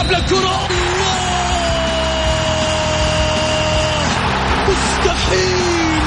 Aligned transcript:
يلعب 0.00 0.12
لكرة 0.12 0.68
مستحيل! 4.68 6.02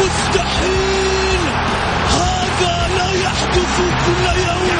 مستحيل! 0.00 1.40
هذا 2.10 2.88
لا 2.98 3.10
يحدث 3.12 3.76
كل 4.06 4.24
يوم. 4.40 4.70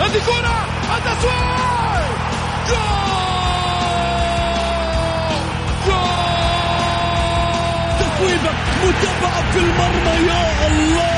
هذه 0.00 0.20
كرة! 0.26 0.58
التسويق 0.96 2.08
جول! 2.68 2.88
متابعة 8.84 9.52
في 9.52 9.58
المرمى 9.58 10.26
يا 10.28 10.66
الله! 10.66 11.17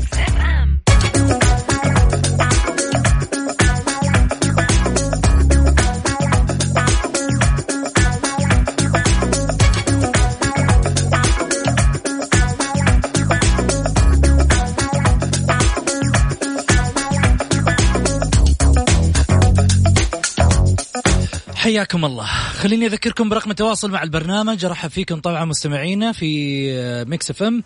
حياكم 21.61 22.05
الله. 22.05 22.25
خليني 22.25 22.85
أذكركم 22.85 23.29
برقم 23.29 23.51
التواصل 23.51 23.91
مع 23.91 24.03
البرنامج. 24.03 24.65
أرحب 24.65 24.89
فيكم 24.89 25.19
طبعا 25.19 25.45
مستمعينا 25.45 26.11
في 26.11 27.05
Mix 27.07 27.29
FM 27.29 27.63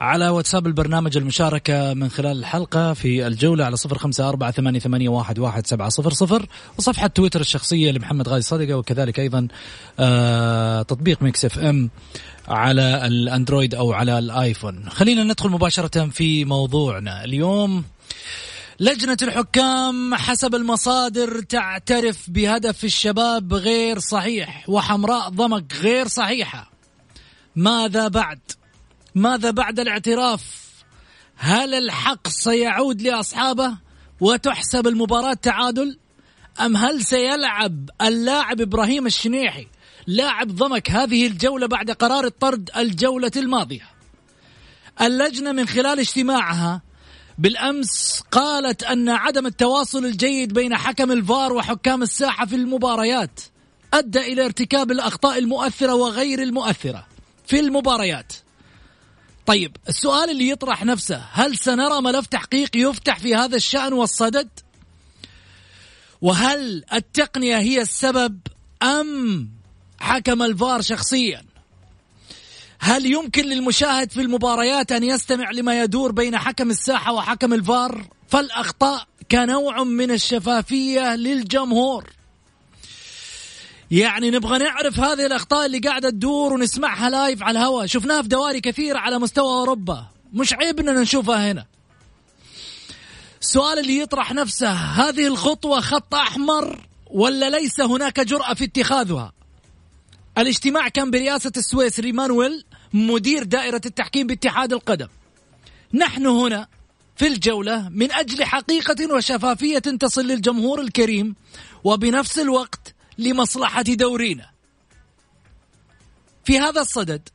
على 0.00 0.28
واتساب 0.28 0.66
البرنامج 0.66 1.16
المشاركة 1.16 1.94
من 1.94 2.08
خلال 2.08 2.38
الحلقة 2.38 2.92
في 2.92 3.26
الجولة 3.26 3.64
على 3.64 3.76
صفر 3.76 3.98
خمسة 3.98 4.28
أربعة 4.28 4.50
ثمانية, 4.50 4.78
ثمانية 4.78 5.08
واحد, 5.08 5.38
واحد 5.38 5.66
سبعة 5.66 5.88
صفر 5.88 6.12
صفر 6.12 6.46
وصفحة 6.78 7.06
تويتر 7.06 7.40
الشخصية 7.40 7.90
لمحمد 7.90 8.28
غازي 8.28 8.42
صدقة 8.42 8.74
وكذلك 8.74 9.20
أيضا 9.20 9.48
آه 9.98 10.82
تطبيق 10.82 11.22
Mix 11.22 11.44
FM 11.44 11.90
على 12.48 13.06
الأندرويد 13.06 13.74
أو 13.74 13.92
على 13.92 14.18
الآيفون. 14.18 14.88
خلينا 14.88 15.24
ندخل 15.24 15.48
مباشرة 15.48 16.08
في 16.08 16.44
موضوعنا. 16.44 17.24
اليوم 17.24 17.84
لجنة 18.80 19.16
الحكام 19.22 20.14
حسب 20.14 20.54
المصادر 20.54 21.42
تعترف 21.42 22.30
بهدف 22.30 22.84
الشباب 22.84 23.54
غير 23.54 23.98
صحيح 23.98 24.64
وحمراء 24.68 25.28
ضمك 25.28 25.74
غير 25.74 26.08
صحيحة. 26.08 26.70
ماذا 27.56 28.08
بعد؟ 28.08 28.38
ماذا 29.14 29.50
بعد 29.50 29.80
الاعتراف؟ 29.80 30.70
هل 31.36 31.74
الحق 31.74 32.28
سيعود 32.28 33.02
لأصحابه 33.02 33.76
وتحسب 34.20 34.86
المباراة 34.86 35.34
تعادل؟ 35.34 35.98
أم 36.60 36.76
هل 36.76 37.04
سيلعب 37.04 37.90
اللاعب 38.02 38.60
إبراهيم 38.60 39.06
الشنيحي 39.06 39.66
لاعب 40.06 40.48
ضمك 40.48 40.90
هذه 40.90 41.26
الجولة 41.26 41.66
بعد 41.66 41.90
قرار 41.90 42.24
الطرد 42.24 42.70
الجولة 42.76 43.32
الماضية؟ 43.36 43.88
اللجنة 45.00 45.52
من 45.52 45.68
خلال 45.68 45.98
اجتماعها 45.98 46.89
بالأمس 47.40 48.22
قالت 48.30 48.82
أن 48.82 49.08
عدم 49.08 49.46
التواصل 49.46 50.04
الجيد 50.04 50.52
بين 50.52 50.76
حكم 50.76 51.12
الفار 51.12 51.52
وحكام 51.52 52.02
الساحة 52.02 52.46
في 52.46 52.56
المباريات 52.56 53.40
أدى 53.94 54.18
إلى 54.18 54.44
ارتكاب 54.44 54.90
الأخطاء 54.90 55.38
المؤثرة 55.38 55.94
وغير 55.94 56.42
المؤثرة 56.42 57.06
في 57.46 57.60
المباريات. 57.60 58.32
طيب 59.46 59.76
السؤال 59.88 60.30
اللي 60.30 60.48
يطرح 60.48 60.84
نفسه 60.84 61.24
هل 61.32 61.56
سنرى 61.56 62.00
ملف 62.02 62.26
تحقيق 62.26 62.70
يفتح 62.76 63.18
في 63.18 63.34
هذا 63.34 63.56
الشأن 63.56 63.92
والصدد؟ 63.92 64.48
وهل 66.20 66.84
التقنية 66.92 67.58
هي 67.58 67.82
السبب 67.82 68.40
أم 68.82 69.50
حكم 70.00 70.42
الفار 70.42 70.80
شخصيا؟ 70.80 71.49
هل 72.82 73.06
يمكن 73.06 73.44
للمشاهد 73.44 74.10
في 74.10 74.20
المباريات 74.20 74.92
أن 74.92 75.04
يستمع 75.04 75.50
لما 75.50 75.82
يدور 75.82 76.12
بين 76.12 76.38
حكم 76.38 76.70
الساحة 76.70 77.12
وحكم 77.12 77.52
الفار؟ 77.52 78.04
فالأخطاء 78.28 79.06
كنوع 79.30 79.84
من 79.84 80.10
الشفافية 80.10 81.16
للجمهور. 81.16 82.10
يعني 83.90 84.30
نبغى 84.30 84.58
نعرف 84.58 85.00
هذه 85.00 85.26
الأخطاء 85.26 85.66
اللي 85.66 85.78
قاعدة 85.78 86.10
تدور 86.10 86.52
ونسمعها 86.52 87.10
لايف 87.10 87.42
على 87.42 87.58
الهواء. 87.58 87.86
شفناها 87.86 88.22
في 88.22 88.28
دواري 88.28 88.60
كثيرة 88.60 88.98
على 88.98 89.18
مستوى 89.18 89.52
أوروبا. 89.52 90.06
مش 90.32 90.52
عيب 90.52 90.80
أننا 90.80 91.00
نشوفها 91.00 91.52
هنا. 91.52 91.66
السؤال 93.42 93.78
اللي 93.78 93.98
يطرح 93.98 94.32
نفسه 94.32 94.72
هذه 94.72 95.26
الخطوة 95.26 95.80
خط 95.80 96.14
أحمر 96.14 96.88
ولا 97.10 97.50
ليس 97.50 97.80
هناك 97.80 98.20
جرأة 98.20 98.54
في 98.54 98.64
اتخاذها؟ 98.64 99.32
الاجتماع 100.38 100.88
كان 100.88 101.10
برئاسة 101.10 101.52
السويسري 101.56 102.12
مانويل 102.12 102.64
مدير 102.92 103.42
دائرة 103.42 103.80
التحكيم 103.86 104.26
باتحاد 104.26 104.72
القدم. 104.72 105.08
نحن 105.94 106.26
هنا 106.26 106.66
في 107.16 107.26
الجولة 107.26 107.88
من 107.88 108.12
أجل 108.12 108.44
حقيقة 108.44 109.14
وشفافية 109.14 109.78
تصل 109.78 110.26
للجمهور 110.26 110.80
الكريم 110.80 111.34
وبنفس 111.84 112.38
الوقت 112.38 112.94
لمصلحة 113.18 113.82
دورينا. 113.82 114.46
في 116.44 116.58
هذا 116.58 116.80
الصدد 116.80 117.28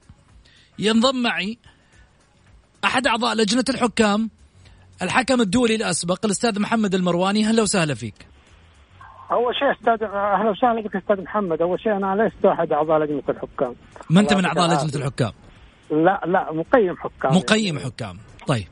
ينضم 0.80 1.22
معي 1.22 1.58
أحد 2.86 3.08
أعضاء 3.08 3.36
لجنة 3.36 3.66
الحكام 3.70 4.30
الحكم 5.02 5.42
الدولي 5.42 5.76
الأسبق 5.76 6.26
الأستاذ 6.26 6.60
محمد 6.60 6.96
المرواني. 6.96 7.46
هلا 7.46 7.62
وسهلا 7.64 7.94
فيك. 7.94 8.28
أول 9.32 9.56
شيء 9.56 9.72
أستاذ 9.72 10.08
أهلا 10.08 10.50
وسهلا 10.50 10.82
بك 10.82 10.96
أستاذ 10.96 11.22
محمد. 11.22 11.62
أول 11.62 11.80
شيء 11.80 11.98
أنا 11.98 12.28
لست 12.28 12.46
أحد 12.46 12.72
أعضاء 12.72 13.00
لجنة 13.00 13.24
الحكام. 13.30 13.76
ما 14.10 14.22
أنت 14.22 14.34
من 14.34 14.46
أعضاء 14.46 14.68
لجنة 14.68 15.02
الحكام؟ 15.02 15.32
لا 16.04 16.22
لا 16.26 16.54
مقيم 16.54 16.96
حكام. 16.98 17.36
مقيم 17.36 17.80
حكام. 17.80 18.18
طيب. 18.48 18.68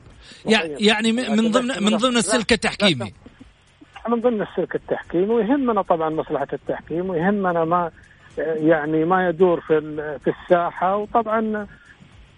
يعني 0.46 1.12
من 1.12 1.50
ضمن 1.50 1.82
من 1.82 1.96
ضمن 1.96 2.16
السلك 2.16 2.52
التحكيمي 2.52 3.12
من 4.08 4.20
ضمن 4.20 4.42
السلك 4.42 4.74
التحكيمي 4.74 5.34
ويهمنا 5.34 5.82
طبعا 5.82 6.10
مصلحة 6.10 6.46
التحكيم 6.52 7.10
ويهمنا 7.10 7.64
ما 7.64 7.90
يعني 8.38 9.04
ما 9.04 9.28
يدور 9.28 9.60
في 9.60 9.80
في 10.24 10.30
الساحة 10.30 10.96
وطبعا 10.96 11.66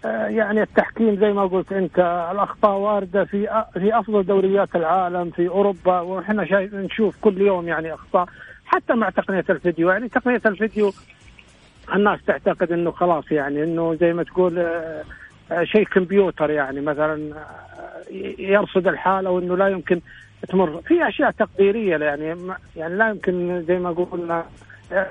يعني 0.05 0.61
التحكيم 0.61 1.15
زي 1.19 1.33
ما 1.33 1.45
قلت 1.45 1.71
أنت 1.71 1.99
الأخطاء 2.31 2.77
واردة 2.77 3.25
في 3.25 3.63
في 3.73 3.99
أفضل 3.99 4.23
دوريات 4.23 4.75
العالم 4.75 5.31
في 5.31 5.47
أوروبا 5.47 5.99
وإحنا 5.99 6.45
شايف 6.45 6.73
نشوف 6.73 7.15
كل 7.21 7.41
يوم 7.41 7.67
يعني 7.67 7.93
أخطاء 7.93 8.25
حتى 8.65 8.93
مع 8.93 9.09
تقنية 9.09 9.45
الفيديو. 9.49 9.89
يعني 9.89 10.09
تقنية 10.09 10.41
الفيديو 10.45 10.93
الناس 11.95 12.19
تعتقد 12.27 12.71
إنه 12.71 12.91
خلاص 12.91 13.31
يعني 13.31 13.63
إنه 13.63 13.95
زي 13.95 14.13
ما 14.13 14.23
تقول 14.23 14.59
آه، 14.59 15.03
آه، 15.51 15.63
شيء 15.63 15.83
كمبيوتر 15.83 16.49
يعني 16.49 16.81
مثلا 16.81 17.33
آه، 17.35 18.13
يرصد 18.39 18.87
الحاله 18.87 19.29
وانه 19.29 19.57
لا 19.57 19.67
يمكن 19.67 20.01
تمر. 20.49 20.81
في 20.81 21.07
أشياء 21.07 21.31
تقديرية 21.31 21.97
يعني 21.97 22.35
يعني 22.75 22.95
لا 22.95 23.09
يمكن 23.09 23.65
زي 23.67 23.79
ما 23.79 23.91
قلنا 23.91 24.45
يعني 24.91 25.07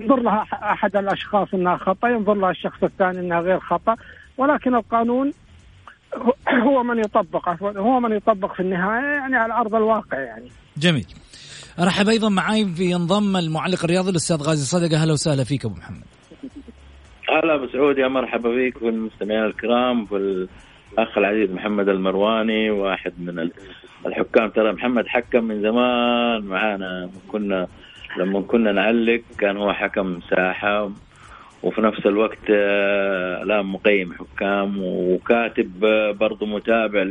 ينظر 0.00 0.20
لها 0.20 0.46
أحد 0.52 0.96
الأشخاص 0.96 1.54
إنها 1.54 1.76
خطأ 1.76 2.08
ينظر 2.08 2.34
لها 2.34 2.50
الشخص 2.50 2.84
الثاني 2.84 3.20
إنها 3.20 3.40
غير 3.40 3.60
خطأ. 3.60 3.96
ولكن 4.38 4.74
القانون 4.74 5.32
هو 6.48 6.82
من 6.82 6.98
يطبق 6.98 7.62
هو 7.62 8.00
من 8.00 8.12
يطبق 8.12 8.54
في 8.54 8.60
النهاية 8.60 9.06
يعني 9.06 9.36
على 9.36 9.52
أرض 9.52 9.74
الواقع 9.74 10.18
يعني. 10.18 10.48
جميل. 10.76 11.06
ارحب 11.80 12.08
أيضا 12.08 12.28
معي 12.28 12.64
في 12.64 12.84
ينضم 12.84 13.36
المعلق 13.36 13.84
الرياضي 13.84 14.10
الأستاذ 14.10 14.36
غازي 14.36 14.64
صدقة. 14.64 15.02
أهلا 15.02 15.12
وسهلا 15.12 15.44
فيك 15.44 15.64
أبو 15.64 15.74
محمد. 15.74 16.04
هلا 17.28 17.54
ابو 17.54 17.66
سعود 17.72 17.98
يا 17.98 18.08
مرحبا 18.08 18.54
فيك 18.54 18.82
والمستمعين 18.82 19.44
الكرام 19.44 20.06
والأخ 20.10 21.18
العزيز 21.18 21.50
محمد 21.50 21.88
المرواني 21.88 22.70
واحد 22.70 23.12
من 23.18 23.50
الحكام. 24.06 24.48
ترى 24.48 24.72
محمد 24.72 25.06
حكم 25.06 25.44
من 25.44 25.62
زمان 25.62 26.42
معانا. 26.42 27.10
كنا 27.28 27.66
لما 28.18 28.40
كنا 28.40 28.72
نعلق 28.72 29.20
كان 29.38 29.56
هو 29.56 29.72
حكم 29.72 30.20
ساحة 30.30 30.90
وفي 31.62 31.80
نفس 31.80 32.06
الوقت 32.06 32.50
آه، 32.50 33.42
لا 33.44 33.62
مقيم 33.62 34.12
حكام 34.12 34.78
وكاتب 34.82 35.84
آه، 35.84 36.10
برضه 36.10 36.46
متابع 36.46 37.02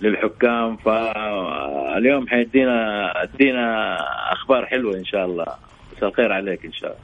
للحكام. 0.00 0.76
فاليوم 0.76 2.28
حيدينا 2.28 3.12
أدينا 3.22 3.96
أخبار 4.32 4.66
حلوة 4.66 4.96
إن 4.96 5.04
شاء 5.04 5.26
الله. 5.26 5.46
مساء 5.96 6.08
الخير 6.08 6.32
عليك 6.32 6.64
إن 6.64 6.72
شاء 6.72 6.96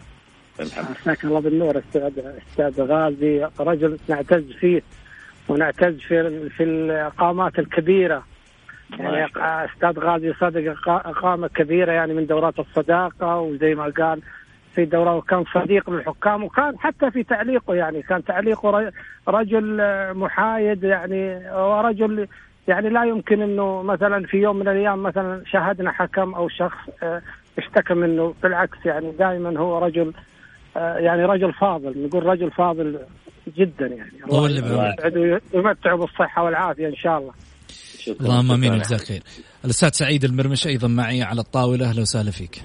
الله. 0.60 0.72
مساك 1.00 1.24
الله 1.24 1.40
بالنور 1.40 1.78
أستاذ 1.78 2.12
أستاذ 2.50 2.82
غازي. 2.82 3.48
رجل 3.60 3.98
نعتز 4.08 4.52
فيه 4.52 4.82
ونعتز 5.48 5.98
في 5.98 6.48
في 6.48 6.64
القامات 6.64 7.58
الكبيرة. 7.58 8.22
يعني 8.98 9.26
أستاذ 9.36 9.98
غازي 9.98 10.32
صدق 10.32 10.74
قامه 11.22 11.48
كبيرة 11.48 11.92
يعني 11.92 12.14
من 12.14 12.26
دورات 12.26 12.58
الصداقة 12.58 13.38
وزي 13.40 13.74
ما 13.74 13.92
قال 13.98 14.20
في 14.74 14.84
دورة 14.84 15.16
وكان 15.16 15.44
صديق 15.54 15.90
للحكام 15.90 16.44
وكان 16.44 16.78
حتى 16.78 17.10
في 17.10 17.22
تعليقه 17.22 17.74
يعني 17.74 18.02
كان 18.02 18.24
تعليقه 18.24 18.92
رجل 19.28 19.80
محايد 20.14 20.84
يعني 20.84 21.50
ورجل 21.54 22.28
يعني 22.68 22.88
لا 22.88 23.04
يمكن 23.04 23.42
إنه 23.42 23.82
مثلا 23.82 24.26
في 24.26 24.36
يوم 24.36 24.56
من 24.56 24.68
الأيام 24.68 25.02
مثلا 25.02 25.42
شاهدنا 25.52 25.92
حكم 25.92 26.34
أو 26.34 26.48
شخص 26.48 26.78
آه، 27.02 27.22
اشتكى 27.58 27.94
منه. 27.94 28.34
بالعكس 28.42 28.78
يعني 28.84 29.10
دائما 29.10 29.58
هو 29.60 29.78
رجل 29.78 30.12
آه، 30.76 30.96
يعني 30.96 31.24
رجل 31.24 31.52
فاضل 31.52 32.06
نقول 32.06 32.26
رجل 32.26 32.50
فاضل 32.50 32.98
جدا 33.56 33.86
يعني. 33.86 34.12
الله 34.24 34.46
اللي 34.46 35.40
ويمتعه 35.54 35.96
بالصحة 35.96 36.44
والعافية 36.44 36.88
إن 36.88 36.96
شاء 36.96 37.18
الله. 37.18 37.32
اللهم 38.20 38.52
آمين 38.52 38.78
جزاك 38.78 39.00
خير. 39.00 39.22
الأستاذ 39.64 39.88
سعيد 39.88 40.24
المرمش 40.24 40.66
أيضا 40.66 40.88
معي 40.88 41.22
على 41.22 41.40
الطاولة. 41.40 41.90
أهلا 41.90 42.00
وسهلا 42.00 42.30
فيك. 42.30 42.62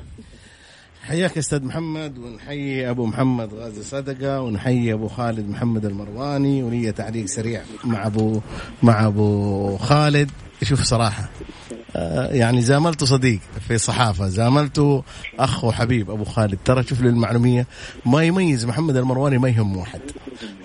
حياك 1.08 1.38
أستاذ 1.38 1.66
محمد 1.66 2.18
ونحيي 2.18 2.90
أبو 2.90 3.06
محمد 3.06 3.54
غازي 3.54 3.84
صدقة 3.84 4.42
ونحيي 4.42 4.94
أبو 4.94 5.08
خالد 5.08 5.50
محمد 5.50 5.86
المرواني 5.86 6.64
ولي 6.64 6.92
تعليق 6.92 7.26
سريع 7.26 7.62
مع 7.84 8.08
ابو 8.08 8.42
مع 8.84 9.08
أبو 9.08 9.78
خالد. 9.78 10.32
شوف 10.64 10.82
صراحة 10.84 11.30
آه، 11.96 12.34
يعني 12.34 12.62
زاملته 12.62 13.06
صديق 13.06 13.40
في 13.68 13.78
صحافة 13.78 14.28
زاملته 14.28 15.04
أخ 15.40 15.64
وحبيب 15.64 16.12
أبو 16.12 16.24
خالد. 16.24 16.58
ترى 16.66 16.84
شوف 16.84 17.02
للمعلومية 17.02 17.68
ما 18.06 18.24
يميز 18.24 18.66
محمد 18.66 18.98
المرواني 18.98 19.38
ما 19.38 19.50
يهم 19.50 19.78
واحد 19.78 20.02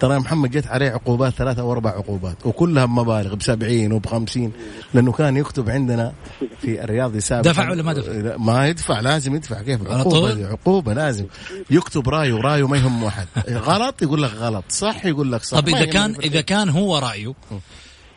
ترى 0.00 0.18
محمد 0.18 0.50
جت 0.50 0.66
عليه 0.66 0.90
عقوبات 0.90 1.32
ثلاثة 1.32 1.62
أو 1.62 1.72
أربع 1.72 1.90
عقوبات 1.90 2.46
وكلها 2.46 2.84
بمبالغ 2.84 3.34
ب 3.34 3.42
70 3.42 3.92
وب 3.92 4.06
50 4.06 4.52
لأنه 4.94 5.12
كان 5.12 5.36
يكتب 5.36 5.70
عندنا 5.70 6.12
في 6.60 6.84
الرياضي 6.84 7.20
سابقا. 7.20 7.50
دفع 7.52 7.70
ولا 7.70 7.82
ما 7.82 7.92
دفع؟ 7.92 8.36
ما 8.36 8.68
يدفع 8.68 9.00
لازم 9.00 9.34
يدفع. 9.34 9.62
كيف؟ 9.62 9.90
عقوبة 9.90 10.46
عقوبة 10.48 10.94
لازم. 10.94 11.26
يكتب 11.70 12.08
رأيه 12.08 12.34
رأيه 12.34 12.68
ما 12.68 12.76
يهم 12.76 13.02
واحد 13.02 13.26
غلط 13.50 14.02
يقول 14.02 14.22
لك 14.22 14.30
غلط. 14.34 14.64
صح 14.68 15.06
يقول 15.06 15.32
لك 15.32 15.44
صح. 15.44 15.60
طب 15.60 15.68
إذا 15.68 15.84
كان 15.84 16.14
إذا 16.22 16.40
كان 16.40 16.68
هو 16.68 16.98
رأيه 16.98 17.34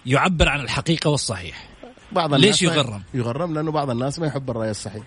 يعبر 0.05 0.49
عن 0.49 0.59
الحقيقة 0.59 1.09
والصحيح. 1.09 1.69
بعض 2.11 2.33
الناس 2.33 2.47
ليش 2.49 2.61
يغرم؟ 2.61 3.01
يغرم 3.13 3.53
لأنه 3.53 3.71
بعض 3.71 3.89
الناس 3.89 4.19
ما 4.19 4.27
يحب 4.27 4.49
الرأي 4.49 4.71
الصحيح. 4.71 5.03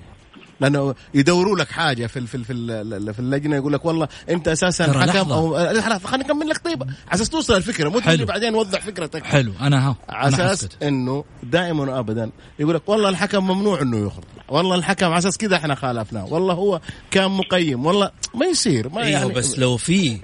لأنه 0.60 0.94
يدوروا 1.14 1.58
لك 1.58 1.70
حاجة 1.70 2.06
في 2.06 2.26
في 2.26 2.44
في, 2.44 2.54
في 3.12 3.18
اللجنة 3.18 3.56
يقول 3.56 3.72
لك 3.72 3.84
والله 3.84 4.08
أنت 4.30 4.48
أساسا 4.48 5.00
حكم 5.00 5.32
أو 5.32 5.54
خليني 6.04 6.24
اكمل 6.24 6.48
لك. 6.48 6.58
طيب 6.64 6.82
على 6.82 6.92
أساس 7.14 7.30
توصل 7.30 7.56
الفكرة 7.56 7.88
مو 7.88 8.00
تقول 8.00 8.24
بعدين 8.24 8.54
وضح 8.54 8.80
فكرتك. 8.80 9.24
حلو 9.24 9.52
أنا 9.60 9.88
ها 9.88 9.96
على 10.08 10.28
أساس 10.28 10.68
إنه 10.82 11.24
دائما 11.42 11.96
وابدا 11.96 12.30
يقول 12.58 12.74
لك 12.74 12.88
والله 12.88 13.08
الحكم 13.08 13.44
ممنوع 13.44 13.82
إنه 13.82 14.06
يخرج 14.06 14.24
والله 14.48 14.74
الحكم 14.74 15.06
على 15.06 15.18
أساس 15.18 15.38
كذا 15.38 15.56
إحنا 15.56 15.74
خالفناه. 15.74 16.32
والله 16.32 16.54
هو 16.54 16.80
كان 17.10 17.30
مقيم. 17.30 17.86
والله 17.86 18.10
ما 18.34 18.46
يصير 18.46 18.88
ما 18.88 19.02
أيوه 19.02 19.20
يعني 19.20 19.32
بس 19.32 19.58
لو 19.58 19.76
في 19.76 20.18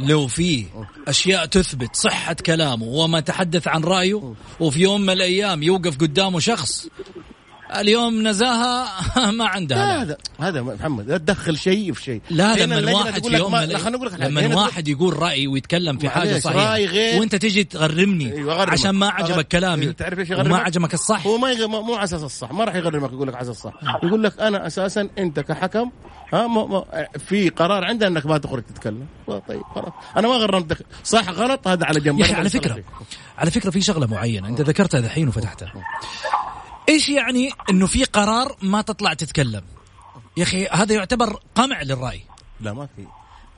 لو 0.00 0.26
في 0.26 0.64
أشياء 1.08 1.46
تثبت 1.46 1.96
صحة 1.96 2.36
كلامه 2.46 2.86
وما 2.86 3.20
تحدث 3.20 3.68
عن 3.68 3.84
رأيه 3.84 4.34
وفي 4.60 4.80
يوم 4.80 5.00
من 5.00 5.10
الأيام 5.10 5.62
يوقف 5.62 5.96
قدامه 5.96 6.40
شخص 6.40 6.88
اليوم 7.76 8.28
نزاهة 8.28 8.86
ما 9.38 9.46
عندها 9.46 10.02
هذا 10.02 10.16
هذا 10.40 10.62
محمد 10.62 11.10
لا 11.10 11.18
تدخل 11.18 11.58
شيء 11.58 11.92
في 11.92 12.02
شيء. 12.02 12.22
لا 12.30 12.66
لما 12.66 12.78
الواحد 12.78 13.26
في 13.26 13.36
يوم 13.36 13.56
لما 14.18 14.46
الواحد 14.46 14.88
يقول 14.88 15.22
رأي 15.22 15.46
ويتكلم 15.46 15.98
في 15.98 16.08
حاجة 16.08 16.38
صحيحة. 16.38 17.18
وأنت 17.18 17.34
تجي 17.34 17.64
تغرمني 17.64 18.32
أيوة 18.32 18.70
عشان 18.70 18.90
ما 18.90 19.08
عجبك 19.08 19.48
كلامي. 19.48 19.82
أيوة 19.82 19.92
تعرف 19.92 20.18
إيش؟ 20.18 20.30
ما 20.30 20.58
عجبك 20.58 20.94
الصح. 20.94 21.26
هو 21.26 21.38
ما 21.38 21.66
مو 21.66 21.94
على 21.94 22.04
أساس 22.04 22.22
الصح 22.22 22.52
ما 22.52 22.64
راح 22.64 22.74
يغرمك 22.74 23.12
يقول 23.12 23.28
لك 23.28 23.34
على 23.34 23.50
الصح. 23.50 23.72
يقول 24.02 24.22
لك 24.22 24.40
أنا 24.40 24.66
أساسا 24.66 25.08
أنت 25.18 25.40
كحكم 25.40 25.90
ها 26.32 26.46
ما 26.46 26.66
ما 26.66 26.84
في 27.18 27.48
قرار 27.48 27.84
عندنا 27.84 28.08
إنك 28.08 28.26
ما 28.26 28.38
تخرج 28.38 28.62
تتكلم. 28.62 29.06
طيب 29.26 29.62
خلاص. 29.74 29.92
أنا 30.16 30.28
ما 30.28 30.34
غرمتك. 30.34 30.78
صح 31.04 31.28
غلط 31.28 31.68
هذا 31.68 31.86
على 31.86 32.00
جنب. 32.00 32.18
يا 32.18 32.24
أخي 32.24 32.34
على 32.34 32.50
فكرة. 32.50 32.82
على 33.38 33.50
فكرة 33.50 33.70
في 33.70 33.80
شغلة 33.80 34.06
معينة. 34.06 34.48
أنت 34.48 34.60
ذكرتها 34.60 35.00
دحين 35.00 35.28
وفتحتها. 35.28 35.72
إيش 36.88 37.08
يعني 37.08 37.50
إنه 37.70 37.86
في 37.86 38.04
قرار 38.04 38.56
ما 38.62 38.82
تطلع 38.82 39.14
تتكلم؟ 39.14 39.62
يا 40.36 40.42
أخي 40.42 40.66
هذا 40.66 40.94
يعتبر 40.94 41.40
قمع 41.54 41.82
للرأي. 41.82 42.20
لا 42.60 42.72
ما 42.72 42.86
في. 42.96 43.06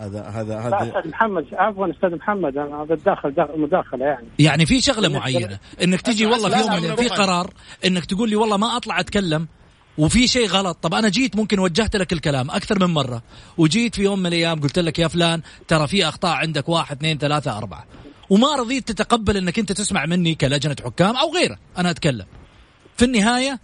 هذا 0.01 0.23
هذا 0.23 0.61
هذا 0.61 0.77
أستاذ 0.83 1.11
محمد 1.11 1.47
عفوا 1.53 1.91
أستاذ 1.91 2.17
محمد 2.17 2.57
أنا 2.57 2.85
بتداخل 2.85 3.35
مداخله 3.57 4.05
يعني. 4.05 4.29
يعني 4.39 4.67
في 4.67 4.81
شغلة 4.81 5.09
معينة. 5.09 5.59
إنك 5.83 6.01
تجي 6.01 6.27
والله 6.27 6.79
في 6.79 6.87
يوم 6.87 6.97
في 6.97 7.09
قرار 7.09 7.55
إنك 7.85 8.05
تقول 8.05 8.31
لي 8.31 8.37
والله 8.37 8.57
ما 8.57 8.77
أطلع 8.77 9.01
أتكلم 9.01 9.49
وفي 9.99 10.27
شيء 10.27 10.47
غلط. 10.47 10.79
طب 10.83 10.95
أنا 10.95 11.09
جيت 11.09 11.37
ممكن 11.37 11.59
وجهت 11.59 11.97
لك 11.97 12.13
الكلام 12.13 12.51
أكثر 12.51 12.87
من 12.87 12.95
مرة 12.95 13.23
وجيت 13.59 13.95
في 13.95 14.03
يوم 14.03 14.19
من 14.19 14.27
الأيام 14.27 14.61
قلت 14.61 14.79
لك 14.79 14.99
يا 14.99 15.09
فلان 15.09 15.43
ترى 15.69 15.87
في 15.87 16.09
أخطاء 16.09 16.37
عندك 16.37 16.69
واحد 16.69 16.97
اثنين 16.97 17.19
ثلاثة 17.19 17.59
أربعة. 17.59 17.85
وما 18.31 18.57
رضيت 18.57 18.89
تتقبل 18.89 19.37
إنك 19.37 19.59
أنت 19.59 19.73
تسمع 19.73 20.07
مني 20.07 20.35
كلجنة 20.35 20.77
حكام 20.85 21.17
أو 21.17 21.35
غيره. 21.35 21.59
أنا 21.79 21.91
أتكلم. 21.91 22.27
في 23.01 23.07
النهاية 23.07 23.59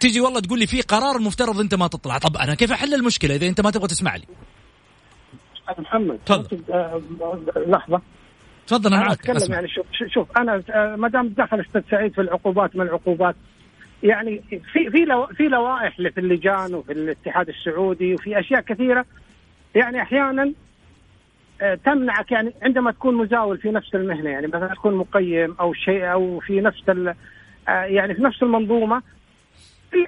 تجي 0.00 0.20
والله 0.20 0.40
تقول 0.40 0.58
لي 0.58 0.66
في 0.66 0.80
قرار 0.80 1.16
المفترض 1.16 1.60
أنت 1.60 1.74
ما 1.74 1.86
تطلع. 1.86 2.18
طب 2.18 2.36
أنا 2.36 2.54
كيف 2.54 2.72
أحل 2.72 2.94
المشكلة 2.94 3.34
إذا 3.34 3.46
أنت 3.46 3.60
ما 3.60 3.70
تبغى 3.70 3.88
تسمع 3.88 4.16
لي؟ 4.16 4.24
محمد 5.78 6.18
تفضل. 6.26 6.60
آه، 6.72 7.02
لحظة. 7.66 8.00
تفضل 8.66 8.94
أنا 8.94 9.02
معك 9.02 9.30
أتكلم 9.30 9.52
يعني 9.52 9.68
شوف 9.68 9.86
شوف 10.14 10.38
أنا 10.38 10.62
آه، 10.70 10.96
ما 10.96 11.08
دام 11.08 11.28
دخل 11.28 11.60
أستاذ 11.60 11.82
سعيد 11.90 12.12
في 12.12 12.20
العقوبات 12.20 12.76
من 12.76 12.82
العقوبات؟ 12.82 13.36
يعني 14.02 14.42
في 14.72 14.90
في 14.90 15.04
لو 15.04 15.26
في 15.26 15.42
لوائح 15.42 15.96
في 15.96 16.20
اللجان 16.20 16.74
وفي 16.74 16.92
الاتحاد 16.92 17.48
السعودي 17.48 18.14
وفي 18.14 18.40
أشياء 18.40 18.60
كثيرة. 18.60 19.04
يعني 19.74 20.02
أحيانا 20.02 20.52
آه، 21.60 21.74
تمنعك 21.74 22.32
يعني 22.32 22.52
عندما 22.62 22.90
تكون 22.90 23.14
مزاول 23.14 23.58
في 23.58 23.70
نفس 23.70 23.94
المهنة 23.94 24.30
يعني 24.30 24.46
مثلا 24.46 24.74
تكون 24.74 24.94
مقيم 24.94 25.56
أو 25.60 25.74
شيء 25.74 26.12
أو 26.12 26.40
في 26.40 26.60
نفس 26.60 26.82
يعني 27.68 28.14
في 28.14 28.22
نفس 28.22 28.42
المنظومة 28.42 29.02
في 29.90 30.06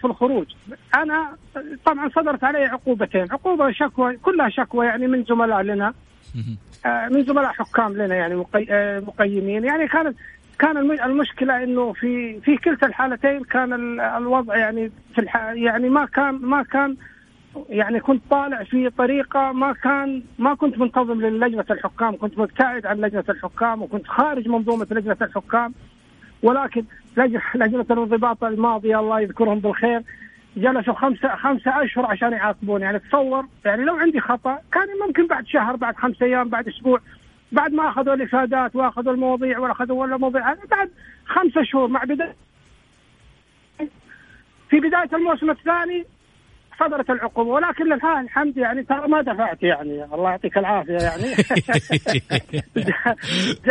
في 0.00 0.04
الخروج. 0.04 0.46
أنا 0.94 1.36
طبعا 1.84 2.08
صدرت 2.08 2.44
علي 2.44 2.64
عقوبتين. 2.64 3.26
عقوبة 3.30 3.72
شكوى 3.72 4.16
كلها 4.16 4.48
شكوى 4.48 4.86
يعني 4.86 5.06
من 5.06 5.24
زملاء 5.24 5.62
لنا. 5.62 5.94
آه، 6.86 7.08
من 7.08 7.24
زملاء 7.24 7.52
حكام 7.52 7.92
لنا 7.92 8.14
يعني 8.14 8.44
آه، 8.70 9.00
مقيمين. 9.00 9.64
يعني 9.64 9.88
كانت 9.88 10.16
كان 10.58 10.76
المشكلة 10.76 11.62
إنه 11.64 11.92
في 11.92 12.40
في 12.40 12.56
كلتا 12.56 12.86
الحالتين 12.86 13.44
كان 13.44 14.00
الوضع 14.00 14.56
يعني 14.56 14.90
في 15.14 15.20
الح... 15.20 15.36
يعني 15.36 15.88
ما 15.88 16.04
كان 16.04 16.34
ما 16.34 16.62
كان 16.62 16.96
يعني 17.68 18.00
كنت 18.00 18.22
طالع 18.30 18.64
في 18.64 18.90
طريقة 18.90 19.52
ما 19.52 19.72
كان 19.72 20.22
ما 20.38 20.54
كنت 20.54 20.78
منتظم 20.78 21.20
للجنة 21.20 21.64
الحكام. 21.70 22.16
كنت 22.16 22.38
مبتعد 22.38 22.86
عن 22.86 22.96
لجنة 23.00 23.24
الحكام 23.28 23.82
وكنت 23.82 24.06
خارج 24.06 24.48
منظومة 24.48 24.86
لجنة 24.90 25.16
الحكام. 25.22 25.74
ولكن 26.42 26.84
لجنه 27.54 27.86
الانضباط 27.90 28.44
الماضية 28.44 29.00
الله 29.00 29.20
يذكرهم 29.20 29.58
بالخير 29.58 30.02
جلسوا 30.56 30.94
خمسة 30.94 31.36
خمسة 31.36 31.84
أشهر 31.84 32.06
عشان 32.06 32.32
يعاقبوني. 32.32 32.84
يعني 32.84 32.98
تصور 32.98 33.46
يعني 33.64 33.84
لو 33.84 33.94
عندي 33.94 34.20
خطأ 34.20 34.58
كان 34.72 34.88
ممكن 35.06 35.26
بعد 35.26 35.46
شهر 35.46 35.76
بعد 35.76 35.96
خمسة 35.96 36.26
أيام 36.26 36.48
بعد 36.48 36.68
أسبوع 36.68 37.00
بعد 37.52 37.72
ما 37.72 37.88
أخذوا 37.88 38.14
الإفادات 38.14 38.76
وأخذوا 38.76 39.12
المواضيع 39.12 39.58
وأخذوا 39.58 40.00
ولا 40.00 40.16
مواضيع 40.16 40.54
بعد 40.70 40.90
خمسة 41.26 41.62
شهور 41.62 41.88
مع 41.88 42.04
بداية 42.04 42.36
في 44.70 44.80
بداية 44.80 45.08
الموسم 45.12 45.50
الثاني 45.50 46.06
صدرت 46.80 47.10
العقوبة. 47.10 47.50
ولكن 47.50 47.84
لله 47.84 48.20
الحمد 48.20 48.56
يعني 48.56 48.82
ترى 48.82 49.08
ما 49.08 49.22
دفعت 49.22 49.62
يعني. 49.62 50.04
الله 50.04 50.30
يعطيك 50.30 50.58
العافية 50.58 50.92
يعني. 50.92 51.34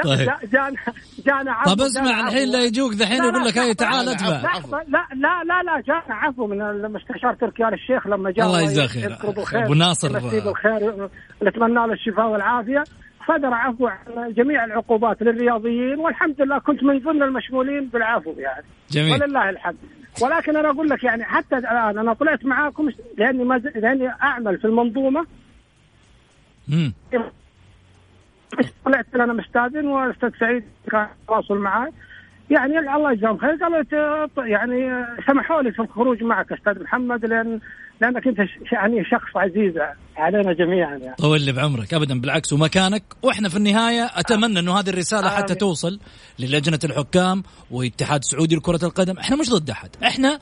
طيب. 0.03 0.29
جانا 0.51 0.75
جانا 1.25 1.51
عفو 1.51 1.74
طب 1.74 1.81
اسمع 1.81 2.27
الحين 2.27 2.51
لا 2.51 2.63
يجوك 2.63 2.93
ذحين 2.93 3.24
يقول 3.24 3.46
لك 3.46 3.58
هاي 3.58 3.74
تعال 3.74 4.10
ادفع 4.10 4.41
لا 4.88 5.08
لا 5.15 5.43
لا 5.43 5.63
لا 5.63 5.81
جانا 5.88 6.15
عفو 6.15 6.48
من 6.48 6.62
المستشار 6.62 7.34
تركي 7.34 7.67
آل 7.67 7.74
الشيخ 7.74 8.08
لما 8.08 8.31
جاء 8.31 8.46
الله 8.46 8.62
يجزاه 8.62 8.88
خير. 8.88 9.17
أبو 9.53 9.74
ناصر 9.74 10.08
بالخير 10.20 11.10
نتمنى 11.43 11.74
له 11.74 11.93
الشفاء 11.93 12.27
والعافية. 12.27 12.84
صدر 13.27 13.53
عفو 13.53 13.88
عن 13.88 14.34
جميع 14.34 14.65
العقوبات 14.65 15.22
للرياضيين 15.22 16.00
والحمد 16.00 16.41
لله 16.41 16.60
كنت 16.60 16.84
من 16.84 17.00
ضمن 17.00 17.24
المشمولين 17.24 17.89
بالعفو 17.89 18.31
يعني. 18.38 18.65
جميل. 18.91 19.12
ولله 19.12 19.50
الحمد. 19.50 20.00
ولكن 20.21 20.57
أنا 20.57 20.69
أقول 20.69 20.89
لك 20.89 21.03
يعني 21.03 21.23
حتى 21.23 21.57
الآن 21.57 21.97
أنا 21.97 22.13
طلعت 22.13 22.45
معاكم 22.45 22.89
لأني 23.17 23.43
ما 23.43 23.57
لأني 23.57 24.09
أعمل 24.09 24.57
في 24.57 24.65
المنظومة. 24.65 25.25
امم 26.69 26.93
طلعت 28.85 29.05
أنا 29.15 29.33
مستاذن 29.33 29.87
والاستاذ 29.87 30.31
سعيد 30.39 30.63
كان 30.91 31.07
تواصل 31.27 31.57
معي 31.57 31.91
يعني 32.49 32.79
الله 32.79 33.11
يجزاهم 33.11 33.37
خير 33.37 33.55
قالوا 33.55 34.27
يعني 34.37 35.05
سمحوا 35.27 35.61
لي 35.61 35.71
في 35.71 35.79
الخروج 35.81 36.23
معك 36.23 36.51
أستاذ 36.51 36.83
محمد 36.83 37.25
لأن 37.25 37.59
لأنك 38.01 38.27
أنت 38.27 38.38
يعني 38.72 39.05
شخص 39.05 39.38
عزيز 39.38 39.74
علينا 40.17 40.53
جميعا 40.53 40.98
يعني. 40.98 41.15
طول 41.15 41.41
لي 41.41 41.51
بعمرك 41.51 41.93
ابدا 41.93 42.22
بالعكس 42.22 42.53
ومكانك. 42.53 43.03
وإحنا 43.22 43.50
في 43.50 43.58
النهاية 43.58 44.10
أتمنى 44.15 44.60
إنه 44.60 44.79
هذه 44.79 44.89
الرسالة 44.89 45.27
آمين. 45.27 45.38
حتى 45.38 45.55
توصل 45.55 46.00
للجنة 46.39 46.79
الحكام 46.84 47.43
واتحاد 47.72 48.24
سعودي 48.24 48.55
لكرة 48.55 48.79
القدم. 48.84 49.17
إحنا 49.17 49.36
مش 49.36 49.50
ضد 49.50 49.70
أحد. 49.70 49.89
إحنا 50.03 50.39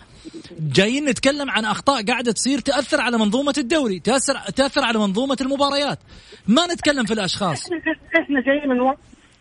جايين 0.60 1.06
نتكلم 1.06 1.50
عن 1.50 1.66
أخطاء 1.66 2.06
قاعدة 2.06 2.32
تصير 2.32 2.60
تأثر 2.60 3.02
على 3.02 3.18
منظومة 3.18 3.54
الدوري 3.58 4.00
تاثر 4.00 4.34
تأثر 4.56 4.84
على 4.84 5.00
منظومة 5.00 5.38
المباريات. 5.42 6.00
ما 6.48 6.66
نتكلم 6.74 7.06
في 7.06 7.14
الأشخاص. 7.14 7.70
إحنا 8.20 8.42
جايين 8.42 8.70
من 8.70 8.80
و... 8.82 8.96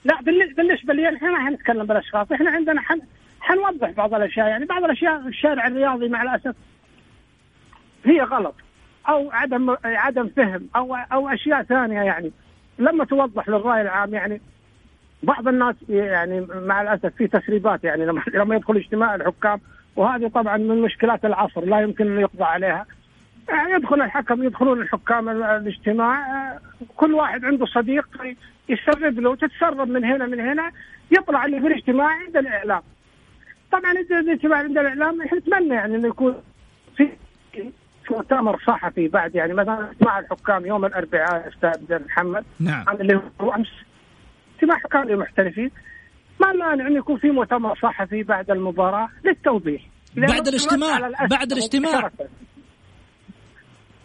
لا 0.05 0.15
بالنسبة 0.57 0.95
لي 0.95 1.17
إحنا 1.17 1.31
ما 1.31 1.47
حنتكلم 1.47 1.87
بالأشخاص. 1.87 2.33
إحنا 2.33 2.51
عندنا 2.51 2.81
حن 2.81 3.01
حنوضح 3.41 3.91
بعض 3.91 4.15
الأشياء. 4.15 4.47
يعني 4.47 4.65
بعض 4.65 4.85
الأشياء 4.85 5.29
الشارع 5.29 5.67
الرياضي 5.67 6.09
مع 6.09 6.23
الأسف 6.23 6.57
هي 8.09 8.23
غلط 8.23 8.55
أو 9.09 9.31
عدم 9.33 9.77
عدم 9.85 10.29
فهم 10.29 10.69
أو 10.77 10.95
أو 10.95 11.29
أشياء 11.29 11.62
ثانية 11.62 12.00
يعني. 12.00 12.33
لما 12.79 13.05
توضح 13.05 13.49
للرأي 13.49 13.81
العام 13.81 14.15
يعني 14.15 14.41
بعض 15.23 15.49
الناس 15.49 15.75
يعني 15.88 16.47
مع 16.55 16.83
الأسف 16.83 17.15
في 17.17 17.27
تسريبات 17.27 17.85
يعني 17.85 18.07
لما 18.07 18.23
لما 18.35 18.57
يدخل 18.57 18.77
اجتماع 18.77 19.15
الحكام 19.15 19.61
وهذه 19.97 20.29
طبعا 20.29 20.57
من 20.57 20.83
مشكلات 20.83 21.25
العصر 21.25 21.65
لا 21.65 21.81
يمكن 21.81 22.12
أن 22.12 22.21
يقضى 22.21 22.45
عليها. 22.45 22.87
يعني 23.49 23.73
يدخل 23.73 24.03
الحكم 24.03 24.43
يدخلون 24.43 24.83
الحكام 24.83 25.29
الاجتماع 25.29 26.25
كل 26.97 27.15
واحد 27.15 27.45
عنده 27.45 27.67
صديق 27.67 28.09
يسرب 28.69 29.19
له 29.21 29.37
تتسرب 29.37 29.88
من 29.88 30.05
هنا 30.05 30.27
من 30.27 30.41
هنا 30.41 30.73
يطلع 31.11 31.45
اللي 31.45 31.61
في 31.61 31.67
الاجتماع 31.67 32.07
عند 32.07 32.37
الإعلام. 32.37 32.83
طبعا 33.73 33.93
الاجتماع 33.93 34.59
عند 34.59 34.79
الإعلام 34.79 35.23
نتمنى 35.23 35.75
يعني 35.75 35.97
إنه 35.97 36.09
يكون 36.09 36.35
مؤتمر 38.11 38.62
صحفي 38.67 39.09
بعد 39.09 39.35
يعني 39.35 39.55
مثلا 39.55 39.91
اجتماع 39.91 40.19
الحكام 40.19 40.67
يوم 40.67 40.85
الأربعاء 40.85 41.49
أستاذ 41.49 42.05
محمد 42.07 42.45
نعم. 42.61 42.85
اللي 43.00 43.21
هو 43.41 43.53
أمس. 43.53 43.69
اجتماع 44.55 44.79
حكام 44.79 45.05
للمحترفين 45.05 45.71
ما 46.41 46.53
مانع 46.53 46.87
انه 46.87 46.99
يكون 46.99 47.19
في 47.19 47.31
مؤتمر 47.31 47.79
صحفي 47.83 48.23
بعد 48.23 48.50
المباراة 48.50 49.09
للتوضيح. 49.25 49.83
بعد 50.17 50.49
الاجتماع 50.49 51.11
بعد 51.31 51.53
الاجتماع. 51.53 52.11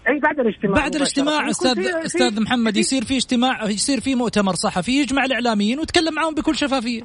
أي 0.09 0.19
بعد 0.19 0.39
الاجتماع 0.39 0.81
بعد 0.81 0.95
الاجتماع 0.95 1.49
أستاذ 1.49 1.75
في 1.75 2.05
أستاذ 2.05 2.41
محمد 2.41 2.77
يصير 2.77 3.03
في 3.03 3.17
اجتماع 3.17 3.63
يصير 3.63 3.99
في 3.99 4.15
مؤتمر 4.15 4.53
صحفي 4.53 4.91
يجمع 4.91 5.25
الإعلاميين 5.25 5.79
ويتكلم 5.79 6.13
معهم 6.13 6.33
بكل 6.33 6.55
شفافية. 6.55 7.01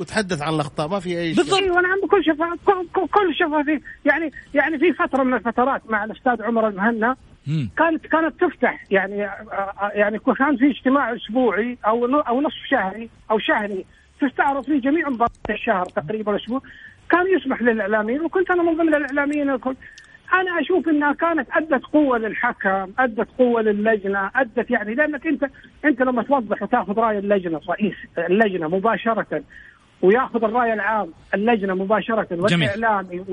وتحدث 0.00 0.42
عن 0.42 0.54
الأخطاء 0.54 0.88
ما 0.88 1.00
في 1.00 1.18
أي 1.18 1.34
شيء. 1.34 1.44
بالضبط. 1.44 1.62
أيوه 1.62 1.80
نعم 1.80 2.00
بكل 2.02 2.24
شفاف 2.24 2.58
كل 2.92 3.34
شفافيه 3.34 3.80
يعني 4.04 4.32
يعني 4.54 4.78
في 4.78 4.92
فترة 4.92 5.22
من 5.22 5.34
الفترات 5.34 5.90
مع 5.90 6.04
الأستاذ 6.04 6.42
عمر 6.42 6.68
المهنا 6.68 7.16
كانت 7.76 8.06
كانت 8.06 8.40
تفتح 8.40 8.84
يعني 8.90 9.28
يعني 9.94 10.18
كان 10.18 10.56
في 10.56 10.70
اجتماع 10.70 11.14
أسبوعي 11.14 11.78
أو 11.86 12.06
أو 12.06 12.40
نصف 12.40 12.64
شهري 12.70 13.10
أو 13.30 13.38
شهري 13.38 13.84
تستعرض 14.20 14.64
فيه 14.64 14.80
جميع 14.80 15.08
مباريات 15.08 15.50
الشهر 15.50 15.84
تقريبا 15.86 16.36
أسبوع. 16.36 16.62
كان 17.10 17.26
يسمح 17.36 17.62
للإعلاميين 17.62 18.20
وكنت 18.20 18.50
أنا 18.50 18.62
من 18.62 18.76
ضمن 18.76 18.94
الاعلاميين 18.94 19.50
الكل. 19.50 19.76
أنا 20.32 20.60
أشوف 20.60 20.88
إنها 20.88 21.12
كانت 21.12 21.48
أدت 21.52 21.84
قوة 21.84 22.18
للحكم، 22.18 22.92
أدت 22.98 23.28
قوة 23.38 23.62
للجنة، 23.62 24.30
أدت 24.36 24.70
يعني 24.70 24.94
لأنك 24.94 25.26
انت 25.26 25.50
أنت 25.84 26.02
لما 26.02 26.22
توضح 26.22 26.62
وتأخذ 26.62 26.98
رأي 26.98 27.18
اللجنة 27.18 27.60
رئيس 27.68 27.94
اللجنة 28.18 28.68
مباشرة 28.68 29.42
وياخذ 30.02 30.44
الرأي 30.44 30.72
العام 30.72 31.08
اللجنة 31.34 31.74
مباشرة 31.74 32.28
والاعلامي 32.30 33.24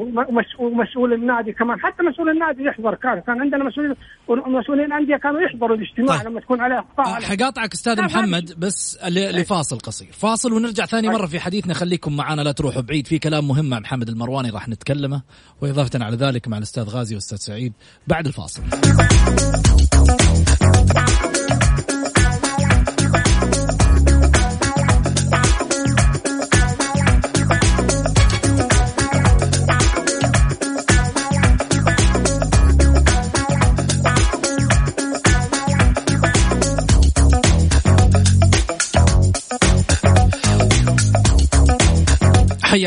ومسؤول 0.60 1.14
النادي 1.14 1.54
كمان 1.54 1.80
حتى 1.80 2.04
مسؤول 2.04 2.30
النادي 2.30 2.64
يحضر. 2.64 2.96
كان 2.96 3.20
كان 3.20 3.42
عندنا 3.42 3.64
مسؤولين 3.64 3.96
مسؤولين 4.30 4.86
الأندية 4.86 5.16
كانوا 5.16 5.42
يحضروا 5.42 5.76
الاجتماع 5.76 6.18
طيب. 6.18 6.28
لما 6.28 6.40
تكون 6.40 6.62
عليه 6.62 6.80
أخطاء. 6.80 7.22
حقاطعك 7.22 7.74
أستاذ 7.74 8.02
محمد 8.02 8.60
بس 8.60 9.00
لفاصل 9.10 9.80
قصير. 9.80 10.08
فاصل 10.12 10.54
ونرجع 10.54 10.86
ثاني 10.86 11.08
طيب. 11.08 11.18
مرة 11.18 11.26
في 11.26 11.40
حديثنا. 11.40 11.74
خليكم 11.74 12.16
معنا 12.16 12.42
لا 12.42 12.52
تروحوا 12.52 12.82
بعيد. 12.82 13.08
في 13.08 13.20
كلام 13.20 13.48
مهم 13.48 13.70
مع 13.70 13.80
محمد 13.80 14.10
المرواني 14.10 14.50
راح 14.50 14.70
نتكلمه 14.70 15.22
واضافه 15.62 16.04
على 16.04 16.16
ذلك 16.16 16.48
مع 16.48 16.58
الأستاذ 16.58 16.84
غازي 16.84 17.16
والأستاذ 17.16 17.38
سعيد 17.38 17.74
بعد 18.08 18.28
الفاصل. 18.28 18.62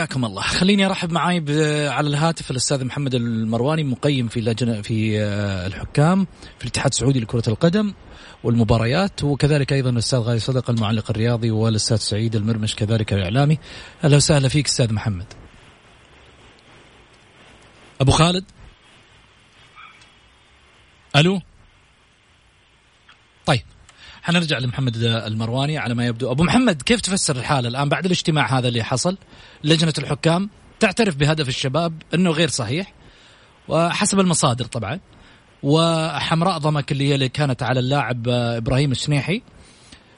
حياكم 0.07 0.25
الله. 0.25 0.43
خليني 0.43 0.87
أرحب 0.87 1.13
معاي 1.13 1.45
على 1.89 2.09
الهاتف 2.09 2.51
الأستاذ 2.51 2.85
محمد 2.85 3.15
المرواني 3.15 3.85
مقيم 3.85 4.29
في 4.29 4.41
لجنة 4.41 4.83
في 4.83 5.21
آه، 5.21 5.67
الحكام 5.67 6.27
في 6.59 6.65
الاتحاد 6.65 6.91
السعودي 6.93 7.21
لكرة 7.21 7.43
القدم 7.49 7.95
والمباريات 8.45 9.25
وكذلك 9.25 9.73
أيضا 9.73 9.91
الأستاذ 9.91 10.19
غالي 10.19 10.39
صدق 10.39 10.71
المعلق 10.71 11.11
الرياضي 11.11 11.51
والأستاذ 11.51 11.97
سعيد 11.97 12.37
المرمش 12.37 12.75
كذلك 12.77 13.13
الإعلامي. 13.13 13.59
أهلا 14.05 14.17
وسهلا 14.17 14.49
فيك 14.49 14.67
أستاذ 14.67 14.93
محمد. 14.93 15.33
أبو 18.01 18.11
خالد؟ 18.11 18.45
ألو؟ 21.17 21.41
طيب. 23.47 23.63
حنرجع 24.27 24.59
لمحمد 24.59 24.97
المرواني 25.03 25.79
على 25.79 25.95
ما 25.95 26.07
يبدو. 26.07 26.31
أبو 26.31 26.45
محمد 26.45 26.83
كيف 26.83 27.01
تفسر 27.01 27.37
الحالة 27.37 27.69
الآن 27.69 27.89
بعد 27.89 28.05
الاجتماع 28.05 28.59
هذا 28.59 28.69
اللي 28.69 28.83
حصل؟ 28.83 29.19
لجنة 29.65 29.93
الحكام 29.99 30.51
تعترف 30.81 31.17
بهدف 31.17 31.49
الشباب 31.49 32.03
إنه 32.15 32.31
غير 32.31 32.49
صحيح 32.49 32.93
وحسب 33.69 34.21
المصادر 34.21 34.65
طبعا 34.65 35.01
وحمراء 35.63 36.59
ضمك 36.59 36.93
اللي 36.93 37.09
هي 37.09 37.15
اللي 37.15 37.29
كانت 37.29 37.63
على 37.63 37.81
اللاعب 37.81 38.29
إبراهيم 38.29 38.91
السنيحي 38.91 39.43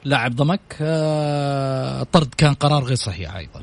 لاعب 0.05 0.31
ضمك 0.31 0.77
آه، 0.81 2.07
كان 2.39 2.55
قرار 2.55 2.85
غير 2.85 2.97
صحيح 2.97 3.37
أيضا. 3.37 3.63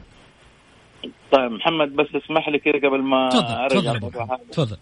طيب 1.32 1.52
محمد 1.52 1.96
بس 1.96 2.08
اسمح 2.24 2.50
لي 2.50 2.60
كذا 2.60 2.90
قبل 2.90 3.02
ما 3.02 3.30
أرجع 3.66 3.98
تفضل. 4.52 4.78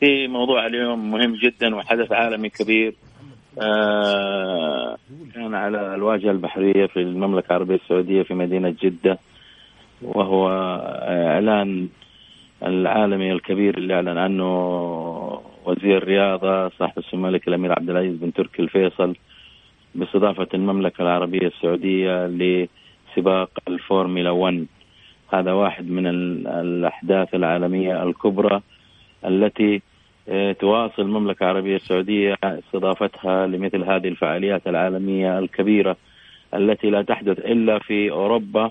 في 0.00 0.26
موضوع 0.28 0.66
اليوم 0.66 1.10
مهم 1.10 1.36
جدا 1.36 1.76
وحدث 1.76 2.12
عالمي 2.12 2.48
كبير. 2.48 2.96
كان 5.34 5.54
على 5.54 5.94
الواجهة 5.94 6.30
البحرية 6.30 6.86
في 6.86 7.00
المملكة 7.00 7.46
العربية 7.50 7.74
السعودية 7.74 8.22
في 8.22 8.34
مدينة 8.34 8.74
جدة 8.82 9.18
وهو 10.02 10.48
إعلان 11.08 11.88
العالمي 12.62 13.32
الكبير 13.32 13.78
اللي 13.78 13.94
أعلن 13.94 14.18
عنه 14.18 14.44
وزير 15.64 15.96
الرياضة 15.96 16.68
صاحب 16.68 16.98
السمو 16.98 17.26
الملك 17.26 17.48
الأمير 17.48 17.72
عبد 17.72 17.90
العزيز 17.90 18.16
بن 18.16 18.32
تركي 18.32 18.62
الفيصل 18.62 19.16
باستضافة 19.94 20.48
المملكة 20.54 21.02
العربية 21.02 21.46
السعودية 21.46 22.26
لسباق 22.26 23.50
الفورمولا 23.68 24.30
1 24.30 24.66
هذا 25.32 25.52
واحد 25.52 25.90
من 25.90 26.06
الأحداث 26.46 27.34
العالمية 27.34 28.02
الكبرى 28.02 28.60
التي 29.24 29.74
آه، 29.74 29.80
تواصل 30.60 31.02
المملكة 31.02 31.42
العربية 31.42 31.76
السعودية 31.76 32.34
استضافتها 32.42 33.46
لمثل 33.46 33.84
هذه 33.84 34.08
الفعاليات 34.08 34.66
العالمية 34.66 35.38
الكبيرة 35.38 35.96
التي 36.54 36.90
لا 36.90 37.02
تحدث 37.02 37.38
إلا 37.38 37.78
في 37.78 38.10
أوروبا 38.10 38.70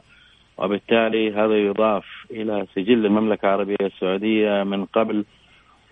وبالتالي 0.57 1.33
هذا 1.33 1.55
يضاف 1.55 2.05
إلى 2.31 2.65
سجل 2.75 3.05
المملكة 3.05 3.45
العربية 3.45 3.75
السعودية 3.81 4.63
من 4.63 4.85
قبل 4.85 5.25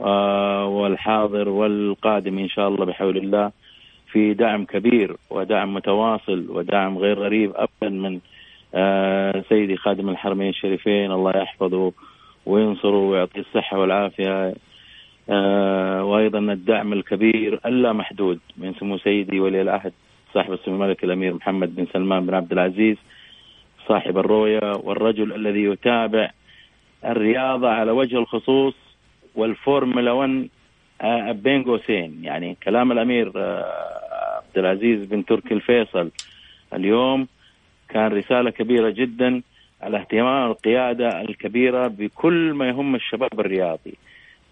آه، 0.01 0.65
والحاضر 0.65 1.49
والقادم 1.49 2.39
إن 2.39 2.49
شاء 2.49 2.67
الله 2.67 2.85
بحول 2.85 3.17
الله 3.17 3.51
في 4.11 4.33
دعم 4.33 4.65
كبير 4.65 5.15
ودعم 5.29 5.73
متواصل 5.73 6.45
ودعم 6.49 6.97
غير 6.97 7.19
غريب 7.19 7.53
أبدا 7.55 7.89
من 7.89 8.19
آه، 8.75 9.43
سيدي 9.49 9.77
خادم 9.77 10.09
الحرمين 10.09 10.49
الشريفين 10.49 11.11
الله 11.11 11.31
يحفظه 11.35 11.91
وينصره 12.45 12.97
ويعطيه 12.97 13.41
الصحة 13.41 13.79
والعافية. 13.79 14.53
وأيضا 15.27 16.39
الدعم 16.39 16.93
الكبير 16.93 17.59
اللامحدود 17.65 18.39
من 18.57 18.73
سمو 18.73 18.97
سيدي 18.97 19.39
ولي 19.39 19.61
العهد 19.61 19.93
صاحب 20.33 20.53
السمو 20.53 20.75
الملك 20.75 21.03
الأمير 21.03 21.33
محمد 21.33 21.75
بن 21.75 21.85
سلمان 21.93 22.25
بن 22.25 22.33
عبد 22.33 22.51
العزيز 22.51 22.97
صاحب 23.87 24.17
الرؤيه 24.17 24.75
والرجل 24.83 25.33
الذي 25.33 25.63
يتابع 25.63 26.29
الرياضه 27.05 27.69
على 27.69 27.91
وجه 27.91 28.17
الخصوص 28.17 28.75
والفورمولا 29.35 30.11
1 30.11 30.49
آه 31.01 31.31
بين 31.31 31.63
قوسين 31.63 32.19
يعني 32.23 32.57
كلام 32.63 32.91
الأمير 32.91 33.31
آه 33.35 34.41
عبد 34.47 34.57
العزيز 34.57 35.05
بن 35.05 35.25
تركي 35.25 35.53
الفيصل 35.53 36.11
اليوم 36.73 37.27
كان 37.89 38.11
رسالة 38.11 38.49
كبيرة 38.49 38.89
جدا 38.89 39.41
الاهتمام 39.83 40.51
القيادة 40.51 41.21
الكبيرة 41.21 41.87
بكل 41.87 42.53
ما 42.53 42.67
يهم 42.67 42.95
الشباب 42.95 43.39
الرياضي. 43.39 43.93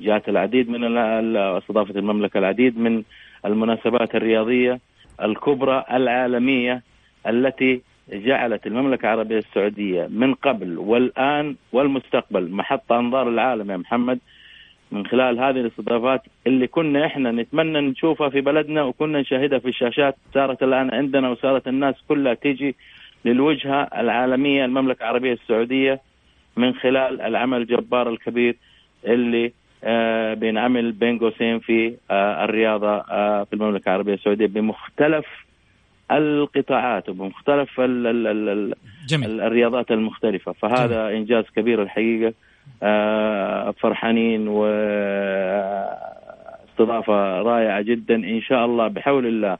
جاءت 0.01 0.29
العديد 0.29 0.69
من 0.69 0.97
استضافة 1.37 1.99
المملكة 1.99 2.37
العديد 2.37 2.77
من 2.77 3.03
المناسبات 3.45 4.15
الرياضية 4.15 4.79
الكبرى 5.21 5.83
العالمية 5.91 6.81
التي 7.27 7.81
جعلت 8.09 8.67
المملكة 8.67 9.05
العربية 9.05 9.37
السعودية 9.37 10.07
من 10.11 10.33
قبل 10.33 10.77
والآن 10.77 11.55
والمستقبل 11.71 12.51
محط 12.51 12.91
أنظار 12.91 13.29
العالم 13.29 13.71
يا 13.71 13.77
محمد. 13.77 14.19
من 14.91 15.05
خلال 15.05 15.39
هذه 15.39 15.59
الاستضافات 15.59 16.21
اللي 16.47 16.67
كنا 16.67 17.05
إحنا 17.05 17.31
نتمنى 17.31 17.81
نشوفها 17.81 18.29
في 18.29 18.41
بلدنا 18.41 18.83
وكنا 18.83 19.21
نشاهدها 19.21 19.59
في 19.59 19.67
الشاشات 19.67 20.15
صارت 20.33 20.63
الآن 20.63 20.93
عندنا 20.93 21.29
وصارت 21.29 21.67
الناس 21.67 21.95
كلها 22.07 22.33
تيجي 22.33 22.75
للوجهة 23.25 23.81
العالمية 23.81 24.65
المملكة 24.65 25.03
العربية 25.03 25.33
السعودية 25.33 26.01
من 26.57 26.73
خلال 26.73 27.21
العمل 27.21 27.61
الجبار 27.61 28.09
الكبير 28.09 28.55
اللي 29.05 29.53
آه 29.83 30.33
بينعمل 30.33 30.91
بين 30.91 31.19
قوسين 31.19 31.59
في 31.59 31.95
آه 32.11 32.43
الرياضة 32.45 32.97
آه 32.97 33.43
في 33.43 33.53
المملكة 33.53 33.89
العربية 33.89 34.13
السعودية 34.13 34.47
بمختلف 34.47 35.25
القطاعات 36.11 37.09
وبمختلف 37.09 37.79
ال 37.79 38.07
ال 38.07 38.49
ال 38.49 38.73
جميل. 39.07 39.41
الرياضات 39.41 39.91
المختلفة. 39.91 40.51
فهذا 40.51 41.03
جميل. 41.09 41.15
إنجاز 41.15 41.43
كبير 41.55 41.81
الحقيقة. 41.83 42.33
فرحانين 43.71 44.47
واستضافه 44.47 44.71
رائعة 47.41 47.81
جدا. 47.81 48.15
إن 48.15 48.41
شاء 48.41 48.65
الله 48.65 48.87
بحول 48.87 49.25
الله 49.25 49.57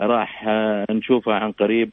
راح 0.00 0.44
نشوفها 0.90 1.34
عن 1.34 1.52
قريب. 1.52 1.90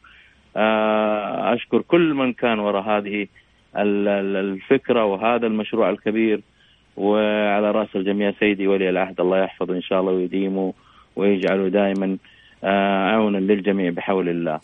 أشكر 1.56 1.82
كل 1.82 2.14
من 2.14 2.34
كان 2.34 2.60
وراء 2.60 2.84
هذه 2.84 3.28
الفكرة 3.76 5.06
وهذا 5.06 5.48
المشروع 5.48 5.90
الكبير. 5.90 6.42
وعلى 6.98 7.72
رأس 7.72 7.96
الجميع 7.96 8.32
سيدي 8.40 8.68
ولي 8.68 8.90
العهد 8.90 9.20
الله 9.20 9.44
يحفظه 9.44 9.74
إن 9.76 9.82
شاء 9.82 10.00
الله 10.02 10.12
ويديمه 10.12 10.74
ويجعله 11.16 11.68
دائما 11.68 12.18
آه، 12.64 13.10
عونا 13.10 13.38
للجميع 13.38 13.90
بحول 13.92 14.30
الله. 14.30 14.60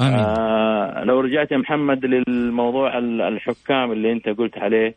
آمين. 0.00 0.14
آه 0.14 1.04
لو 1.04 1.20
رجعت 1.20 1.52
يا 1.52 1.56
محمد 1.56 2.04
للموضوع 2.04 2.98
الحكام 2.98 3.92
اللي 3.92 4.12
أنت 4.12 4.28
قلت 4.28 4.58
عليه 4.58 4.94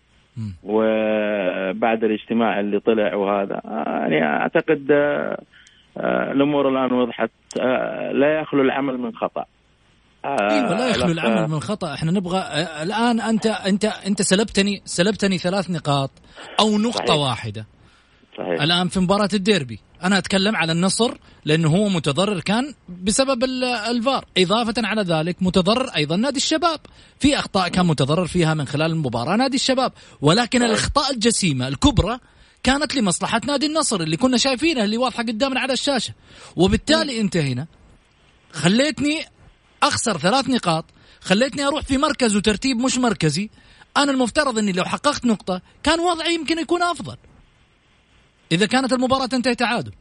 وبعد 0.64 2.04
الاجتماع 2.04 2.60
اللي 2.60 2.80
طلع 2.80 3.16
وهذا 3.16 3.62
يعني 3.66 4.24
أعتقد 4.24 4.92
الأمور 5.98 6.70
الآن 6.70 6.94
وضحت 6.94 7.32
لا 8.12 8.40
يخلو 8.40 8.62
العمل 8.62 8.98
من 8.98 9.16
خطأ 9.16 9.46
إيوه. 10.25 10.78
لا 10.78 10.90
يخلو 10.90 11.12
العمل 11.12 11.48
من 11.48 11.60
خطأ. 11.60 11.94
إحنا 11.94 12.12
نبغى 12.12 12.38
آه، 12.40 12.84
الآن 12.84 13.22
أنت 13.22 13.46
أنت 13.46 13.86
أنت 13.86 14.22
سلبتني 14.22 14.82
سلبتني 14.86 15.38
ثلاث 15.38 15.70
نقاط 15.70 16.12
أو 16.60 16.78
نقطة 16.78 17.06
صحيح. 17.06 17.20
واحدة. 17.20 17.68
صحيح. 18.38 18.62
الآن 18.62 18.88
في 18.88 19.00
مباراة 19.00 19.30
الديربي 19.34 19.80
أنا 20.04 20.18
أتكلم 20.18 20.56
على 20.56 20.72
النصر 20.72 21.18
لأنه 21.46 21.70
هو 21.70 21.90
متضرر 21.90 22.40
كان 22.40 22.74
بسبب 22.90 23.44
الفار. 23.90 24.25
إضافة 24.38 24.74
على 24.78 25.01
ذلك 25.01 25.36
متضرر 25.42 25.90
أيضا 25.96 26.16
نادي 26.16 26.38
الشباب. 26.38 26.80
في 27.20 27.40
أخطاء 27.40 27.68
كان 27.68 27.86
متضرر 27.86 28.28
فيها 28.28 28.54
من 28.54 28.66
خلال 28.66 28.92
المباراة 28.92 29.36
نادي 29.36 29.56
الشباب. 29.56 29.94
ولكن 30.22 30.60
صحيح. 30.60 30.72
الأخطاء 30.72 31.12
الجسيمة 31.13 31.68
الكبرى 31.68 32.20
كانت 32.63 32.96
لمصلحة 32.96 33.42
نادي 33.48 33.66
النصر 33.66 34.01
اللي 34.01 34.18
كنا 34.18 34.38
شايفينه 34.38 34.84
اللي 34.84 34.98
واضحة 34.98 35.24
قدامنا 35.24 35.60
على 35.60 35.74
الشاشة. 35.74 36.13
وبالتالي 36.56 37.22
انت 37.22 37.38
هنا 37.38 37.68
خليتني 38.54 39.25
أخسر 39.84 40.18
ثلاث 40.18 40.50
نقاط 40.50 40.86
خليتني 41.22 41.68
أروح 41.68 41.82
في 41.82 41.98
مركز 41.98 42.38
وترتيب 42.38 42.78
مش 42.78 42.98
مركزي. 42.98 43.50
أنا 43.98 44.12
المفترض 44.12 44.58
إني 44.58 44.72
لو 44.72 44.84
حققت 44.84 45.26
نقطة 45.26 45.62
كان 45.84 46.00
وضعي 46.00 46.36
يمكن 46.36 46.60
يكون 46.60 46.82
أفضل. 46.82 47.18
إذا 48.52 48.66
كانت 48.66 48.94
المباراة 48.94 49.26
تنتهي 49.26 49.56
تعادل. 49.56 49.92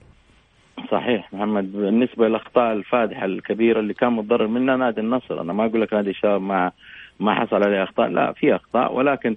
صحيح 0.91 1.33
محمد 1.33 1.73
بالنسبة 1.73 2.29
للأخطاء 2.29 2.73
الفادحة 2.73 3.25
الكبيرة 3.25 3.81
اللي 3.81 3.95
كان 3.95 4.13
متضرر 4.13 4.47
منها 4.47 4.77
نادي 4.77 5.01
النصر. 5.01 5.41
أنا 5.41 5.53
ما 5.53 5.67
أقول 5.67 5.81
لك 5.83 5.93
نادي 5.93 6.11
الشباب 6.11 6.43
ما 6.43 6.73
ما 7.21 7.35
حصل 7.35 7.57
عليه 7.57 7.83
أخطاء 7.83 8.09
لا 8.09 8.33
في 8.33 8.57
أخطاء. 8.57 8.93
ولكن 8.93 9.37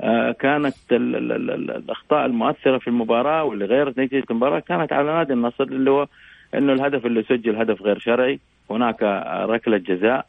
آه 0.00 0.32
كانت 0.32 0.76
ال 0.92 1.16
ال 1.16 1.50
ال 1.50 1.70
الأخطاء 1.70 2.26
المؤثرة 2.26 2.78
في 2.78 2.88
المباراة 2.88 3.44
واللي 3.44 3.64
غيرت 3.64 3.98
نتيجة 3.98 4.24
المباراة 4.30 4.60
كانت 4.60 4.92
على 4.92 5.12
نادي 5.12 5.32
النصر 5.32 5.64
اللي 5.64 5.90
هو 5.90 6.06
إنه 6.54 6.72
الهدف 6.72 7.06
اللي 7.06 7.22
سجل 7.22 7.56
هدف 7.56 7.82
غير 7.82 7.98
شرعي 7.98 8.40
هناك 8.70 9.02
ركلة 9.48 9.76
جزاء 9.76 10.26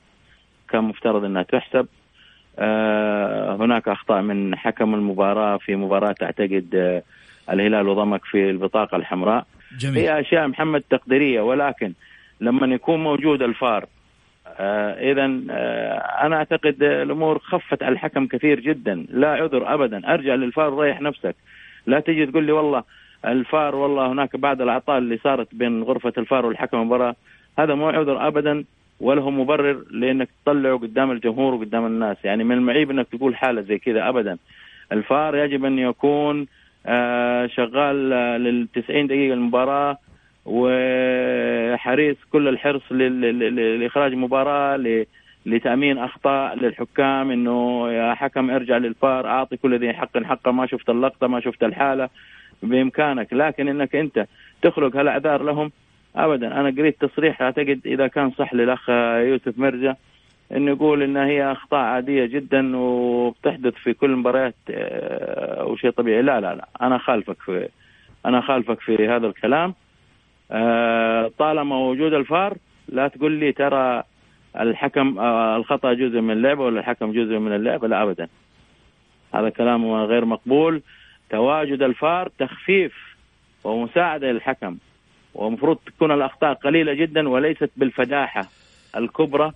كان 0.70 0.84
مفترض 0.84 1.24
إنها 1.24 1.44
تحسب. 1.44 1.88
آه، 2.60 3.56
هناك 3.56 3.88
أخطاء 3.88 4.22
من 4.22 4.58
حكم 4.58 4.94
المباراة 4.96 5.58
في 5.58 5.76
مباراة 5.76 6.16
اعتقد 6.22 6.70
آه، 6.76 7.04
الهلال 7.54 7.88
وضمك 7.88 8.26
في 8.26 8.50
البطاقة 8.50 8.96
الحمراء. 8.96 9.46
جميل. 9.80 9.98
هي 9.98 10.20
أشياء 10.20 10.48
محمد 10.48 10.84
تقديرية 10.90 11.42
ولكن 11.42 11.94
لما 12.42 12.76
يكون 12.76 13.04
موجود 13.04 13.42
الفار 13.42 13.86
آه 14.48 15.12
اذا 15.12 15.26
أنا 16.26 16.36
أعتقد 16.36 16.84
الأمور 16.84 17.40
خفت 17.40 17.84
على 17.84 17.94
الحكم 17.94 18.28
كثير 18.28 18.60
جدا 18.60 19.06
لا 19.10 19.28
عذر 19.28 19.74
ابدا. 19.74 20.14
أرجع 20.14 20.36
للفار 20.36 20.80
ريح 20.80 21.02
نفسك. 21.02 21.36
لا 21.86 22.00
تجي 22.00 22.26
تقول 22.26 22.44
لي 22.44 22.52
والله 22.52 22.84
الفار 23.26 23.76
والله 23.76 24.12
هناك 24.12 24.36
بعد 24.36 24.62
الأعطال 24.62 24.98
اللي 24.98 25.18
صارت 25.18 25.56
بين 25.56 25.84
غرفة 25.84 26.14
الفار 26.18 26.46
والحكم 26.46 26.78
المباراه 26.78 27.16
هذا 27.60 27.76
مو 27.76 27.90
عذر 27.90 28.28
ابدا 28.28 28.64
ولا 29.00 29.22
هو 29.22 29.32
مبرر 29.32 29.84
لأنك 29.92 30.30
تطلعه 30.46 30.78
قدام 30.78 31.12
الجمهور 31.12 31.54
وقدام 31.54 31.86
الناس. 31.86 32.18
يعني 32.24 32.44
من 32.44 32.56
المعيب 32.56 32.92
إنك 32.92 33.08
تقول 33.08 33.36
حالة 33.36 33.62
زي 33.62 33.78
كذا 33.78 34.10
ابدا. 34.10 34.38
الفار 34.92 35.36
يجب 35.36 35.66
أن 35.66 35.80
يكون 35.80 36.48
آه 36.86 37.48
شغال 37.48 38.10
لل 38.44 38.68
90 38.74 39.08
دقيقة 39.08 39.34
المباراة 39.34 39.98
وحريص 40.46 42.18
كل 42.32 42.48
الحرص 42.48 42.92
لإخراج 42.92 44.14
مباراة 44.14 45.06
لتأمين 45.46 45.98
أخطاء 45.98 46.56
للحكام 46.56 47.32
إنه 47.32 47.90
يا 47.92 48.14
حكم 48.14 48.50
ارجع 48.50 48.78
للفار 48.78 49.28
أعطي 49.28 49.58
كل 49.58 49.80
ذي 49.80 49.94
حق 49.94 50.24
حقه 50.24 50.52
ما 50.52 50.66
شفت 50.66 50.90
اللقطة 50.90 51.28
ما 51.28 51.40
شفت 51.40 51.64
الحالة. 51.64 52.10
بإمكانك 52.63 53.34
لكن 53.34 53.67
إنك 53.67 53.95
أنت 53.95 54.26
تخلق 54.62 54.95
هالأعذار 54.95 55.43
لهم 55.43 55.71
ابدا. 56.15 56.47
أنا 56.47 56.69
قريت 56.69 57.06
تصريح 57.06 57.41
أعتقد 57.41 57.80
إذا 57.86 58.08
كان 58.08 58.32
صح 58.32 58.54
للأخ 58.54 58.89
يوسف 59.30 59.60
مرزا 59.60 59.95
إنه 60.52 60.71
يقول 60.71 61.04
إن 61.04 61.17
هي 61.17 61.52
أخطاء 61.52 61.80
عادية 61.80 62.26
جدا 62.26 62.78
وبتحدث 62.78 63.74
في 63.74 63.93
كل 63.93 64.12
المباريات 64.12 64.56
آه، 64.69 65.65
وشيء 65.65 65.91
طبيعي. 65.91 66.21
لا 66.21 66.39
لا 66.39 66.56
لا. 66.56 66.67
أنا 66.82 66.97
خالفك 66.97 67.41
في 67.41 67.69
أنا 68.26 68.41
خالفك 68.41 68.80
في 68.80 69.08
هذا 69.08 69.28
الكلام. 69.28 69.74
آه، 70.52 71.32
طالما 71.38 71.78
وجود 71.78 72.13
الفار 72.13 72.58
لا 72.89 73.08
تقول 73.08 73.32
لي 73.32 73.52
ترى 73.52 74.04
الحكم 74.60 75.19
آه، 75.19 75.58
الخطأ 75.58 75.93
جزء 75.93 76.21
من 76.21 76.32
اللعبه 76.32 76.63
ولا 76.63 76.80
الحكم 76.80 77.12
جزء 77.12 77.38
من 77.38 77.56
اللعبه 77.56 77.88
لا 77.88 78.04
ابدا. 78.04 78.28
هذا 79.34 79.50
كلام 79.50 79.91
غير 79.91 80.26
مقبول. 80.26 80.82
تواجد 81.32 81.82
الفار 81.82 82.30
تخفيف 82.39 82.94
ومساعدة 83.63 84.32
للحكم 84.32 84.78
ومفروض 85.34 85.78
تكون 85.86 86.12
الأخطاء 86.12 86.54
قليلة 86.54 86.94
جدا 86.94 87.30
وليست 87.30 87.70
بالفداحه 87.78 88.48
الكبرى 88.98 89.52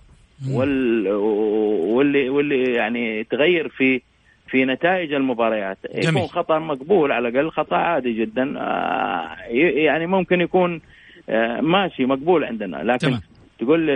وال... 0.50 1.08
واللي 1.08 2.30
واللي 2.30 2.72
يعني 2.72 3.24
تغير 3.24 3.68
في 3.68 4.00
في 4.48 4.64
نتائج 4.64 5.12
المباريات 5.12 5.78
جميل. 5.94 6.08
يكون 6.08 6.26
خطأ 6.26 6.58
مقبول 6.58 7.12
على 7.12 7.28
الأقل 7.28 7.50
خطأ 7.50 7.76
عادي 7.76 8.12
جدا 8.12 8.54
آه، 8.58 9.36
يعني 9.50 10.06
ممكن 10.06 10.40
يكون 10.40 10.80
آه، 11.28 11.60
ماشي 11.60 12.04
مقبول 12.04 12.44
عندنا 12.44 12.76
لكن 12.76 13.08
تمام. 13.08 13.20
تقول 13.58 13.90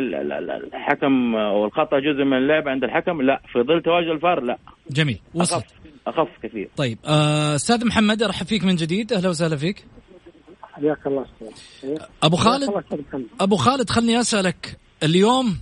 الحكم 0.75 1.35
والخطأ 1.35 1.99
جزء 1.99 2.25
من 2.25 2.37
اللعبه 2.37 2.71
عند 2.71 2.85
الحكم؟ 2.85 3.23
لا. 3.23 3.41
في 3.53 3.59
ظل 3.59 3.83
تواجد 3.83 4.09
الفار؟ 4.09 4.41
لا. 4.41 4.59
جميل. 4.91 5.19
وصل. 5.35 5.57
أخف, 5.57 5.67
أخف 6.07 6.29
كثير. 6.43 6.71
طيب 6.77 6.99
آه، 7.05 7.55
أستاذ 7.55 7.87
محمد 7.87 8.23
أرحب 8.23 8.47
فيك 8.47 8.65
من 8.65 8.77
جديد. 8.77 9.13
أهلا 9.13 9.29
وسهلا 9.29 9.57
فيك. 9.57 9.85
حياك 10.63 11.07
الله 11.07 11.27
أبو 12.23 12.37
خالد؟ 12.37 12.85
أبو 13.41 13.57
خالد 13.57 13.91
خلني 13.91 14.21
أسألك. 14.21 14.77
اليوم 15.03 15.59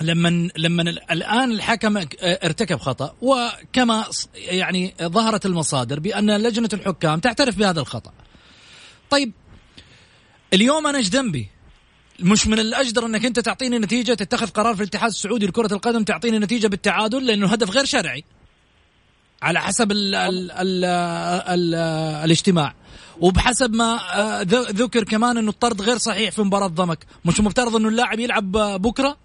لما 0.00 0.48
لما 0.56 0.82
الآن 1.10 1.52
الحكم 1.52 1.96
ارتكب 2.22 2.76
خطأ 2.76 3.14
وكما 3.22 4.04
يعني 4.34 4.94
ظهرت 5.02 5.46
المصادر 5.46 6.00
بأن 6.00 6.36
لجنة 6.36 6.68
الحكام 6.72 7.18
تعترف 7.18 7.58
بهذا 7.58 7.80
الخطأ. 7.80 8.12
طيب 9.10 9.32
اليوم 10.54 10.86
أنا 10.86 10.98
إيش 10.98 11.08
ذنبي؟ 11.08 11.48
مش 12.20 12.46
من 12.46 12.58
الأجدر 12.58 13.06
أنك 13.06 13.24
أنت 13.24 13.40
تعطيني 13.40 13.78
نتيجة 13.78 14.14
تتخذ 14.14 14.50
قرار 14.50 14.74
في 14.74 14.80
الاتحاد 14.80 15.10
السعودي 15.10 15.46
لكرة 15.46 15.74
القدم 15.74 16.04
تعطيني 16.04 16.38
نتيجة 16.38 16.68
بالتعادل 16.68 17.26
لأنه 17.26 17.46
هدف 17.46 17.70
غير 17.70 17.84
شرعي. 17.84 18.24
على 19.42 19.60
حسب 19.60 19.92
ال 19.92 20.14
ال 20.14 20.50
ال 20.50 20.84
ال 21.48 21.74
الاجتماع. 22.24 22.74
وبحسب 23.20 23.74
ما 23.74 23.98
آه، 24.14 24.42
ذكر 24.52 25.04
كمان 25.04 25.38
إنه 25.38 25.50
الطرد 25.50 25.82
غير 25.82 25.96
صحيح 25.96 26.30
في 26.30 26.42
مباراة 26.42 26.66
ضمك. 26.66 26.98
مش 27.24 27.40
مفترض 27.40 27.76
إنه 27.76 27.88
اللاعب 27.88 28.18
يلعب 28.18 28.52
بكرة؟ 28.82 29.16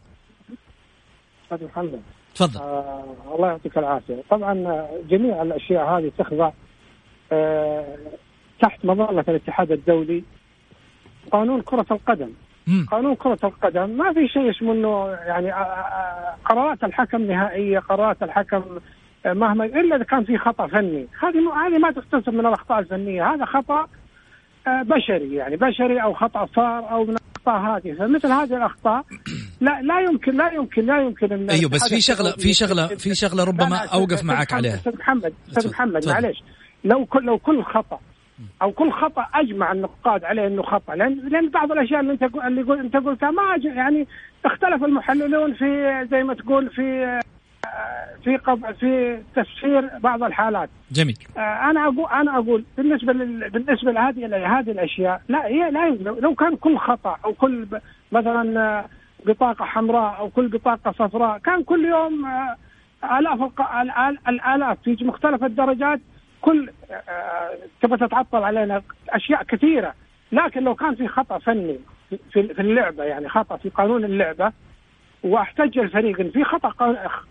أستاذ 1.43 1.67
محمد. 1.67 2.01
تفضل. 2.35 2.59
آه 2.59 3.15
الله 3.35 3.47
يعطيك 3.47 3.77
العافية. 3.77 4.23
طبعا 4.29 4.67
آه، 4.67 4.89
جميع 5.09 5.41
الأشياء 5.41 5.85
هذه 5.85 6.11
تخضع 6.17 6.51
آه 7.31 7.97
تحت 8.61 8.85
مظلة 8.85 9.25
الاتحاد 9.27 9.71
الدولي. 9.71 10.23
قانون 11.31 11.61
كرة 11.61 11.85
القدم. 11.91 12.29
قانون 12.91 13.15
كرة 13.15 13.39
القدم. 13.43 13.89
ما 13.89 14.13
في 14.13 14.27
شيء 14.27 14.49
اسمه 14.49 14.73
إنه 14.73 15.07
يعني 15.07 15.51
قرارات 16.45 16.83
الحكم 16.83 17.21
نهائية 17.21 17.79
قرارات 17.79 18.23
الحكم 18.23 18.63
مهما 19.25 19.65
إلا 19.65 19.95
إذا 19.95 20.03
كان 20.03 20.23
في 20.23 20.37
خطأ 20.37 20.67
فني. 20.67 21.07
هذه 21.19 21.67
هذه 21.67 21.77
ما 21.77 21.91
تحتسب 21.91 22.33
من 22.33 22.45
الأخطاء 22.45 22.79
الفنية. 22.79 23.33
هذا 23.33 23.45
خطأ 23.45 23.87
بشري. 24.67 25.35
يعني 25.35 25.55
بشري 25.55 26.03
أو 26.03 26.13
خطأ 26.13 26.45
صار 26.55 26.91
أو 26.91 27.03
من 27.03 27.15
الأخطاء 27.15 27.77
هذه. 27.77 27.93
فمثل 27.93 28.27
هذه 28.27 28.57
الأخطاء 28.57 29.03
لا 29.61 29.81
لا 29.81 29.99
يمكن 29.99 30.37
لا 30.37 30.51
يمكن 30.51 30.85
لا 30.85 31.01
يمكن 31.01 31.33
إن 31.33 31.49
أيوه 31.49 31.69
بس 31.69 31.89
في 31.89 32.01
شغلة 32.01 32.31
في 32.31 32.53
شغلة 32.53 32.87
في 32.87 33.15
شغلة 33.15 33.43
ربما 33.43 33.77
أوقف 33.93 34.23
معك 34.23 34.53
عليها. 34.53 34.75
أستاذ 34.75 34.97
محمد 34.97 35.33
أستاذ 35.49 35.69
محمد. 35.69 36.07
معليش. 36.07 36.43
لو 36.83 37.05
كل 37.05 37.25
لو 37.25 37.37
كل 37.37 37.63
خطأ 37.63 37.99
أو 38.61 38.71
كل 38.71 38.91
خطأ 38.91 39.25
أجمع 39.33 39.71
النقاد 39.71 40.23
عليه 40.23 40.47
إنه 40.47 40.61
خطأ 40.63 40.95
لأن 40.95 41.13
لأن 41.29 41.49
بعض 41.49 41.71
الأشياء 41.71 41.99
اللي 41.99 42.13
أنت 42.13 42.23
اللي 42.23 42.73
أنت 42.81 42.97
قلتها 42.97 43.31
ما 43.31 43.41
يعني 43.63 44.07
اختلف 44.45 44.83
المحللون 44.83 45.53
في 45.53 46.07
زي 46.11 46.23
ما 46.23 46.33
تقول 46.33 46.69
في 46.69 47.19
في. 48.23 48.37
في 48.79 49.19
تفسير 49.35 49.89
بعض 49.99 50.23
الحالات 50.23 50.69
جميل 50.91 51.17
آه، 51.37 51.39
أنا 51.39 51.83
أقول 51.83 52.05
أنا 52.11 52.37
أقول 52.37 52.63
بالنسبة 52.77 53.13
لل... 53.13 53.49
بالنسبة 53.49 53.91
لهذه 53.91 54.25
هذه 54.59 54.71
الأشياء 54.71 55.21
لا 55.29 55.45
هي 55.45 55.71
لا 55.71 55.87
يمكن. 55.87 56.03
لو- 56.03 56.35
كان 56.35 56.55
كل 56.55 56.77
خطأ 56.77 57.17
أو 57.25 57.33
كل. 57.33 57.67
مثلا 58.11 58.59
آه، 58.59 58.85
بطاقة 59.25 59.65
حمراء 59.65 60.17
أو 60.19 60.29
كل 60.29 60.47
بطاقة 60.47 60.91
صفراء 60.91 61.37
كان 61.37 61.63
كل 61.63 61.85
يوم 61.85 62.25
آه، 62.25 62.55
آلاف 63.19 63.41
الق... 63.41 63.61
الآلاف 64.29 64.77
في 64.83 64.97
مختلف 65.05 65.43
الدرجات 65.43 65.99
كل 66.43 66.69
آه، 66.91 67.57
تبغى 67.81 68.07
تتعطل 68.07 68.43
علينا 68.43 68.81
أشياء 69.09 69.43
كثيرة. 69.43 69.93
لكن 70.31 70.63
لو 70.63 70.75
كان 70.75 70.95
في 70.95 71.07
خطأ 71.07 71.37
فني 71.37 71.79
في 72.31 72.39
اللعبة 72.39 73.03
يعني 73.03 73.29
خطأ 73.29 73.57
في 73.57 73.69
قانون 73.69 74.05
اللعبة 74.05 74.51
وأحتج 75.23 75.79
الفريق 75.79 76.19
إن 76.19 76.29
في 76.29 76.43
خطأ 76.43 76.69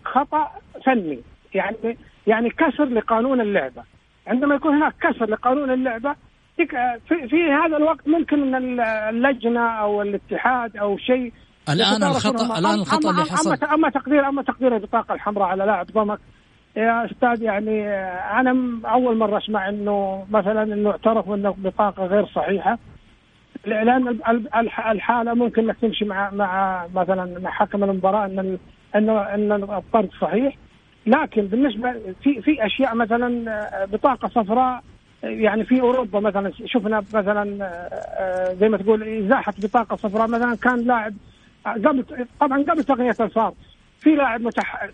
خطأ 0.05 0.51
فني 0.85 1.19
يعني 1.53 1.97
يعني 2.27 2.49
كسر 2.49 2.85
لقانون 2.85 3.41
اللعبة. 3.41 3.83
عندما 4.27 4.55
يكون 4.55 4.75
هناك 4.75 4.93
كسر 5.01 5.25
لقانون 5.29 5.71
اللعبة 5.71 6.15
في, 6.57 7.27
في 7.27 7.51
هذا 7.51 7.77
الوقت 7.77 8.07
ممكن 8.07 8.55
إن 8.55 8.79
اللجنة 9.09 9.67
أو 9.69 10.01
الاتحاد 10.01 10.77
أو 10.77 10.97
شيء 10.97 11.33
الآن 11.69 12.03
الخطأ. 12.03 12.59
الآن 12.59 12.79
الخطأ 12.79 13.09
اللي 13.09 13.21
حصل. 13.21 13.65
أما 13.65 13.89
تقدير 13.89 14.27
أما 14.27 14.43
تقدير 14.43 14.75
البطاقة 14.75 15.13
الحمراء 15.13 15.47
على 15.47 15.65
لاعب 15.65 15.85
ضمك 15.85 16.19
يا 16.77 17.05
أستاذ 17.05 17.41
يعني 17.41 17.87
آه، 17.87 18.39
أنا 18.39 18.79
أول 18.85 19.17
مرة 19.17 19.37
أسمع 19.37 19.69
إنه 19.69 20.25
مثلا 20.29 20.63
إنه 20.63 20.91
اعترفوا 20.91 21.35
إنه 21.35 21.55
بطاقة 21.57 22.05
غير 22.05 22.25
صحيحة. 22.25 22.77
لأن 23.65 24.07
ال- 24.07 24.27
ال- 24.27 24.55
الح- 24.55 24.87
الحالة 24.87 25.33
ممكن 25.33 25.63
إنك 25.63 25.77
تمشي 25.81 26.05
مع 26.05 26.29
مع 26.31 26.85
مثلا 26.95 27.39
مع 27.39 27.49
حكم 27.51 27.83
المباراة 27.83 28.25
إن 28.25 28.57
إنه 28.95 29.21
إن 29.21 29.51
الطرد 29.51 30.09
صحيح. 30.21 30.55
لكن 31.05 31.41
بالنسبة 31.41 31.93
في 32.23 32.41
في 32.41 32.65
أشياء 32.65 32.95
مثلا 32.95 33.51
آه، 33.51 33.85
بطاقة 33.85 34.27
صفراء 34.27 34.81
يعني 35.23 35.63
في 35.65 35.81
أوروبا 35.81 36.19
مثلا 36.19 36.51
شفنا 36.65 37.03
مثلا 37.13 37.57
آه، 38.19 38.53
زي 38.53 38.69
ما 38.69 38.77
تقول 38.77 39.03
إزاحة 39.25 39.53
بطاقة 39.57 39.95
صفراء 39.95 40.27
مثلا 40.27 40.55
كان 40.55 40.79
لاعب 40.79 41.13
قبل 41.65 42.05
طبعا 42.39 42.63
قبل 42.63 42.83
تقنية 42.83 43.15
الفار. 43.19 43.53
في 44.03 44.15
لاعب 44.15 44.49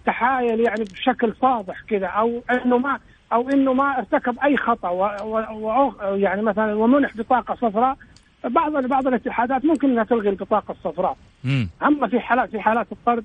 تحايل 0.05 0.59
يعني 0.59 0.83
بشكل 0.83 1.33
فاضح 1.33 1.81
كذا 1.89 2.07
أو 2.07 2.41
إنه 2.51 2.77
ما 2.77 2.99
أو 3.33 3.49
إنه 3.49 3.73
ما 3.73 3.97
ارتكب 3.97 4.39
أي 4.43 4.57
خطأ 4.57 4.89
و 4.89 5.03
و 5.51 5.91
و 6.09 6.15
يعني 6.15 6.41
مثلا 6.41 6.73
ومنح 6.73 7.17
بطاقة 7.17 7.55
صفراء. 7.55 7.97
بعض 8.43 8.71
بعض 8.85 9.07
الاتحادات 9.07 9.65
ممكن 9.65 9.89
إنها 9.91 10.03
تلغي 10.03 10.29
البطاقة 10.29 10.71
الصفراء. 10.71 11.17
مم. 11.43 11.69
أما 11.83 12.07
في 12.07 12.19
حالات 12.19 12.49
في 12.49 12.59
حالات 12.59 12.87
الطرد 12.91 13.23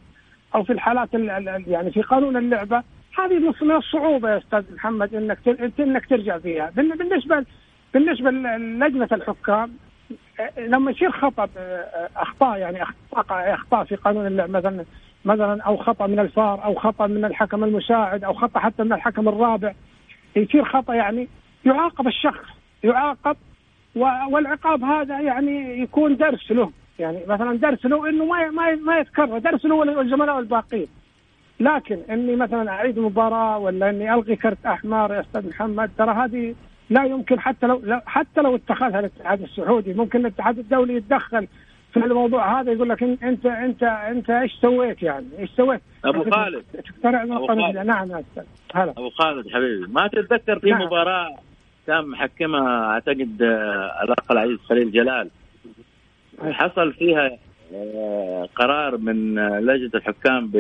أو 0.55 0.63
في 0.65 0.73
الحالات 0.73 1.15
ال- 1.15 1.31
ال- 1.31 1.65
يعني 1.69 1.91
في 1.91 2.03
قانون 2.03 2.37
اللعبة 2.37 2.83
هذه 3.19 3.39
من 3.39 3.53
من 3.69 3.77
الصعوبه 3.77 4.31
يا 4.31 4.39
أستاذ 4.39 4.75
محمد 4.75 5.15
إنك 5.15 5.39
إنك 5.81 6.07
ترجع 6.07 6.39
فيها. 6.39 6.71
بال- 6.77 6.99
بالنسبة 6.99 7.45
بالنسبة 7.95 8.31
للجنة 8.31 9.09
الحكام 9.13 9.71
آه، 10.41 10.61
لما 10.61 10.91
يصير 10.91 11.11
خطأ 11.13 11.49
آه، 11.57 12.09
أخطاء 12.17 12.59
يعني 12.59 12.83
أخطاء 12.83 13.55
أخطاء 13.55 13.85
في 13.85 13.95
قانون 13.97 14.27
اللعب 14.27 14.51
مثلا 14.51 14.85
مثلا 15.25 15.63
أو 15.63 15.77
خطأ 15.77 16.07
من 16.07 16.19
الفار 16.19 16.65
أو 16.65 16.75
خطأ 16.75 17.07
من 17.07 17.25
الحكم 17.25 17.65
المساعد 17.65 18.25
أو 18.25 18.33
خطأ 18.35 18.61
حتى 18.61 18.83
من 18.83 18.93
الحكم 18.93 19.29
الرابع. 19.29 19.73
يصير 20.37 20.65
خطأ 20.65 20.95
يعني 20.95 21.29
يعاقب 21.67 22.07
الشخص 22.07 22.45
يعاقب 22.85 23.37
والعقاب 24.31 24.83
هذا 24.85 25.21
يعني 25.21 25.81
يكون 25.83 26.17
درس 26.17 26.51
له. 26.51 26.71
يعني 26.99 27.19
مثلا 27.29 27.57
درس 27.59 27.87
له 27.87 28.09
إنه 28.09 28.25
ما 28.25 28.51
ما 28.51 28.75
ما 28.75 28.99
يتكرر 28.99 29.39
درس 29.39 29.65
له 29.65 29.75
والزملاء 29.75 30.39
الباقيين 30.39 30.87
لكن 31.61 31.99
إني 32.11 32.37
مثلا 32.37 32.71
أعيد 32.71 32.99
مباراة 32.99 33.59
ولا 33.59 33.91
إني 33.91 34.15
ألغي 34.15 34.37
كرت 34.37 34.67
أحمر 34.67 35.15
يا 35.15 35.21
أستاذ 35.21 35.49
محمد 35.49 35.91
ترى 35.99 36.11
هذه 36.13 36.55
لا 36.91 37.05
يمكن 37.05 37.41
حتى 37.41 37.67
لو- 37.67 38.01
حتى 38.07 38.41
لو 38.41 38.55
اتخذها 38.57 39.01
الاتحاد 39.01 39.43
السعودي 39.43 39.95
ممكن 39.95 40.21
الاتحاد 40.21 40.59
الدولي 40.59 40.95
يتدخل 40.95 41.47
في 41.95 42.05
الموضوع 42.05 42.61
هذا 42.61 42.73
يقول 42.73 42.89
لك 42.89 43.03
انت 43.03 43.47
انت 43.47 43.83
أنت 43.83 44.31
إيش 44.31 44.53
سويت 44.53 45.03
يعني 45.03 45.27
إيش 45.39 45.51
سويت؟ 45.51 45.81
أنت 46.05 46.35
خالد. 46.35 46.65
خالد. 47.03 47.77
نعم 47.77 48.13
أستاذ 48.13 48.45
هلا 48.75 48.91
أبو 48.91 49.11
خالد 49.11 49.49
حبيبي 49.49 49.93
ما 49.93 50.09
تتذكر 50.09 50.59
في 50.59 50.71
نعم. 50.71 50.83
مباراة 50.83 51.37
كان 51.87 52.07
محكمها 52.07 52.91
أعتقد 52.91 53.43
آه، 53.43 54.05
الأخ 54.05 54.31
العزيز 54.31 54.59
خليل 54.59 54.93
جلال 54.93 55.31
حصل 56.43 56.93
فيها 56.93 57.31
آه، 57.75 58.49
قرار 58.55 58.97
من 58.97 59.39
آه، 59.39 59.61
لجنة 59.61 59.91
الحكام 59.95 60.51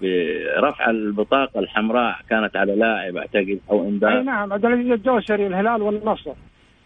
برفع 0.00 0.90
البطاقة 0.90 1.60
الحمراء 1.60 2.16
كانت 2.30 2.56
على 2.56 2.76
لاعب 2.76 3.16
أعتقد 3.16 3.60
أو 3.70 3.82
أي 3.82 3.88
انذار 3.88 4.22
نعم 4.22 4.52
عبد 4.52 4.64
العزيز 4.64 4.90
الدوسري 4.90 5.46
الهلال 5.46 5.82
والنصر 5.82 6.32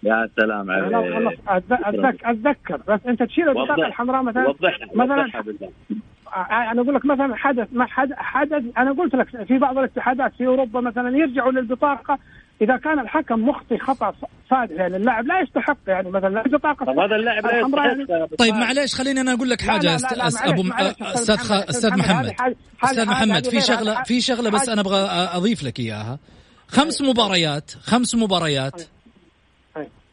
يا 0.02 0.28
سلام 0.36 0.70
عليك. 0.70 0.96
والنصر 0.96 1.36
أتذ- 1.48 1.84
أتذك- 1.84 2.28
أتذكر 2.28 2.76
بس 2.88 3.00
أنت 3.08 3.22
تشيل 3.22 3.48
البطاقه. 3.48 3.86
الحمراء 3.86 4.22
مثلا 4.22 4.48
وضحها 4.48 4.86
مثلا 4.94 5.22
وضحها 5.24 6.72
أنا 6.72 6.82
أقول 6.82 6.94
لك 6.94 7.04
مثلا 7.06 7.36
حدث 7.36 7.68
ما 7.72 7.86
حدث, 7.86 8.12
حدث 8.16 8.62
أنا 8.78 8.92
قلت 8.92 9.14
لك 9.14 9.44
في 9.46 9.58
بعض 9.58 9.78
الاتحادات 9.78 10.32
في 10.38 10.46
أوروبا 10.46 10.80
مثلا 10.80 11.18
يرجعوا 11.18 11.52
للبطاقة. 11.52 12.18
إذا 12.62 12.76
كان 12.76 12.98
الحكم 12.98 13.48
مخطي 13.48 13.78
خطأ 13.78 14.14
فادح 14.50 14.70
يعني 14.76 14.96
اللاعب 14.96 15.26
لا 15.26 15.40
يستحق 15.40 15.76
يعني 15.86 16.10
مثلا 16.10 16.46
البطاقه 16.46 16.84
طب 16.86 16.98
هذا 16.98 17.16
اللاعب 17.16 17.46
لا 17.46 17.50
يعني 17.52 17.66
يستحق 18.02 18.14
أبو 18.22 18.36
طيب. 18.36 18.54
معليش 18.54 18.94
خليني 18.94 19.20
أنا 19.20 19.32
أقول 19.34 19.50
لك 19.50 19.60
حاجة 19.62 19.86
لا،. 19.86 19.96
لا، 19.96 20.16
لا، 20.16 20.30
أس- 20.30 20.48
أبو 20.48 20.62
أستاذ 21.02 21.34
أستاذ 21.70 21.98
محمد، 21.98 22.32
أستاذ 22.84 23.06
محمد 23.06 23.46
في 23.46 23.60
شغله 23.60 24.02
في 24.02 24.20
شغلة 24.20 24.50
بس 24.50 24.68
أنا 24.68 24.80
أبغى 24.80 24.98
أضيف 25.10 25.62
لك 25.64 25.80
إياها. 25.80 26.18
خمس 26.68 27.02
مباريات 27.02 27.70
خمس 27.82 28.14
مباريات. 28.14 28.82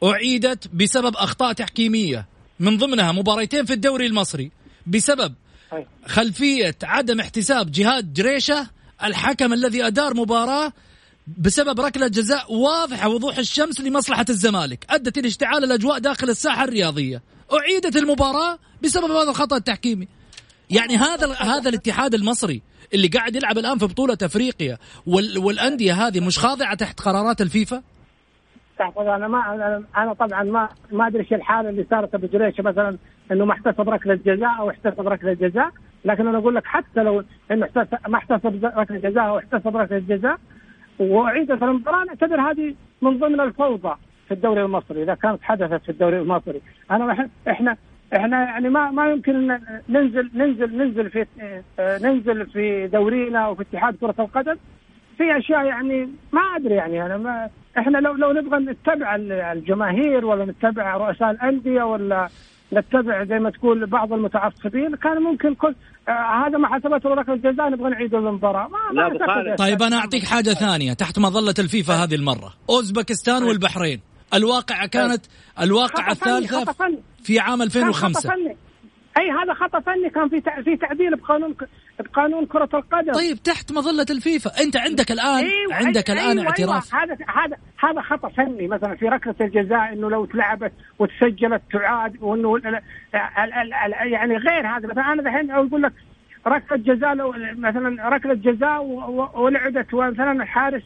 أي. 0.03 0.09
أعيدت 0.09 0.67
بسبب 0.67 1.15
أخطاء 1.15 1.53
تحكيمية. 1.53 2.25
من 2.59 2.77
ضمنها 2.77 3.11
مباريتين 3.11 3.65
في 3.65 3.73
الدوري 3.73 4.05
المصري. 4.05 4.51
بسبب 4.87 5.33
أي. 5.73 5.87
خلفية 6.05 6.75
عدم 6.83 7.19
احتساب 7.19 7.71
جهاد 7.71 8.13
جريشة 8.13 8.69
الحكم 9.03 9.53
الذي 9.53 9.87
أدار 9.87 10.13
مباراة 10.13 10.73
بسبب 11.37 11.79
ركلة 11.79 12.07
جزاء 12.07 12.53
واضحة 12.53 13.09
وضوح 13.09 13.37
الشمس 13.37 13.81
لمصلحة 13.81 14.25
الزمالك. 14.29 14.85
أدت 14.89 15.17
إلى 15.17 15.27
اشتعال 15.27 15.63
الأجواء 15.63 15.99
داخل 15.99 16.29
الساحة 16.29 16.63
الرياضية. 16.63 17.21
أعيدت 17.53 17.95
المباراة 17.95 18.59
بسبب 18.83 19.11
هذا 19.11 19.29
الخطأ 19.29 19.57
التحكيمي. 19.57 20.07
يعني 20.69 20.97
هذا 20.97 21.33
هذا 21.33 21.69
الاتحاد 21.69 22.13
المصري 22.13 22.61
اللي 22.93 23.07
قاعد 23.07 23.35
يلعب 23.35 23.57
الآن 23.57 23.77
في 23.77 23.85
بطولة 23.85 24.17
أفريقيا 24.23 24.77
وال 25.05 25.37
والأندية 25.37 26.07
هذه 26.07 26.19
مش 26.19 26.39
خاضعة 26.39 26.75
تحت 26.75 26.99
قرارات 26.99 27.41
الفيفا؟ 27.41 27.83
تحفظ 28.77 29.07
أنا 29.07 29.27
ما 29.27 29.83
أنا 29.97 30.13
طبعا 30.13 30.43
ما 30.43 30.69
ما 30.91 31.07
أدري 31.07 31.19
إيش 31.19 31.33
الحالة 31.33 31.69
اللي 31.69 31.85
صارت 31.89 32.15
أبو 32.15 32.27
جريشه 32.27 32.63
مثلا 32.63 32.97
إنه 33.31 33.45
ما 33.45 33.53
احتسب 33.53 33.89
ركلة 33.89 34.19
جزاء 34.25 34.59
أو 34.59 34.69
احتسب 34.69 35.07
ركلة 35.07 35.33
جزاء. 35.33 35.69
لكن 36.05 36.27
أنا 36.27 36.37
أقول 36.37 36.55
لك 36.55 36.65
حتى 36.65 37.03
لو 37.03 37.23
إنه 37.51 37.67
ما 38.07 38.17
احتسب 38.17 38.65
ركلة 38.65 38.97
جزاء 38.97 39.27
أو 39.27 39.37
احتسب 39.37 39.77
ركلة 39.77 39.99
جزاء 39.99 40.37
واعيدت 40.99 41.63
المباراة 41.63 42.03
نعتبر 42.03 42.41
هذه 42.41 42.75
من 43.01 43.19
ضمن 43.19 43.39
الفوضى 43.39 43.95
في 44.27 44.33
الدوري 44.33 44.61
المصري 44.63 45.03
إذا 45.03 45.15
كانت 45.15 45.43
حدثت 45.43 45.83
في 45.83 45.89
الدوري 45.89 46.19
المصري. 46.19 46.61
أنا 46.91 47.29
إحنا 47.47 47.77
إحنا 48.15 48.43
يعني 48.43 48.69
ما 48.69 48.91
ما 48.91 49.11
يمكن 49.11 49.59
ننزل 49.89 50.29
ننزل 50.33 50.77
ننزل 50.77 51.09
في 51.09 51.25
آه، 51.79 51.97
ننزل 51.97 52.45
في 52.45 52.87
دورينا 52.87 53.47
وفي 53.47 53.61
اتحاد 53.61 53.95
كرة 53.95 54.15
القدم 54.19 54.55
في 55.17 55.37
أشياء 55.37 55.65
يعني 55.65 56.09
ما 56.33 56.41
أدري 56.57 56.75
يعني 56.75 57.05
أنا 57.05 57.17
ما 57.17 57.49
إحنا 57.77 57.97
لو 57.97 58.13
لو 58.13 58.31
نبغى 58.31 58.59
نتبع 58.59 59.15
ال- 59.15 59.31
الجماهير 59.31 60.25
ولا 60.25 60.45
نتبع 60.45 60.97
رؤساء 60.97 61.31
الأندية 61.31 61.83
ولا 61.83 62.29
نتبع 62.73 63.23
زي 63.23 63.39
ما 63.39 63.49
تقول 63.49 63.85
بعض 63.85 64.13
المتعصبين 64.13 64.95
كان 64.95 65.21
ممكن 65.21 65.55
كل 65.55 65.75
آه 66.09 66.47
هذا 66.47 66.57
ما 66.57 66.67
حسبته 66.75 67.09
ركله 67.09 67.35
جزاء 67.35 67.69
نبغى 67.69 67.89
نعيد 67.89 68.15
المباراة. 68.15 68.67
ما 68.67 68.77
لا، 69.01 69.09
ما. 69.09 69.49
يا 69.49 69.55
طيب. 69.55 69.81
أنا 69.83 69.97
أعطيك 69.97 70.23
حاجة 70.25 70.49
ثانية 70.49 70.93
تحت 70.93 71.19
مظلة 71.19 71.53
الفيفا 71.59 71.93
هذه 71.93 72.15
المرة. 72.15 72.53
أوزبكستان 72.69 73.43
والبحرين. 73.43 74.01
الواقعة 74.33 74.87
كانت 74.87 75.25
الواقعة 75.61 76.11
الثالثة. 76.11 76.65
في 77.23 77.39
عام 77.39 77.57
كان 77.57 77.57
خطأ 77.57 77.63
2005 77.63 78.29
فني 78.29 78.57
أي 79.17 79.31
هذا 79.31 79.53
خطا 79.53 79.79
فني 79.79 80.09
كان 80.09 80.29
في 80.29 80.41
في 80.63 80.77
تعديل 80.77 81.15
بقانون 81.15 81.55
بقانون 81.99 82.45
كرة 82.45 82.69
القدم. 82.73 83.13
طيب 83.13 83.37
تحت 83.43 83.71
مظلة 83.71 84.05
الفيفا. 84.09 84.51
أنت 84.63 84.77
عندك 84.77 85.11
الان 85.11 85.43
أيوة 85.43 85.75
عندك 85.75 86.09
أيوة 86.09 86.21
الان 86.21 86.37
أيوة 86.39 86.49
اعتراف. 86.49 86.95
هذا 86.95 87.13
هذا 87.13 87.57
هذا 87.79 88.01
خطأ 88.01 88.29
فني. 88.29 88.67
مثلا 88.67 88.95
في 88.95 89.05
ركلة 89.05 89.35
الجزاء 89.41 89.93
إنه 89.93 90.09
لو 90.09 90.25
تلعبت 90.25 90.71
وتسجلت 90.99 91.61
تعاد 91.71 92.17
وإنه 92.21 92.59
يعني 94.03 94.37
غير 94.37 94.67
هذا. 94.67 94.87
مثلا 94.87 95.13
أنا 95.13 95.21
الحين 95.21 95.51
أقول 95.51 95.81
لك 95.81 95.93
ركلة 96.47 96.77
جزاء 96.77 97.13
لو 97.13 97.33
مثلا 97.57 98.09
ركلة 98.09 98.33
جزاء 98.33 98.83
ولعبت 99.35 99.93
ومثلا 99.93 100.31
الحارس 100.31 100.83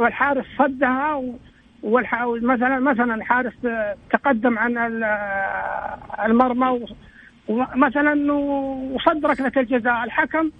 والحارس 0.00 0.44
صدها. 0.58 1.22
مثلا 2.42 2.78
مثلا 2.78 3.14
الحارس 3.14 3.52
تقدم 4.12 4.58
عن 4.58 4.78
ال- 4.78 5.04
المرمى 6.24 6.86
ومثلا 7.48 8.32
وصد 8.32 9.26
ركله 9.26 9.52
الجزاء. 9.56 10.04
الحكم 10.04 10.50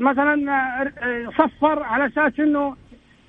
مثلا 0.00 0.36
صفر 1.38 1.82
على 1.82 2.06
أساس 2.06 2.40
إنه 2.40 2.76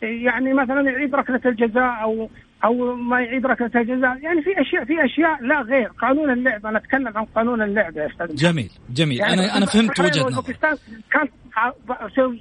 يعني 0.02 0.54
مثلا 0.54 0.82
يعيد 0.92 1.16
ركله 1.16 1.42
الجزاء 1.46 2.02
أو 2.02 2.30
أو 2.64 2.96
ما 2.96 3.22
يعيد 3.22 3.46
ركله 3.46 3.72
الجزاء. 3.76 4.18
يعني 4.22 4.42
في 4.42 4.62
أشياء 4.62 4.86
في 4.86 5.06
أشياء 5.06 5.44
لا 5.44 5.62
غير. 5.62 5.88
قانون 5.88 6.30
اللعب 6.30 6.66
أنا 6.66 6.78
أتكلم 6.78 7.18
عن 7.18 7.26
قانون 7.26 7.62
اللعب 7.62 7.98
يا 7.98 8.08
أستاذ. 8.08 8.36
جميل 8.36 8.72
جميل. 8.90 9.20
يعني 9.20 9.34
أنا 9.34 9.58
أنا 9.58 9.66
فهمت 9.66 10.00
وجهة 10.00 10.22
نظر 10.22 10.26
والباكستان 10.26 10.78
كان 11.12 11.28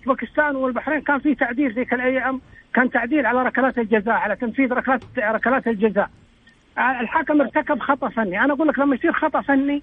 باكستان 0.06 0.56
والبحرين 0.56 1.00
كان 1.00 1.18
في 1.18 1.34
تعديل 1.34 1.72
ذيك 1.74 1.94
الأيام 1.94 2.40
كان 2.74 2.90
تعديل 2.90 3.26
على 3.26 3.42
ركلات 3.42 3.78
الجزاء 3.78 4.14
على 4.14 4.36
تنفيذ 4.36 4.72
ركلات 4.72 5.02
ركلات 5.18 5.66
الجزاء. 5.66 6.10
الحكم 6.78 7.40
ارتكب 7.40 7.78
خطأ 7.80 8.08
فني. 8.08 8.40
أنا 8.40 8.52
أقول 8.52 8.68
لك 8.68 8.78
لما 8.78 8.94
يصير 8.96 9.12
خطأ 9.12 9.40
فني 9.40 9.82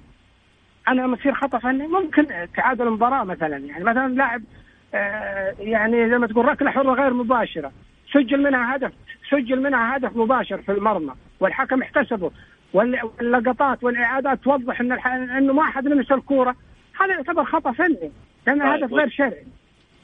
أنا 0.87 1.01
لما 1.01 1.17
يصير 1.19 1.33
خطأ 1.33 1.57
فني 1.59 1.87
ممكن 1.87 2.27
تعادل 2.57 2.87
المباراة 2.87 3.23
مثلا. 3.23 3.57
يعني 3.57 3.83
مثلا 3.83 4.07
لاعب 4.13 4.41
آه، 4.93 5.55
يعني 5.59 6.09
زي 6.09 6.17
ما 6.17 6.27
تقول 6.27 6.45
ركلة 6.45 6.71
حرة 6.71 6.93
غير 6.93 7.13
مباشرة. 7.13 7.71
سجل 8.13 8.43
منها 8.43 8.75
هدف 8.75 8.91
سجل 9.31 9.61
منها 9.63 9.97
هدف 9.97 10.15
مباشر 10.17 10.61
في 10.61 10.71
المرمى 10.71 11.13
والحكم 11.39 11.81
احتسبه 11.81 12.31
وال- 12.73 12.99
واللقطات 13.03 13.83
والإعادات 13.83 14.39
توضح 14.43 14.81
إن 14.81 14.91
الح... 14.91 15.07
إنه 15.07 15.53
ما 15.53 15.61
أحد 15.63 15.87
لمس 15.87 16.11
الكورة. 16.11 16.55
هذا 17.01 17.13
يعتبر 17.13 17.43
خطأ 17.45 17.71
فني 17.71 18.11
لأن 18.47 18.59
طيب، 18.59 18.83
هدف 18.83 18.93
غير 18.93 19.09
شرعي. 19.09 19.45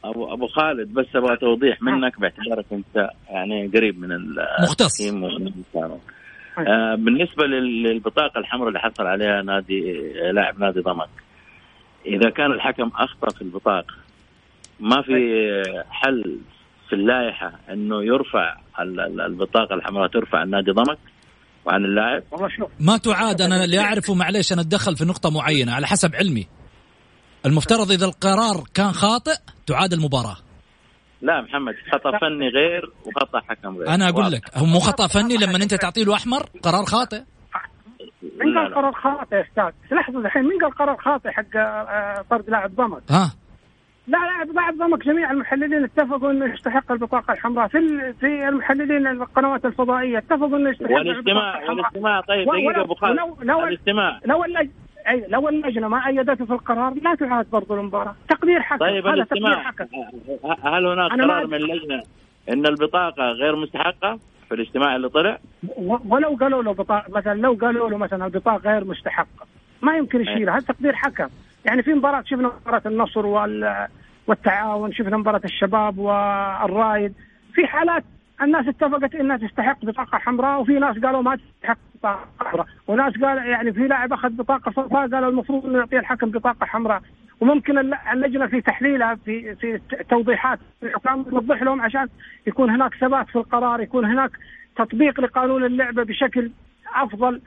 ابو 0.03 0.33
أبو 0.33 0.47
خالد 0.47 0.93
بس 0.93 1.15
أبغى 1.15 1.37
توضيح 1.37 1.81
منك 1.81 2.19
باعتبارك 2.19 2.65
أنت 2.71 3.09
يعني 3.29 3.67
قريب 3.67 3.99
من 3.99 4.11
ال- 4.11 4.35
مختص. 4.63 5.01
القانون. 6.59 6.79
آه 6.91 6.95
بالنسبة 6.95 7.45
لل- 7.45 7.83
للبطاقة 7.83 8.39
الحمراء 8.39 8.67
اللي 8.67 8.79
حصل 8.79 9.03
عليها 9.07 9.41
نادي 9.41 9.81
لاعب 10.33 10.59
نادي 10.59 10.79
ضمك 10.79 11.09
إذا 12.05 12.29
كان 12.29 12.51
الحكم 12.51 12.91
أخطأ 12.95 13.29
في 13.35 13.41
البطاقة 13.41 13.93
ما 14.79 15.01
في 15.01 15.13
حل 15.89 16.39
في 16.89 16.95
اللائحة 16.95 17.51
إنه 17.73 18.03
يرفع 18.03 18.55
ال- 18.79 18.99
ال- 18.99 19.21
البطاقة 19.21 19.75
الحمراء 19.75 20.07
ترفع 20.07 20.39
عن 20.39 20.49
نادي 20.49 20.71
ضمك 20.71 20.97
وعن 21.65 21.85
اللاعب؟ 21.85 22.23
والله 22.31 22.49
شوف. 22.49 22.69
ما 22.79 22.97
تعاد 22.97 23.41
أنا 23.41 23.63
اللي 23.63 23.79
أعرفه 23.79 24.13
معليش 24.13 24.53
أنا 24.53 24.61
أتدخل 24.61 24.95
في 24.97 25.05
نقطة 25.05 25.31
معينة 25.31 25.73
على 25.73 25.87
حسب 25.87 26.15
علمي. 26.15 26.47
المفترض 27.45 27.91
إذا 27.91 28.05
القرار 28.05 28.63
كان 28.73 28.91
خاطئ 28.91 29.35
تعاد 29.67 29.93
المباراة. 29.93 30.37
لا 31.21 31.41
محمد 31.41 31.75
خطأ 31.91 32.17
فني 32.17 32.49
غير 32.49 32.91
وخطأ 33.05 33.39
حكم 33.39 33.77
غير 33.77 33.89
أنا 33.89 34.09
أقول. 34.09 34.31
لك 34.31 34.57
هو 34.57 34.65
مو 34.65 34.79
خطأ 34.79 35.07
فني 35.07 35.37
لما 35.37 35.55
أنت 35.63 35.73
تعطي 35.73 36.03
له 36.03 36.15
احمر 36.15 36.39
قرار 36.63 36.85
خاطئ 36.85 37.21
مين 38.39 38.53
لا، 38.53 38.61
قال. 38.61 38.73
قرار 38.75 38.91
خاطئ 38.93 39.35
يا 39.35 39.41
أستاذ؟ 39.41 39.97
لحظة 39.97 40.19
الحين 40.19 40.43
مين 40.43 40.59
قال 40.61 40.71
قرار 40.71 40.97
خاطئ 40.97 41.29
حق 41.31 41.55
آه، 41.55 42.25
طرد 42.29 42.49
لاعب 42.49 42.75
ضمك؟ 42.75 43.01
ها 43.11 43.31
لا 44.07 44.17
لاعب 44.17 44.47
لاعب 44.55 44.73
ضمك 44.77 45.05
جميع 45.05 45.31
المحللين 45.31 45.83
اتفقوا 45.83 46.31
إنه 46.31 46.53
يستحق 46.53 46.91
البطاقة 46.91 47.33
الحمراء 47.33 47.67
في 47.67 47.77
في 48.19 48.47
المحللين 48.49 49.07
القنوات 49.07 49.65
الفضائية 49.65 50.17
اتفقوا 50.17 50.57
إنه 50.57 50.69
يستحق 50.69 50.91
الحمراء. 50.91 51.69
والاستماع 51.69 52.21
طيب 52.21 52.47
دقيقة 52.47 52.81
أبو 52.81 52.93
خالد 52.95 53.19
ولو- 53.19 53.37
لو- 53.41 53.63
الاستماع 53.67 54.19
لو 54.25 54.43
اللج... 54.45 54.69
أي 55.09 55.25
لو 55.27 55.49
اللجنة 55.49 55.87
ما 55.87 56.07
أيدته 56.07 56.45
في 56.45 56.53
القرار 56.53 56.93
لا 56.93 57.15
تعاد 57.15 57.49
برضو 57.49 57.73
المباراة. 57.73 58.15
تقدير 58.29 58.61
حكم 58.61 58.79
طيب 58.79 59.07
هذا 59.07 59.23
تقدير 59.23 59.59
حكم. 59.59 59.85
هل 60.63 60.85
هناك 60.85 61.11
قرار 61.11 61.47
من 61.47 61.53
اللجنة 61.53 62.03
إن 62.49 62.65
البطاقة 62.65 63.23
غير 63.23 63.55
مستحقة 63.55 64.19
في 64.49 64.55
الاجتماع 64.55 64.95
اللي 64.95 65.09
طلع؟ 65.09 65.37
ولو 66.09 66.37
قالوا 66.39 66.63
له 66.63 66.73
بطاقه 66.73 67.11
مثلا 67.11 67.41
لو 67.41 67.57
قالوا 67.61 67.89
له 67.89 67.97
مثلا 67.97 68.25
البطاقة 68.25 68.71
غير 68.71 68.85
مستحقة. 68.85 69.45
ما 69.81 69.97
يمكن 69.97 70.21
يشيلها. 70.21 70.53
هذا 70.53 70.65
تقدير 70.65 70.93
حكم. 70.95 71.27
يعني 71.65 71.83
في 71.83 71.93
مباراة 71.93 72.23
شفنا 72.25 72.51
مباراة 72.61 72.81
النصر 72.85 73.25
وال... 73.25 73.87
والتعاون 74.27 74.93
شفنا 74.93 75.17
مباراة 75.17 75.41
الشباب 75.45 75.97
والرايد 75.97 77.13
في 77.53 77.67
حالات 77.67 78.03
الناس 78.41 78.67
اتفقت 78.67 79.15
إنها 79.15 79.37
تستحق 79.37 79.85
بطاقة 79.85 80.17
حمراء 80.17 80.61
وفي 80.61 80.79
ناس 80.79 80.97
قالوا 80.99 81.21
ما 81.21 81.35
تستحق 81.35 81.77
بطاقة 81.95 82.27
حمراء. 82.39 82.67
وناس 82.87 83.13
قال 83.17 83.37
يعني 83.37 83.73
في 83.73 83.87
لاعب 83.87 84.13
أخذ 84.13 84.29
بطاقة 84.29 84.71
صفراء 84.71 85.07
قالوا 85.09 85.29
المفروض 85.29 85.65
إنه 85.65 85.77
يعطي 85.77 85.97
الحكم 85.99 86.29
بطاقة 86.29 86.65
حمراء. 86.65 87.01
وممكن 87.41 87.77
الل- 87.77 87.97
اللجنة 88.13 88.47
في 88.47 88.61
تحليلها 88.61 89.15
في 89.15 89.55
في 89.55 89.79
توضيحات 90.09 90.59
الحكام 90.83 91.23
توضح 91.23 91.61
لهم 91.63 91.81
عشان 91.81 92.07
يكون 92.47 92.69
هناك 92.69 92.93
ثبات 92.95 93.27
في 93.29 93.35
القرار 93.35 93.81
يكون 93.81 94.05
هناك 94.05 94.31
تطبيق 94.75 95.19
لقانون 95.21 95.63
اللعبة 95.63 96.03
بشكل 96.03 96.51
أفضل. 96.95 97.41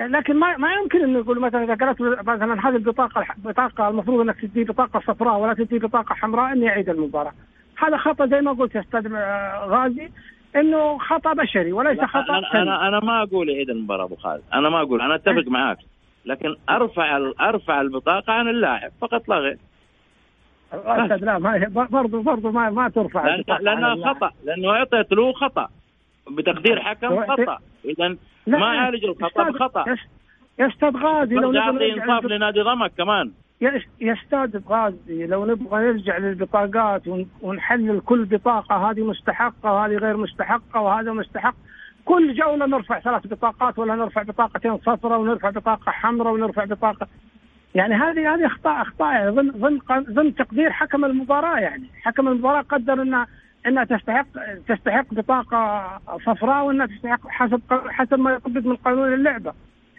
لكن 0.00 0.36
ما 0.36 0.56
ما 0.56 0.68
يمكن 0.74 1.02
إنه 1.04 1.18
يقول 1.18 1.40
مثلا 1.40 1.64
إذا 1.64 1.74
قالت 1.74 2.00
مثلا 2.28 2.68
هذه 2.68 2.76
البطاقة 2.76 3.26
بطاقة 3.36 3.88
المفروض 3.88 4.20
إنك 4.20 4.40
تدي 4.40 4.64
بطاقة 4.64 5.00
صفراء 5.00 5.38
ولا 5.38 5.54
تدي 5.54 5.78
بطاقة 5.78 6.14
حمراء 6.14 6.52
اني 6.52 6.68
اعيد 6.68 6.88
المباراة. 6.88 7.32
هذا 7.78 7.96
خطأ 7.96 8.26
زي 8.26 8.40
ما 8.40 8.52
قلت 8.52 8.74
يا 8.74 8.80
أستاذ 8.80 9.12
آه، 9.14 9.66
غازي 9.66 10.08
إنه 10.56 10.98
خطأ 10.98 11.32
بشري 11.32 11.72
وليس 11.72 12.00
خطأ 12.00 12.38
أنا 12.38 12.50
فني. 12.52 12.62
أنا 12.62 12.88
أنا 12.88 13.00
ما 13.00 13.22
أقول 13.22 13.48
يعيد 13.48 13.70
المباراة 13.70 14.04
أبو 14.04 14.16
خالد. 14.16 14.42
أنا 14.54 14.68
ما 14.68 14.82
أقول 14.82 15.00
أنا 15.02 15.14
أتفق 15.14 15.44
معاك. 15.46 15.78
لكن 16.26 16.56
أرفع 16.70 17.16
أرفع 17.40 17.80
البطاقة 17.80 18.32
عن 18.32 18.48
اللاعب 18.48 18.90
فقط 19.00 19.28
لا 19.28 19.36
غير. 19.36 19.58
أستاذ 20.74 21.16
لا 21.24 21.38
ما 21.38 21.68
برضه 21.90 22.22
برضه 22.22 22.50
ما 22.50 22.70
ما 22.70 22.88
ترفع 22.88 23.26
لأن 23.26 23.44
لأنها. 23.60 24.14
خطأ. 24.14 24.30
لأنه 24.44 24.70
أعطيت 24.70 25.12
له 25.12 25.32
خطأ. 25.32 25.68
بتقدير 26.30 26.80
حكم 26.80 27.06
هو- 27.06 27.26
خطأ. 27.26 27.58
اذا 27.84 28.16
ما 28.46 28.66
عالج 28.66 29.04
الخطأ 29.04 29.50
بخطأ. 29.50 29.84
يا 30.58 30.66
أستاذ 30.68 30.96
غازي 30.96 31.34
لو 31.34 31.52
نرجع 31.52 31.68
انصاف 32.02 32.24
لنادي 32.24 32.60
ضمك 32.60 32.92
كمان. 32.98 33.32
أستاذ 34.02 34.60
غازي 34.68 35.26
لو 35.26 35.44
نبغى 35.46 35.84
نرجع 35.84 36.18
للبطاقات 36.18 37.08
ون- 37.08 37.28
ونحلل 37.42 38.00
كل 38.00 38.24
بطاقة 38.24 38.90
هذه 38.90 39.02
مستحقة 39.04 39.72
وهذه 39.72 39.96
غير 39.96 40.16
مستحقة 40.16 40.80
وهذا 40.80 41.12
مستحق. 41.12 41.54
كل 42.04 42.34
جولة 42.34 42.66
نرفع 42.66 43.00
ثلاث 43.00 43.26
بطاقات 43.26 43.78
ولا 43.78 43.94
نرفع 43.94 44.22
بطاقتين 44.22 44.78
صفراء 44.78 45.20
ونرفع 45.20 45.50
بطاقة 45.50 45.92
حمراء 45.92 46.32
ونرفع 46.34 46.64
بطاقة. 46.64 47.06
يعني 47.74 47.94
هذه 47.94 48.34
هذه 48.34 48.46
اخطاء 48.46 48.82
أخطاء. 48.82 49.12
يعني 49.14 49.30
ضمن 49.30 49.50
ضمن 49.50 49.78
ضمن 50.14 50.34
تقدير 50.34 50.70
حكم 50.72 51.04
المباراة 51.04 51.58
يعني. 51.58 51.86
حكم 52.02 52.28
المباراة 52.28 52.62
قدر 52.62 53.02
انها 53.02 53.26
إنها 53.66 53.84
تستحق 53.84 54.26
تستحق 54.68 55.14
بطاقة 55.14 55.88
صفراء 56.26 56.64
وإنها 56.64 56.86
تستحق 56.86 57.28
حسب 57.28 57.60
حسب 57.88 58.18
ما 58.18 58.32
يطبق 58.32 58.66
من 58.66 58.76
قانون 58.76 59.14
اللعبة. 59.14 59.52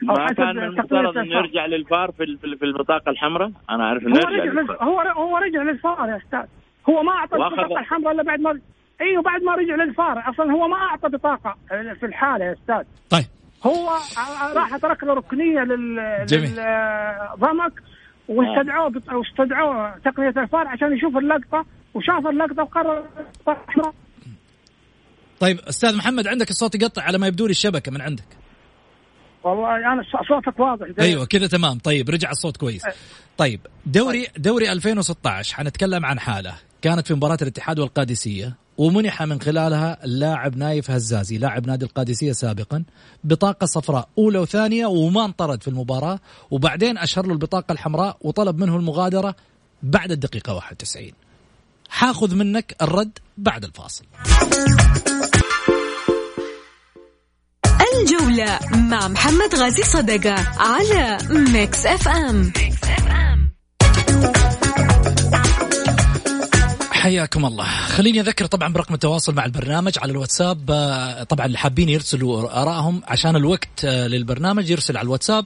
ما 0.06 0.28
كان 0.34 0.56
من 0.56 0.64
المفترض 0.64 1.18
إنه. 1.18 1.36
يرجع 1.36 1.66
للفار 1.66 2.12
في 2.12 2.24
ال- 2.24 2.38
في 2.38 2.44
ال- 2.48 2.58
في 2.58 2.66
البطاقة 2.66 3.10
الحمراء؟ 3.12 3.52
أنا 3.70 3.86
عارف 3.88 4.04
إنه 4.04 4.16
هو 4.20 4.28
رجع 4.28 4.74
هو 4.84 5.00
هو 5.02 5.38
رجع 5.38 5.62
للفار 5.62 6.10
يا 6.10 6.18
أستاذ. 6.18 6.46
هو 6.90 7.04
ما 7.04 7.12
أعطى 7.12 7.36
البطاقة 7.36 7.80
الحمراء 7.80 8.14
إلا 8.14 8.24
بعد 8.24 8.40
ما 8.40 8.60
إيوه 9.02 9.22
بعد 9.24 9.42
ما 9.44 9.56
رجع 9.56 9.76
للفار. 9.76 10.24
أصلا 10.30 10.52
هو 10.52 10.68
ما 10.68 10.76
أعطى 10.76 11.10
بطاقة 11.10 11.56
في 12.00 12.06
الحالة 12.06 12.46
يا 12.46 12.54
أستاذ. 12.54 12.84
طيب. 13.10 13.26
هو 13.66 13.90
راح 14.56 14.78
ترك 14.78 15.04
له 15.04 15.14
ركنية 15.14 15.60
لل. 15.60 15.96
للضمك 16.32 17.74
واستدعوه 18.28 18.90
بط- 18.90 19.14
واستدعوه 19.14 19.98
تقنية 19.98 20.30
الفار 20.44 20.68
عشان 20.68 20.98
يشوف 20.98 21.18
اللقطة 21.18 21.66
وشاف 21.94 22.28
اللقطة 22.28 22.64
وقرر 22.64 23.04
طيب 25.40 25.60
أستاذ 25.60 25.98
محمد 25.98 26.28
عندك 26.28 26.50
الصوت 26.50 26.76
يقطع 26.76 27.02
على 27.04 27.18
ما 27.18 27.28
يبدو 27.28 27.46
لي 27.46 27.52
الشبكة 27.52 27.92
من 27.92 28.02
عندك. 28.02 28.24
والله 29.44 29.76
أنا 29.94 30.04
ص- 30.04 30.28
صوتك 30.28 30.60
واضح 30.60 30.86
زي- 30.98 31.04
أيوه 31.06 31.26
كذا 31.26 31.48
تمام. 31.48 31.80
طيب 31.80 32.10
رجع 32.10 32.32
الصوت 32.32 32.58
كويس. 32.58 32.84
طيب 33.38 33.60
دوري 33.86 34.28
دوري 34.38 34.72
2016 34.72 35.56
حنتكلم 35.56 36.06
عن 36.06 36.20
حالة. 36.20 36.54
كانت 36.82 37.08
في 37.08 37.14
مباراة 37.14 37.38
الاتحاد 37.42 37.80
والقادسية 37.80 38.56
ومنح 38.78 39.24
من 39.24 39.42
خلالها 39.42 40.06
اللاعب 40.06 40.58
نايف 40.58 40.92
هزازي 40.92 41.38
لاعب 41.38 41.68
نادي 41.68 41.86
القادسية 41.86 42.32
سابقا 42.32 42.84
بطاقة 43.24 43.66
صفراء 43.66 44.10
أولى 44.18 44.40
وثانية 44.40 44.86
وما 44.86 45.26
انطرد 45.26 45.62
في 45.62 45.68
المباراة 45.68 46.20
وبعدين 46.52 46.98
أشهر 46.98 47.26
له 47.26 47.34
البطاقة 47.34 47.72
الحمراء 47.72 48.18
وطلب 48.22 48.58
منه 48.60 48.76
المغادرة 48.78 49.36
بعد 49.84 50.12
الدقيقة 50.12 50.54
91 50.56 51.12
حاخذ 51.90 52.36
منك 52.36 52.76
الرد 52.82 53.20
بعد 53.38 53.64
الفاصل. 53.64 54.06
الجولة 58.02 58.60
مع 58.74 59.08
محمد 59.08 59.56
غازي 59.56 59.84
صدقة 59.84 60.36
على 60.60 61.18
Mix 61.30 61.86
FM 61.86 62.52
حياكم 67.04 67.46
الله. 67.46 67.66
خليني 67.66 68.20
أذكر 68.20 68.46
طبعا 68.46 68.74
برقم 68.74 68.94
التواصل 68.94 69.36
مع 69.36 69.46
البرنامج 69.46 70.00
على 70.00 70.12
الواتساب. 70.12 70.72
آه، 70.72 71.24
طبعا 71.24 71.46
اللي 71.46 71.58
حابين 71.58 71.90
يرسلوا 71.90 72.62
آرائهم 72.62 73.02
عشان 73.08 73.36
الوقت 73.36 73.86
آه، 73.86 74.08
للبرنامج 74.08 74.70
يرسل 74.70 74.98
على 74.98 75.06
الواتساب 75.06 75.46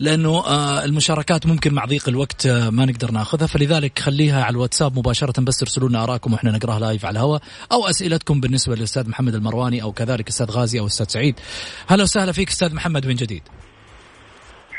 لأنه 0.00 0.46
آه، 0.46 0.84
المشاركات 0.84 1.46
ممكن 1.46 1.74
مع 1.74 1.84
ضيق 1.84 2.08
الوقت 2.08 2.46
ما 2.46 2.84
نقدر 2.84 3.10
ناخذها. 3.10 3.46
فلذلك 3.46 3.98
خليها 3.98 4.44
على 4.44 4.52
الواتساب 4.52 4.98
مباشرة 4.98 5.40
بس 5.40 5.62
ارسلوا 5.62 5.88
لنا 5.88 6.02
آراءكم 6.02 6.32
وإحنا 6.32 6.50
نقرأها 6.50 6.78
لايف 6.78 7.04
على 7.04 7.12
الهواء 7.12 7.42
أو 7.72 7.86
أسئلتكم 7.86 8.40
بالنسبة 8.40 8.76
للأستاذ 8.76 9.08
محمد 9.08 9.34
المرواني 9.34 9.82
أو 9.82 9.92
كذلك 9.92 10.28
أستاذ 10.28 10.50
غازي 10.50 10.80
أو 10.80 10.86
أستاذ 10.86 11.06
سعيد. 11.08 11.34
هلا 11.86 12.02
وسهلا 12.02 12.32
فيك 12.32 12.48
أستاذ 12.48 12.74
محمد 12.74 13.06
من 13.06 13.14
جديد؟ 13.14 13.42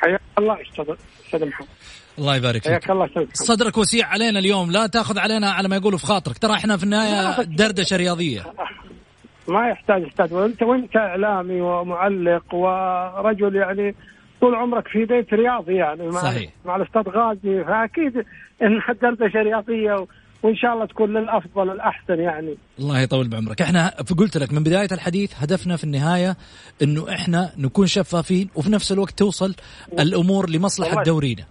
حياك 0.04 0.22
الله 0.40 0.58
أستاذ 0.62 1.46
محمد. 1.46 1.68
الله 2.20 2.36
يبارك 2.36 2.62
فيك. 2.64 2.72
حياك 2.72 2.92
الله 2.92 3.10
صدرك 3.34 3.78
وسيع 3.78 4.08
علينا 4.08 4.40
اليوم. 4.40 4.72
لا 4.72 4.88
تاخذ 4.88 5.20
علينا 5.20 5.52
على 5.52 5.68
ما 5.68 5.76
يقولوا 5.76 5.98
في 5.98 6.06
خاطرك. 6.06 6.38
ترى 6.38 6.54
إحنا 6.54 6.78
في 6.78 6.84
النهاية 6.84 7.42
دردشة 7.42 7.98
رياضية. 7.98 8.42
ما 9.48 9.70
يحتاج 9.70 10.04
أستاذ. 10.04 10.34
وانت 10.34 10.64
وأنت 10.64 10.96
إعلامي 10.96 11.62
ومعلق 11.62 12.54
ورجل 12.54 13.56
يعني 13.56 13.96
طول 14.42 14.56
عمرك 14.56 14.88
في 14.88 15.06
بيت 15.06 15.34
رياضي 15.34 15.76
يعني 15.76 16.08
مع 16.08 16.22
صحيح. 16.22 16.52
مع 16.66 16.76
الأستاذ 16.76 17.02
غازي. 17.10 17.64
فأكيد 17.64 18.26
إنها 18.62 18.94
دردشة 19.02 19.42
رياضية 19.42 20.06
وإن 20.44 20.56
شاء 20.56 20.74
الله 20.74 20.86
تكون 20.86 21.18
للأفضل 21.18 21.72
الاحسن 21.72 22.20
يعني 22.20 22.58
الله 22.80 23.00
يطول 23.00 23.28
بعمرك 23.28 23.62
إحنا 23.62 23.88
قلت 24.18 24.38
لك 24.38 24.54
من 24.54 24.64
بداية 24.64 24.88
الحديث 24.92 25.34
هدفنا 25.36 25.76
في 25.78 25.84
النهاية 25.84 26.38
إنه 26.82 27.10
إحنا 27.10 27.52
نكون 27.58 27.88
شفافين 27.88 28.50
وفي 28.56 28.72
نفس 28.72 28.92
الوقت 28.92 29.20
توصل 29.20 29.56
الأمور 30.00 30.50
لمصلحة. 30.50 31.04
دورينا 31.04 31.46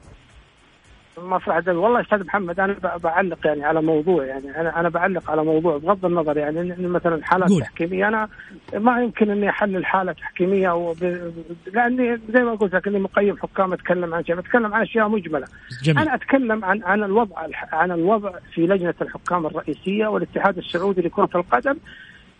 مصلحة 1.19 1.59
الدولة. 1.59 1.79
والله 1.79 2.01
أستاذ 2.01 2.25
محمد 2.25 2.61
أنا 2.61 2.73
ب- 2.73 3.01
بعلق 3.03 3.47
يعني 3.47 3.65
على 3.65 3.83
موضوع 3.83 4.25
يعني 4.27 4.61
أنا 4.61 4.81
أنا 4.81 4.89
بعلق 4.89 5.31
على 5.31 5.45
موضوع 5.45 5.79
بغض 5.79 6.05
النظر 6.07 6.37
يعني 6.37 6.75
إن- 6.75 6.81
مثلا 6.81 7.25
حالات 7.25 7.49
قول. 7.49 7.61
تحكيمية 7.63 8.09
أنا 8.09 8.29
ما 8.75 9.03
يمكن 9.03 9.31
إني 9.31 9.49
أحلل 9.51 9.87
حالة 9.87 10.13
تحكيمية 10.13 10.71
وب... 10.75 11.31
لأني 11.73 12.19
زي 12.29 12.43
ما 12.43 12.55
قلت 12.55 12.75
لك 12.75 12.89
إني 12.89 12.99
مقيم 12.99 13.37
حكام 13.37 13.73
أتكلم 13.73 14.15
عن 14.15 14.25
شيء 14.25 14.35
بتكلم 14.37 14.75
عن 14.75 14.83
أشياء 14.83 15.09
مجملة 15.09 15.47
جميل 15.83 15.99
أنا 16.03 16.15
أتكلم 16.15 16.65
عن 16.65 16.83
عن 16.83 17.03
الوضع 17.03 17.37
عن 17.73 17.91
الوضع 17.93 18.33
في 18.55 18.67
لجنة 18.67 18.95
الحكام 19.03 19.47
الرئيسية 19.47 20.07
والاتحاد 20.07 20.59
السعودي 20.59 21.01
لكرة 21.01 21.31
القدم 21.35 21.77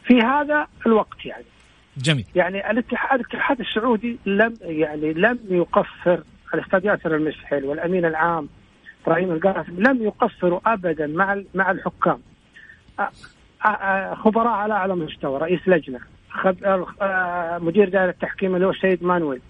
في 0.05 0.21
هذا 0.21 0.67
الوقت 0.87 1.27
يعني 1.27 1.45
جميل 1.97 2.25
يعني 2.35 2.71
الاتحاد 2.71 3.21
الاتحاد 3.21 3.61
السعودي 3.61 4.19
لم 4.27 4.55
يعني 4.63 5.13
لم 5.13 5.39
يقصر 5.51 6.19
الأستاذ 6.55 6.85
ياسر 6.85 7.15
المسحل 7.17 7.65
والأمين 7.65 8.05
العام 8.05 8.49
إبراهيم 9.07 9.33
القاسم 9.33 9.83
لم 9.83 10.03
يقصروا 10.03 10.61
ابدا 10.67 11.07
مع 11.07 11.43
مع 11.55 11.71
الحكام. 11.71 12.19
خبراء 14.15 14.49
على 14.49 14.75
أعلى 14.75 14.95
مستوى 14.95 15.39
رئيس 15.39 15.69
لجنة 15.69 16.01
مدير 17.61 17.89
دائرة 17.89 18.11
التحكيم 18.11 18.55
اللي 18.55 18.67
هو 18.67 18.71
السيد 18.71 19.05
مانويل. 19.05 19.41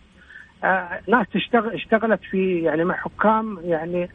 ناس 1.08 1.26
تشتغل 1.32 1.74
اشتغلت 1.74 2.20
في 2.30 2.62
يعني 2.62 2.84
مع 2.84 2.94
حكام 2.94 3.58
يعني 3.64 4.10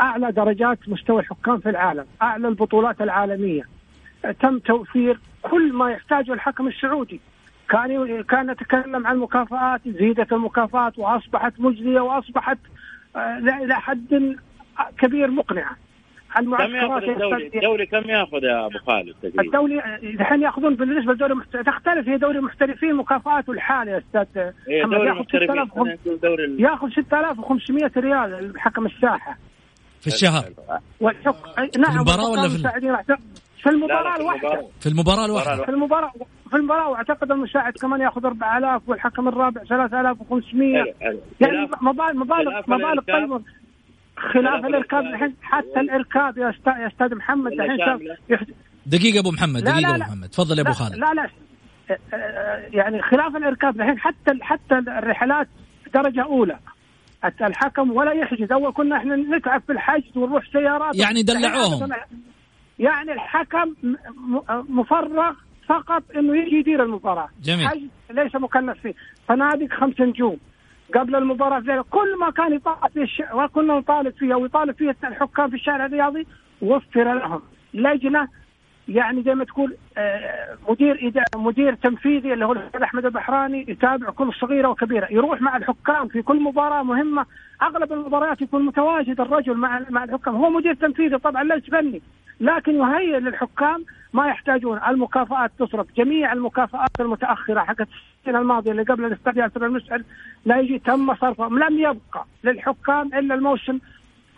أعلى 0.00 0.32
درجات 0.32 0.78
مستوى 0.88 1.20
الحكام 1.20 1.58
في 1.58 1.70
العالم 1.70 2.04
أعلى 2.22 2.48
البطولات 2.48 3.00
العالمية. 3.00 3.62
تم 4.40 4.58
توفير 4.58 5.18
كل 5.42 5.72
ما 5.72 5.90
يحتاجه 5.90 6.32
الحكم 6.32 6.68
السعودي. 6.68 7.20
كان 7.68 8.22
كان 8.22 8.50
نتكلم 8.50 9.06
عن 9.06 9.16
مكافآت 9.16 9.80
زيدت 9.88 10.32
المكافآت 10.32 10.98
وأصبحت 10.98 11.52
مجزية 11.58 12.00
وأصبحت 12.00 12.58
إلى 13.16 13.74
حد 13.74 14.36
كبير 14.98 15.30
مقنعه 15.30 15.76
كم 16.34 16.42
المعسكرات 16.42 17.02
يأخذ 17.02 17.42
الدوري؟ 17.54 17.86
كم 17.86 18.10
يأخذ 18.10 18.44
يا 18.44 18.66
أبو 18.66 18.78
خالد 18.86 19.14
تقريبا؟ 19.22 19.42
الدوري 19.42 19.78
الحين 20.02 20.42
يأخذون 20.42 20.74
بالنسبة 20.74 21.12
لدوري 21.12 21.34
محت... 21.34 21.56
تختلف 21.56 22.08
هي 22.08 22.16
دوري 22.16 22.38
المحترفين 22.38 22.94
مكافآته 22.94 23.50
الحالة 23.52 23.92
يا 23.92 23.98
أستاذ. 23.98 24.24
دوري 24.32 24.48
يأخذ 24.78 24.94
المحترفين 24.94 25.48
6000 25.48 25.48
خلينا 25.48 25.64
نقول 25.64 26.20
دوري 26.22 26.44
ال- 26.44 26.60
يأخذ 26.60 26.88
6500 26.90 27.90
ريال 27.96 28.52
حكم 28.60 28.86
الساحة 28.86 29.38
في 30.00 30.06
الشهر 30.06 30.44
والحكم 31.00 31.50
نعم 31.78 31.96
المباراة 31.96 32.30
ولا 32.30 32.48
في 32.48 32.58
في 33.62 33.70
المباراه 33.72 34.02
لا، 34.02 34.14
في 34.14 34.20
الواحدة 34.20 34.48
المباراة. 34.48 34.68
في 34.80 34.86
المباراة 34.88 35.24
الواحدة 35.26 35.64
في 35.64 35.70
المباراه 35.70 36.12
في 36.50 36.56
المباراة 36.56 36.88
وأعتقد 36.88 37.32
المساعد 37.32 37.72
كمان 37.72 38.00
يأخذ 38.00 38.26
4000 38.26 38.82
والحكم 38.88 39.28
الرابع 39.28 39.62
3500 39.64 40.82
حلو، 40.82 40.92
حلو. 41.00 41.20
يعني 41.40 41.68
مبالغ 41.82 42.12
مبالغ 42.14 42.60
مبالغ. 42.68 43.38
خلاف 44.16 44.64
الإركاب. 44.64 45.04
الحين 45.04 45.34
حتى 45.42 45.80
الإركاب 45.80 46.38
يا 46.38 46.50
أستاذ 46.50 46.72
يا 46.82 46.86
أستاذ 46.86 47.14
محمد 47.14 47.52
الحين 47.52 47.78
دقيقة 48.86 49.20
أبو 49.20 49.30
محمد 49.30 49.60
لا، 49.60 49.70
دقيقة 49.70 49.80
لا، 49.80 49.88
أبو 49.90 49.96
لا. 49.98 50.06
محمد. 50.06 50.28
تفضل 50.28 50.58
يا 50.58 50.62
أبو 50.62 50.72
خالد. 50.72 50.94
لا 50.96 51.14
لا 51.14 51.28
يعني 52.72 53.02
خلاف 53.02 53.36
الإركاب 53.36 53.76
الحين 53.80 53.98
حتى 53.98 54.32
حتى 54.42 54.74
الرحلات 54.74 55.48
درجة 55.94 56.22
أولى. 56.22 56.58
الحكم 57.40 57.90
ولا 57.90 58.12
يحجز. 58.12 58.52
أول 58.52 58.72
كنا 58.72 58.96
إحنا 58.96 59.16
نتعب 59.16 59.62
في 59.66 59.72
الحجز 59.72 60.16
ونروح 60.16 60.44
سيارات. 60.52 60.96
يعني 60.96 61.22
دلعوهم. 61.22 61.88
يعني 62.78 63.12
الحكم 63.12 63.74
م- 63.82 63.96
م- 64.16 64.80
مفرغ 64.80 65.32
فقط 65.68 66.02
إنه 66.16 66.36
يجي 66.36 66.56
يدير 66.56 66.82
المباراة. 66.82 67.28
جميل. 67.42 67.68
حجز 67.68 67.82
ليس 68.10 68.34
مكلف 68.36 68.78
فيه. 68.82 68.94
فنادق 69.28 69.72
خمس 69.80 70.00
نجوم. 70.00 70.36
قبل 70.94 71.16
المباراة 71.16 71.60
في 71.60 71.82
كل 71.90 72.18
ما 72.18 72.30
كان 72.30 72.52
يطالب 72.52 72.92
فيه 72.94 73.02
الش... 73.02 73.22
وكنا 73.34 73.78
نطالب 73.78 74.14
فيه 74.14 74.34
أو 74.34 74.44
يطالب 74.44 74.76
فيه 74.76 74.96
الحكام 75.04 75.50
في 75.50 75.56
الشارع 75.56 75.86
الرياضي 75.86 76.26
وفر 76.62 77.14
لهم 77.14 77.42
لجنة 77.74 78.28
يعني 78.88 79.22
زي 79.22 79.34
ما 79.34 79.44
تقول 79.44 79.76
آه، 79.98 80.56
مدير 80.68 81.12
مدير 81.36 81.74
تنفيذي 81.74 82.32
اللي 82.32 82.44
هو 82.44 82.52
الأستاذ 82.52 82.82
أحمد 82.82 83.04
البحراني 83.04 83.64
يتابع 83.68 84.10
كل 84.10 84.32
صغيرة 84.40 84.68
وكبيرة. 84.68 85.08
يروح 85.10 85.42
مع 85.42 85.56
الحكام 85.56 86.08
في 86.08 86.22
كل 86.22 86.42
مباراة 86.42 86.82
مهمة. 86.82 87.26
أغلب 87.62 87.92
المباريات 87.92 88.42
يكون 88.42 88.66
متواجد 88.66 89.20
الرجل 89.20 89.54
مع 89.54 89.82
مع 89.90 90.04
الحكام. 90.04 90.36
هو 90.36 90.50
مدير 90.50 90.74
تنفيذي 90.74 91.18
طبعا 91.18 91.44
ليس 91.44 91.64
فني. 91.70 92.02
لكن 92.40 92.74
يهيئ 92.74 93.18
للحكام 93.20 93.84
ما 94.12 94.26
يحتاجون. 94.28 94.80
المكافآت 94.88 95.50
تصرف. 95.58 95.86
جميع 95.96 96.32
المكافآت 96.32 97.00
المتأخرة 97.00 97.60
حقت 97.60 97.88
السنة 98.20 98.38
الماضية 98.38 98.70
اللي 98.70 98.82
قبل 98.82 99.04
الاستاذ 99.04 99.36
ياسر 99.38 99.66
المسعد 99.66 100.04
لا 100.44 100.58
يجي 100.60 100.78
تم 100.78 101.14
صرفها. 101.14 101.48
لم 101.48 101.78
يبقى 101.78 102.26
للحكام 102.44 103.06
إلا 103.14 103.34
الموسم 103.34 103.78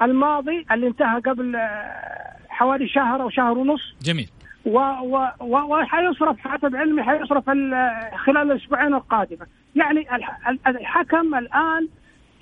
الماضي 0.02 0.66
اللي 0.72 0.87
انتهى 0.87 1.20
قبل 1.20 1.56
آه، 1.56 2.37
حوالي 2.48 2.88
شهر 2.88 3.22
أو 3.22 3.30
شهر 3.30 3.58
ونص. 3.58 3.94
جميل. 4.02 4.28
و 4.64 4.78
و 4.80 5.28
و 5.40 5.56
وحيصرف 5.58 6.38
حسب 6.38 6.76
علمي 6.76 7.02
حيصرف 7.02 7.50
ال- 7.50 8.18
خلال 8.18 8.52
الأسبوعين 8.52 8.94
القادمة، 8.94 9.46
يعني 9.74 10.00
الح- 10.16 10.48
ال- 10.48 10.58
الحكم 10.66 11.34
الآن 11.34 11.88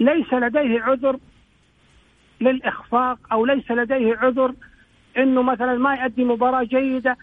ليس 0.00 0.32
لديه 0.34 0.82
عذر 0.82 1.18
للإخفاق 2.40 3.18
أو 3.32 3.46
ليس 3.46 3.70
لديه 3.70 4.16
عذر 4.16 4.54
إنه 5.18 5.42
مثلا 5.42 5.74
ما 5.74 5.94
يؤدي 5.94 6.24
مباراة 6.24 6.62
جيدة 6.62 7.16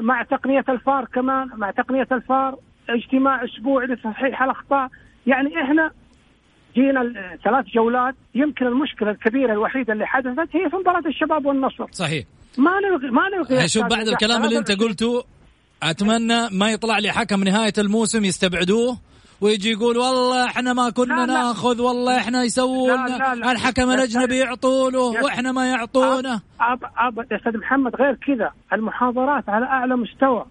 مع 0.00 0.22
تقنية 0.22 0.64
الفار 0.68 1.04
كمان 1.04 1.48
مع 1.56 1.70
تقنية 1.70 2.08
الفار 2.12 2.58
اجتماع 2.88 3.44
أسبوعي 3.44 3.86
لتصحيح 3.86 4.42
الأخطاء، 4.42 4.88
يعني 5.26 5.62
إحنا 5.62 5.90
جينا 6.74 7.12
ثلاث 7.44 7.66
جولات 7.74 8.14
يمكن 8.34 8.66
المشكلة 8.66 9.10
الكبيرة 9.10 9.52
الوحيدة 9.52 9.92
اللي 9.92 10.06
حدثت 10.06 10.56
هي 10.56 10.70
في 10.70 10.76
مباراة 10.76 11.06
الشباب 11.06 11.46
والنصر، 11.46 11.86
صحيح. 11.90 12.24
ما 12.58 12.70
نلغي 12.80 13.10
ما 13.10 13.28
نلغي 13.28 13.54
يعني 13.54 13.68
شوف 13.68 13.84
بعد 13.84 14.08
الكلام 14.08 14.44
اللي 14.44 14.58
أنت 14.58 14.72
قلته 14.72 15.24
أتمنى 15.82 16.48
ما 16.52 16.70
يطلع 16.70 16.98
لي 16.98 17.12
حكم 17.12 17.44
نهاية 17.44 17.72
الموسم 17.78 18.24
يستبعدوه. 18.24 18.98
ويجي 19.42 19.70
يقول 19.70 19.96
والله 19.96 20.46
إحنا 20.46 20.72
ما 20.72 20.90
كنا 20.90 21.14
لا،. 21.14 21.26
ناخذ 21.26 21.80
والله 21.80 22.18
إحنا 22.18 22.42
يسوون. 22.42 23.12
الحكم 23.32 23.90
الأجنبي 23.90 24.38
يعطونه 24.38 24.98
وإحنا 24.98 25.52
ما 25.52 25.66
يعطونه. 25.66 26.40
أب 26.60 26.80
أب 26.98 27.18
يا 27.32 27.36
أستاذ 27.36 27.58
محمد 27.58 27.96
غير 27.96 28.14
كذا. 28.14 28.52
المحاضرات 28.72 29.48
على 29.48 29.66
أعلى 29.66 29.96
مستوى. 29.96 30.44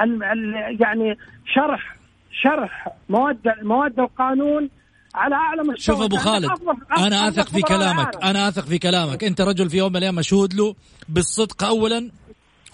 ال 0.00 0.24
ال 0.24 0.54
يعني 0.80 1.18
شرح 1.54 1.96
شرح 2.42 2.88
مواد 3.08 3.38
مواد 3.62 4.00
القانون 4.00 4.70
على 5.14 5.34
أعلى 5.34 5.62
مستوى. 5.62 5.76
شوف 5.78 6.02
أبو 6.02 6.16
خالد 6.16 6.50
أنا 6.98 7.28
آثق 7.28 7.48
في 7.48 7.62
كلامك. 7.62 8.24
أنا 8.24 8.48
آثق 8.48 8.64
في 8.64 8.78
كلامك. 8.78 9.24
أنت 9.24 9.40
رجل 9.40 9.70
في 9.70 9.76
يوم 9.76 9.92
من 9.92 9.96
الأيام 9.96 10.14
مشهود 10.14 10.54
له 10.54 10.74
بالصدق 11.08 11.64
اولا 11.64 12.10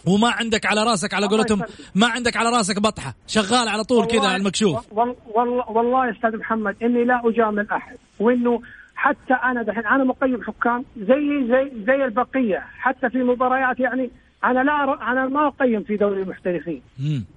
وما 0.09 0.31
عندك 0.31 0.67
على 0.67 0.83
راسك 0.83 1.15
على 1.15 1.27
قولتهم 1.27 1.63
ما 1.95 2.07
عندك 2.07 2.37
على 2.37 2.51
راسك 2.51 2.81
بطحة 2.81 3.15
شغال 3.27 3.69
على 3.69 3.85
طول 3.85 4.07
كذا 4.07 4.27
على 4.29 4.37
المكشوف. 4.37 4.93
والله 4.93 5.71
والله 5.71 6.07
يا 6.07 6.13
أستاذ 6.13 6.37
محمد 6.37 6.77
إني 6.83 7.05
لا 7.05 7.21
أجامل 7.25 7.67
أحد 7.71 7.97
وإنه 8.21 8.61
حتى 8.95 9.35
أنا 9.35 9.63
دحين 9.63 9.87
أنا 9.87 10.05
مقيم 10.05 10.43
حكام 10.43 10.85
زي 10.97 11.47
زي 11.49 11.73
زي 11.87 12.05
البقية 12.05 12.65
حتى 12.79 13.11
في 13.11 13.19
مباريات 13.19 13.81
يعني 13.81 14.11
أنا 14.45 14.61
لا 14.61 15.11
أنا 15.13 15.27
ما 15.27 15.47
أقيم 15.47 15.83
في 15.83 15.97
دوري 15.97 16.23
المحترفين. 16.23 16.83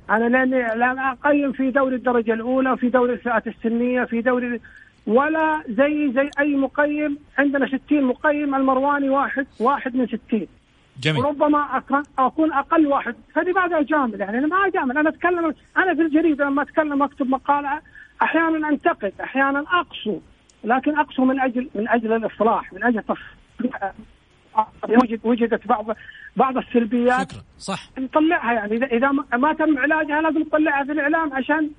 أنا 0.09 0.29
لأني 0.29 0.79
لا 0.79 1.11
أقيم 1.11 1.51
في 1.51 1.71
دوري 1.71 1.95
الدرجة 1.95 2.33
الأولى 2.33 2.77
في 2.77 2.89
دوري 2.89 3.13
الفئات 3.13 3.47
السنية 3.47 4.03
في 4.03 4.21
دوري 4.21 4.59
ولا 5.07 5.63
زي 5.69 6.11
زي 6.15 6.29
أي 6.39 6.55
مقيم 6.55 7.17
عندنا 7.37 7.67
60 7.67 8.03
مقيم 8.03 8.55
المرواني 8.55 9.09
واحد 9.09 9.47
واحد 9.59 9.95
من 9.95 10.07
60 10.07 10.47
جميل. 10.99 11.25
وربما 11.25 11.83
أكون 12.19 12.53
أقل 12.53 12.87
واحد. 12.87 13.15
فلماذا 13.33 13.79
اجامل 13.79 14.21
يعني. 14.21 14.37
أنا 14.37 14.47
ما 14.47 14.67
اجامل 14.67 14.97
أنا 14.97 15.09
اتكلم 15.09 15.53
أنا 15.77 15.95
في 15.95 16.01
الجريدة 16.01 16.45
لما 16.45 16.61
أتكلم 16.61 17.03
أكتب 17.03 17.29
مقالة 17.29 17.81
أحيانا 18.21 18.69
أنتقد 18.69 19.13
أحيانا 19.23 19.59
اقسو 19.59 20.19
لكن 20.63 20.97
اقسو 20.99 21.25
من 21.25 21.39
أجل 21.39 21.69
من 21.75 21.89
أجل 21.89 22.13
الإصلاح 22.13 22.73
من 22.73 22.83
أجل 22.83 23.03
وجد 24.89 25.19
وجدت 25.23 25.67
بعض 25.67 25.85
بعض 26.35 26.57
السلبيات 26.57 27.31
شكرا. 27.31 27.43
صح. 27.57 27.89
نطلعها 27.97 28.53
يعني. 28.53 28.75
اذا 28.75 28.85
إذا 28.85 29.11
ما 29.33 29.53
تم 29.53 29.77
علاجها 29.77 30.21
لازم 30.21 30.39
نطلعها 30.39 30.83
في 30.83 30.91
الإعلام 30.91 31.33
عشان 31.33 31.69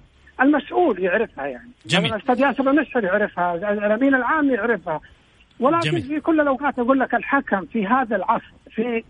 المسؤول 0.41 0.99
يعرفها 0.99 1.47
يعني. 1.47 1.71
جميل. 1.87 2.15
الاستاذ 2.15 2.41
ياسر 2.41 2.71
المسحر 2.71 3.05
يعرفها 3.05 3.55
الأمين 3.73 4.15
العام 4.15 4.51
يعرفها. 4.51 5.01
ولكن 5.61 5.91
جميل. 5.91 6.03
في 6.03 6.21
كل 6.21 6.41
الأوقات 6.41 6.79
أقول 6.79 7.01
لك 7.01 7.15
الحكم 7.15 7.65
في 7.65 7.87
هذا 7.87 8.17
العصر 8.17 8.53
في 8.71 9.05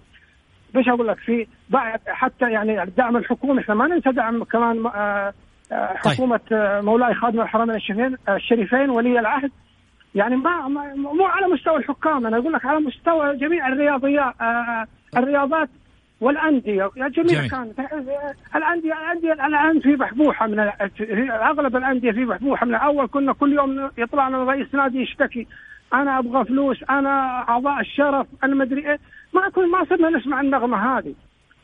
إيش 0.76 0.88
أقول 0.88 1.08
لك 1.08 1.18
في 1.18 1.46
بعد 1.70 2.00
حتى 2.06 2.50
يعني 2.50 2.82
الدعم 2.82 3.16
الحكومي 3.16 3.60
إحنا 3.60 3.74
ما 3.74 3.86
ننسى 3.86 4.12
دعم 4.12 4.44
كمان 4.44 4.86
آه، 4.86 5.32
آه، 5.72 5.88
طيب. 6.04 6.12
حكومة 6.12 6.40
طيب. 6.50 6.84
مولاي 6.84 7.14
خادم 7.14 7.40
الحرمين 7.40 7.76
الشريفين 7.76 8.16
الشريفين 8.28 8.90
ولي 8.90 9.18
العهد 9.18 9.50
يعني 10.14 10.36
ما 10.36 10.68
مو 10.96 11.24
على 11.24 11.46
مستوى 11.46 11.76
الحكام 11.76 12.26
أنا 12.26 12.38
أقول 12.38 12.52
لك 12.52 12.64
على 12.64 12.80
مستوى 12.80 13.36
جميع 13.36 13.68
الرياضيات 13.68 14.34
الرياضات 15.16 15.68
والأندية 16.20 16.90
جميع 16.96 17.46
كانت 17.46 17.80
الانديه 18.56 18.92
الأندية 18.92 19.32
الآن 19.32 19.80
في 19.80 19.96
بحبوحة 19.96 20.46
من 20.46 20.70
أغلب 21.30 21.76
الأندية 21.76 22.12
في 22.12 22.24
بحبوحة 22.24 22.66
من 22.66 22.74
اول 22.74 23.06
كنا 23.06 23.32
كل 23.32 23.52
يوم 23.52 23.90
يطلع 23.98 24.28
لنا 24.28 24.44
رئيس 24.44 24.74
نادي 24.74 25.02
يشتكي 25.02 25.46
أنا 25.94 26.18
أبغى 26.18 26.44
فلوس 26.44 26.76
أنا 26.90 27.44
أعضاء 27.48 27.80
الشرف 27.80 28.26
أنا 28.44 28.54
مدري 28.54 28.90
إيه 28.90 28.98
ما 29.34 29.50
كل 29.54 29.70
ما 29.70 29.84
صرنا 29.84 30.18
نسمع 30.18 30.40
النغمة 30.40 30.98
هذه 30.98 31.14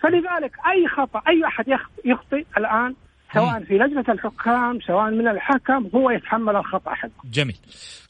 فلذلك 0.02 0.52
أي 0.70 0.88
خطأ 0.88 1.22
أي 1.28 1.44
أحد 1.44 1.64
يخطئ 2.04 2.44
الآن 2.58 2.94
سواء 3.34 3.64
في 3.64 3.78
لجنة 3.78 4.04
الحكام 4.08 4.80
سواء 4.86 5.10
من 5.10 5.28
الحكم 5.28 5.88
هو 5.94 6.10
يتحمل 6.10 6.56
الخطأ 6.56 6.94
حقه. 6.94 7.10
جميل. 7.24 7.56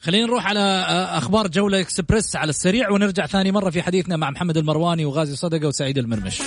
خلينا 0.01 0.25
نروح 0.25 0.47
على 0.47 0.59
آه، 0.59 1.17
أخبار 1.17 1.47
جولة 1.47 1.79
إكسبريس 1.79 2.35
على 2.35 2.49
السريع 2.49 2.89
ونرجع 2.91 3.25
ثاني 3.25 3.51
مرة 3.51 3.69
في 3.69 3.81
حديثنا 3.81 4.17
مع 4.17 4.29
محمد 4.29 4.57
المرواني 4.57 5.05
وغازي 5.05 5.35
صدقة 5.35 5.67
وسعيد 5.67 5.97
المرمش. 5.97 6.41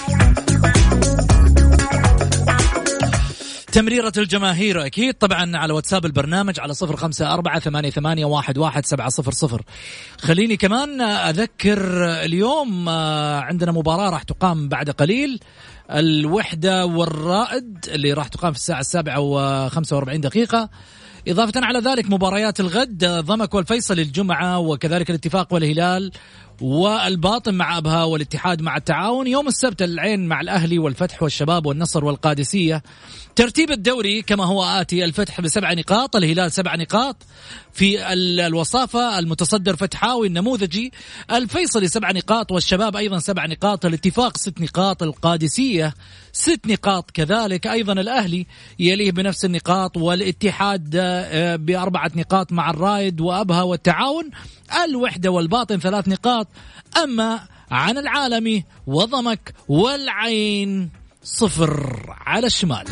تمريرة 3.72 4.12
الجماهير 4.16 4.86
أكيد. 4.86 5.14
طبعا 5.14 5.56
على 5.56 5.72
واتساب 5.72 6.06
البرنامج 6.06 6.60
على 6.60 6.74
صفر 6.74 6.96
خمسة 6.96 7.34
أربعة 7.34 7.60
ثمانية, 7.60 7.90
ثمانية 7.90 8.24
واحد, 8.24 8.58
واحد 8.58 8.86
سبعة 8.86 9.08
صفر 9.08 9.32
صفر. 9.32 9.62
خليني 10.20 10.56
كمان 10.56 11.00
أذكر 11.00 12.04
اليوم 12.04 12.88
آه، 12.88 13.40
عندنا 13.40 13.72
مباراة 13.72 14.10
راح 14.10 14.22
تقام 14.22 14.68
بعد 14.68 14.90
قليل. 14.90 15.40
الوحدة 15.90 16.86
والرائد 16.86 17.78
اللي 17.88 18.12
راح 18.12 18.28
تقام 18.28 18.52
في 18.52 18.58
الساعة 18.58 18.80
السابعة 18.80 19.20
وخمسة 19.20 19.96
وأربعين 19.96 20.20
دقيقة. 20.20 20.68
إضافة 21.28 21.52
على 21.56 21.78
ذلك 21.78 22.10
مباريات 22.10 22.60
الغد 22.60 23.04
ضمك 23.04 23.54
والفيصل 23.54 23.98
الجمعة 23.98 24.58
وكذلك 24.58 25.10
الاتفاق 25.10 25.54
والهلال 25.54 26.12
والباطن 26.60 27.54
مع 27.54 27.78
أبها 27.78 28.04
والاتحاد 28.04 28.62
مع 28.62 28.76
التعاون. 28.76 29.26
يوم 29.26 29.48
السبت 29.48 29.82
العين 29.82 30.26
مع 30.26 30.40
الأهلي 30.40 30.78
والفتح 30.78 31.22
والشباب 31.22 31.66
والنصر 31.66 32.04
والقادسية. 32.04 32.82
ترتيب 33.36 33.70
الدوري 33.70 34.22
كما 34.22 34.44
هو 34.44 34.64
آتي 34.64 35.04
الفتح 35.04 35.40
بسبع 35.40 35.72
نقاط 35.72 36.16
الهلال 36.16 36.52
سبع 36.52 36.76
نقاط. 36.76 37.16
في 37.72 38.12
الوصافة 38.46 39.18
المتصدر 39.18 39.76
فتحاوي 39.76 40.26
النموذجي 40.26 40.92
الفيصلي 41.32 41.88
سبع 41.88 42.10
نقاط 42.10 42.52
والشباب 42.52 42.96
أيضا 42.96 43.18
سبع 43.18 43.46
نقاط 43.46 43.86
الاتفاق 43.86 44.36
ست 44.36 44.60
نقاط 44.60 45.02
القادسية 45.02 45.94
ست 46.32 46.60
نقاط 46.66 47.10
كذلك. 47.10 47.66
أيضا 47.66 47.92
الأهلي 47.92 48.46
يليه 48.78 49.12
بنفس 49.12 49.44
النقاط 49.44 49.96
والاتحاد 49.96 50.90
آه، 50.96 51.56
بأربعة 51.56 52.10
نقاط 52.16 52.52
مع 52.52 52.70
الرايد 52.70 53.20
وأبها 53.20 53.62
والتعاون. 53.62 54.30
الوحدة 54.84 55.30
والباطن 55.30 55.78
ثلاث 55.78 56.08
نقاط. 56.08 56.48
أما 57.02 57.40
عن 57.70 57.98
العالمي 57.98 58.64
وضمك 58.86 59.54
والعين. 59.68 61.01
صفر 61.24 62.14
على 62.26 62.46
الشمال. 62.46 62.84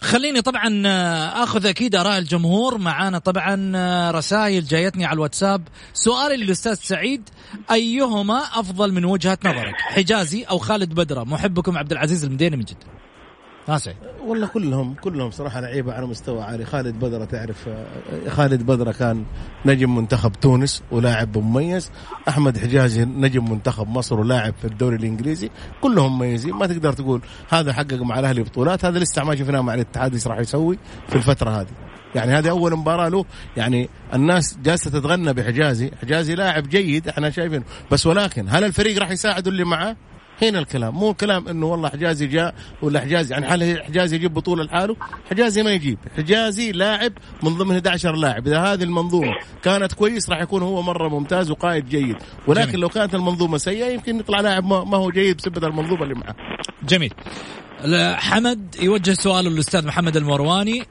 خليني 0.00 0.42
طبعا 0.42 0.82
آه، 0.86 1.42
آخذ 1.44 1.66
أكيد 1.66 1.94
آراء 1.94 2.18
الجمهور. 2.18 2.78
معانا 2.78 3.18
طبعا 3.18 3.72
آه، 3.76 4.10
رسائل 4.10 4.64
جايتني 4.64 5.04
على 5.04 5.14
الواتساب. 5.14 5.68
سؤالي 5.94 6.36
للأستاذ 6.36 6.74
سعيد 6.74 7.28
أيهما 7.70 8.38
أفضل 8.38 8.92
من 8.92 9.04
وجهة 9.04 9.38
نظرك 9.44 9.74
حجازي 9.76 10.42
أو 10.42 10.58
خالد 10.58 10.94
بدرة؟ 10.94 11.24
محبكم 11.24 11.78
عبد 11.78 11.92
العزيز 11.92 12.24
المديني 12.24 12.56
من 12.56 12.64
جدة. 12.64 13.03
ناسي 13.68 13.94
والله 14.26 14.46
كلهم 14.46 14.94
كلهم 14.94 15.30
صراحة 15.30 15.60
لعيبة 15.60 15.92
على 15.92 16.06
مستوى 16.06 16.42
عالي. 16.42 16.64
خالد 16.64 17.04
بدرة 17.04 17.24
تعرف 17.24 17.68
خالد 18.28 18.62
بدرة 18.62 18.92
كان 18.92 19.24
نجم 19.66 19.96
منتخب 19.96 20.32
تونس 20.32 20.82
ولاعب 20.90 21.38
مميز. 21.38 21.90
أحمد 22.28 22.58
حجازي 22.58 23.04
نجم 23.04 23.50
منتخب 23.50 23.88
مصر 23.88 24.20
ولاعب 24.20 24.54
في 24.54 24.64
الدوري 24.64 24.96
الإنجليزي. 24.96 25.50
كلهم 25.80 26.18
مميزين. 26.18 26.54
ما 26.54 26.66
تقدر 26.66 26.92
تقول 26.92 27.20
هذا 27.48 27.72
حقق 27.72 28.02
مع 28.02 28.18
الأهلي 28.18 28.42
بطولات. 28.42 28.84
هذا 28.84 28.98
لسه 28.98 29.24
ما 29.24 29.36
شفناه 29.36 29.60
مع 29.60 29.74
الاتحاد 29.74 30.14
إيش 30.14 30.26
راح 30.26 30.38
يسوي 30.38 30.78
في 31.08 31.16
الفترة 31.16 31.50
هذه. 31.50 31.72
يعني 32.14 32.32
هذه 32.32 32.50
أول 32.50 32.76
مباراة 32.76 33.08
له. 33.08 33.24
يعني 33.56 33.88
الناس 34.14 34.58
جالسة 34.62 34.90
تتغنى 34.90 35.32
بحجازي. 35.32 35.90
حجازي 36.02 36.34
لاعب 36.34 36.68
جيد. 36.68 37.08
إحنا 37.08 37.30
شايفينه. 37.30 37.64
بس 37.90 38.06
ولكن 38.06 38.48
هل 38.48 38.64
الفريق 38.64 38.98
راح 38.98 39.10
يساعده 39.10 39.50
اللي 39.50 39.64
معاه؟ 39.64 39.96
هنا 40.48 40.58
الكلام. 40.58 40.94
مو 40.94 41.14
كلام 41.14 41.48
إنه 41.48 41.66
والله 41.66 41.88
حجازي 41.88 42.26
جاء 42.26 42.54
ولا 42.82 43.00
حجازي 43.00 43.34
يعني 43.34 43.46
هل 43.46 43.82
حجازي 43.82 44.16
يجيب 44.16 44.34
بطولة 44.34 44.64
لحاله 44.64 44.96
حجازي 45.30 45.62
ما 45.62 45.72
يجيب. 45.72 45.98
حجازي 46.16 46.72
لاعب 46.72 47.12
من 47.42 47.54
ضمن 47.54 47.74
11 47.74 48.16
لاعب. 48.16 48.46
إذا 48.46 48.60
هذه 48.60 48.82
المنظومة 48.82 49.32
كانت 49.62 49.92
كويس 49.92 50.30
راح 50.30 50.40
يكون 50.40 50.62
هو 50.62 50.82
مرة 50.82 51.08
ممتاز 51.08 51.50
وقائد 51.50 51.88
جيد. 51.88 52.16
ولكن 52.46 52.66
جميل. 52.70 52.80
لو 52.80 52.88
كانت 52.88 53.14
المنظومة 53.14 53.58
سيئة 53.58 53.86
يمكن 53.86 54.20
يطلع 54.20 54.40
لاعب 54.40 54.64
ما 54.64 54.96
هو 54.96 55.10
جيد 55.10 55.36
بسبب 55.36 55.64
المنظومة 55.64 56.02
اللي 56.02 56.14
معه. 56.14 56.34
جميل. 56.82 57.14
حمد 58.14 58.76
يوجه 58.80 59.12
سؤال 59.12 59.44
للأستاذ 59.44 59.86
محمد 59.86 60.16
المرواني. 60.16 60.82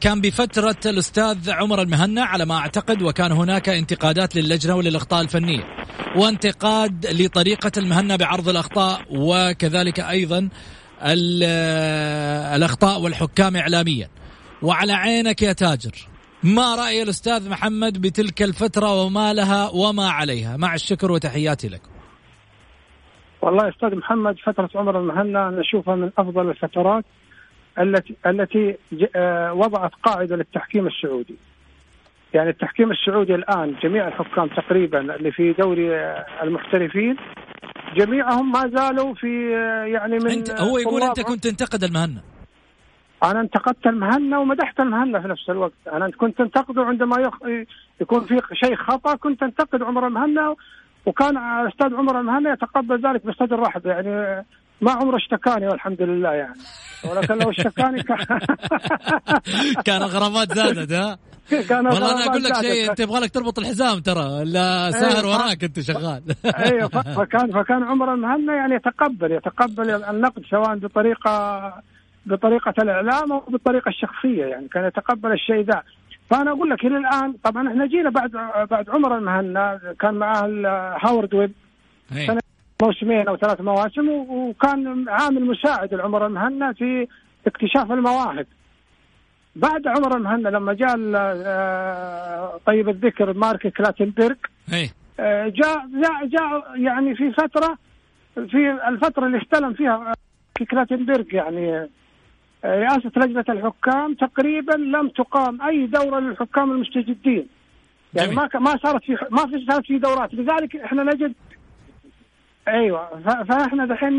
كان 0.00 0.20
بفترة 0.20 0.76
الأستاذ 0.86 1.50
عمر 1.50 1.82
المهنا 1.82 2.24
على 2.24 2.44
ما 2.44 2.56
أعتقد 2.56 3.02
وكان 3.02 3.32
هناك 3.32 3.68
انتقادات 3.68 4.36
للجنة 4.36 4.76
وللأخطاء 4.76 5.22
الفنية 5.22 5.64
وانتقاد 6.16 7.06
لطريقة 7.06 7.72
المهنا 7.76 8.16
بعرض 8.16 8.48
الأخطاء 8.48 9.00
وكذلك 9.10 10.00
أيضا 10.00 10.48
الأخطاء 12.56 13.00
والحكام 13.00 13.56
إعلاميا. 13.56 14.08
وعلى 14.62 14.92
عينك 14.92 15.42
يا 15.42 15.52
تاجر 15.52 16.08
ما 16.42 16.74
رأي 16.74 17.02
الأستاذ 17.02 17.50
محمد 17.50 18.00
بتلك 18.00 18.42
الفترة 18.42 19.02
وما 19.02 19.32
لها 19.34 19.70
وما 19.70 20.10
عليها؟ 20.10 20.56
مع 20.56 20.74
الشكر 20.74 21.12
وتحياتي 21.12 21.68
لكم 21.68 21.90
والله 23.42 23.68
أستاذ 23.68 23.96
محمد 23.96 24.36
فترة 24.46 24.70
عمر 24.74 25.00
المهنا 25.00 25.50
نشوفها 25.50 25.94
من 25.96 26.10
أفضل 26.18 26.50
الفترات. 26.50 27.04
التي 27.78 28.16
التي 28.26 28.76
آه، 29.16 29.52
وضعت 29.52 29.90
قاعدة 30.02 30.36
للتحكيم 30.36 30.86
السعودي. 30.86 31.36
يعني 32.34 32.50
التحكيم 32.50 32.90
السعودي 32.90 33.34
الآن 33.34 33.74
جميع 33.82 34.08
الحكام 34.08 34.46
تقريبا 34.46 35.16
اللي 35.16 35.32
في 35.32 35.52
دوري 35.52 35.96
آه، 35.96 36.26
المحترفين 36.42 37.16
جميعهم 37.96 38.52
ما 38.52 38.70
زالوا 38.74 39.14
في 39.14 39.56
آه، 39.56 39.84
يعني 39.84 40.18
من 40.18 40.30
انت 40.30 40.60
هو 40.60 40.78
يقول 40.78 41.02
أنت 41.02 41.20
كنت 41.20 41.44
تنتقد 41.48 41.84
المهنا 41.84 42.22
أنا 43.24 43.40
انتقدت 43.40 43.86
المهنا 43.86 44.38
ومدحت 44.38 44.80
المهنا 44.80 45.20
في 45.20 45.28
نفس 45.28 45.50
الوقت. 45.50 45.72
أنا 45.92 46.10
كنت 46.10 46.40
انتقده 46.40 46.82
عندما 46.82 47.16
يخ... 47.20 47.34
يكون 48.00 48.20
في 48.20 48.40
شيء 48.52 48.76
خطأ 48.76 49.16
كنت 49.16 49.42
انتقد 49.42 49.82
عمر 49.82 50.06
المهنا 50.06 50.56
وكان 51.06 51.36
الاستاذ 51.36 51.94
عمر 51.94 52.20
المهنا 52.20 52.52
يتقبل 52.52 53.06
ذلك 53.06 53.26
بصدر 53.26 53.58
رحب 53.58 53.86
يعني 53.86 54.44
ما 54.80 54.92
عمره 54.92 55.16
اشتكاني 55.16 55.66
والحمد 55.66 56.02
لله 56.02 56.32
يعني 56.32 56.58
ولكن 57.10 57.38
لو 57.38 57.50
اشتكاني 57.50 58.02
كان 58.02 58.18
كان 59.86 60.02
الغرامات 60.02 60.54
زادت 60.54 60.92
ها 60.92 61.18
كان 61.68 61.86
والله 61.86 62.12
أنا 62.12 62.24
أقول 62.24 62.44
لك 62.44 62.54
شيء. 62.54 62.90
أنت 62.90 63.00
يبغى 63.00 63.20
لك 63.20 63.30
تربط 63.30 63.58
الحزام 63.58 63.98
ترى 63.98 64.44
لا 64.44 64.90
ساهر 64.90 65.24
أيوة. 65.24 65.36
وراك 65.36 65.64
أنت 65.64 65.80
شغال 65.80 66.22
أيوه 66.44 66.88
فكان 67.18 67.52
فكان 67.52 67.82
عمر 67.82 68.14
المهنا 68.14 68.54
يعني 68.54 68.74
يتقبل 68.74 69.32
يتقبل 69.32 69.90
النقد 69.90 70.42
سواء 70.50 70.76
بطريقه 70.76 71.72
بطريقة 72.26 72.74
الإعلام 72.78 73.32
أو 73.32 73.40
بالطريقة 73.48 73.88
الشخصية 73.88 74.44
يعني 74.44 74.68
كان 74.68 74.84
يتقبل 74.84 75.32
الشيء 75.32 75.60
ذا 75.60 75.82
فأنا 76.30 76.50
أقول 76.50 76.70
لك 76.70 76.84
إلى 76.84 76.96
الآن 76.96 77.34
طبعا 77.44 77.68
إحنا 77.68 77.86
جينا 77.86 78.10
بعد 78.10 78.30
بعد 78.70 78.90
عمر 78.90 79.18
المهنا 79.18 79.80
كان 80.00 80.14
معاه 80.14 80.48
هاورد 81.02 81.34
ويب 81.34 81.52
إيه. 82.16 82.38
موسمين 82.82 83.28
أو 83.28 83.36
ثلاث 83.36 83.60
مواسم 83.60 84.08
وكان 84.08 85.08
عامل 85.08 85.44
مساعد 85.44 85.94
لعمر 85.94 86.26
المهنا 86.26 86.72
في 86.72 87.08
اكتشاف 87.46 87.92
المواهب. 87.92 88.46
بعد 89.56 89.86
عمر 89.86 90.16
المهنا 90.16 90.48
لما 90.48 90.72
جاء 90.72 90.96
آه، 91.16 92.60
طيب 92.66 92.88
الذكر 92.88 93.32
مارك 93.32 93.66
كلاتنبرغ 93.66 94.36
إيه. 94.72 94.88
آه، 95.20 95.48
جاء 95.48 95.86
جاء 96.02 96.26
جاء 96.26 96.80
يعني 96.80 97.14
في 97.14 97.32
فترة 97.32 97.78
في 98.34 98.88
الفترة 98.88 99.26
اللي 99.26 99.42
استلم 99.42 99.74
فيها 99.74 100.12
في 100.58 100.64
كلاتنبرغ 100.64 101.24
يعني 101.32 101.88
آه، 102.64 102.80
رئاسة 102.80 103.10
لجنة 103.16 103.44
الحكام 103.48 104.14
تقريبا 104.14 104.72
لم 104.72 105.08
تقام 105.08 105.62
أي 105.62 105.86
دورة 105.86 106.20
للحكام 106.20 106.70
المستجدين. 106.70 107.46
يعني. 108.14 108.34
ما 108.34 108.48
ما 108.54 108.76
صارت 108.82 109.04
في 109.04 109.16
ما 109.30 109.46
في 109.46 109.66
صارت 109.70 109.86
في 109.86 109.98
دورات. 109.98 110.34
لذلك 110.34 110.76
إحنا 110.76 111.02
نجد 111.02 111.32
أيوه 112.68 113.08
فإحنا 113.48 113.86
دحين 113.86 114.18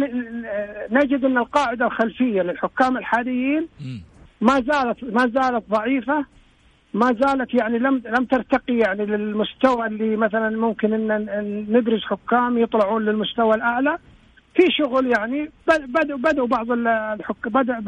نجد 0.92 1.26
إن 1.26 1.38
القاعدة 1.38 1.86
الخلفية 1.86 2.42
للحكام 2.42 2.98
الحاليين. 2.98 3.68
ما 4.42 4.54
زالت 4.54 5.04
ما 5.04 5.28
زالت 5.36 5.64
ضعيفة 5.70 6.26
ما 6.94 7.06
زالت 7.22 7.54
يعني 7.54 7.80
لم 7.80 8.02
لم 8.18 8.26
ترتقي 8.26 8.78
يعني 8.78 9.06
للمستوى 9.06 9.88
اللي 9.88 10.16
مثلا 10.16 10.50
ممكن 10.58 10.94
ان 10.94 11.12
إن 11.12 11.66
ندرس 11.70 12.04
حكام 12.06 12.58
يطلعون 12.58 13.06
للمستوى 13.06 13.56
الأعلى 13.56 13.98
في 14.56 14.64
شغل 14.72 15.08
يعني 15.18 15.52
بدأوا 15.88 16.18
بدأوا 16.20 16.48
بعض 16.48 16.72
ال- 16.72 16.88
الحك 16.88 17.48
بدأ 17.48 17.80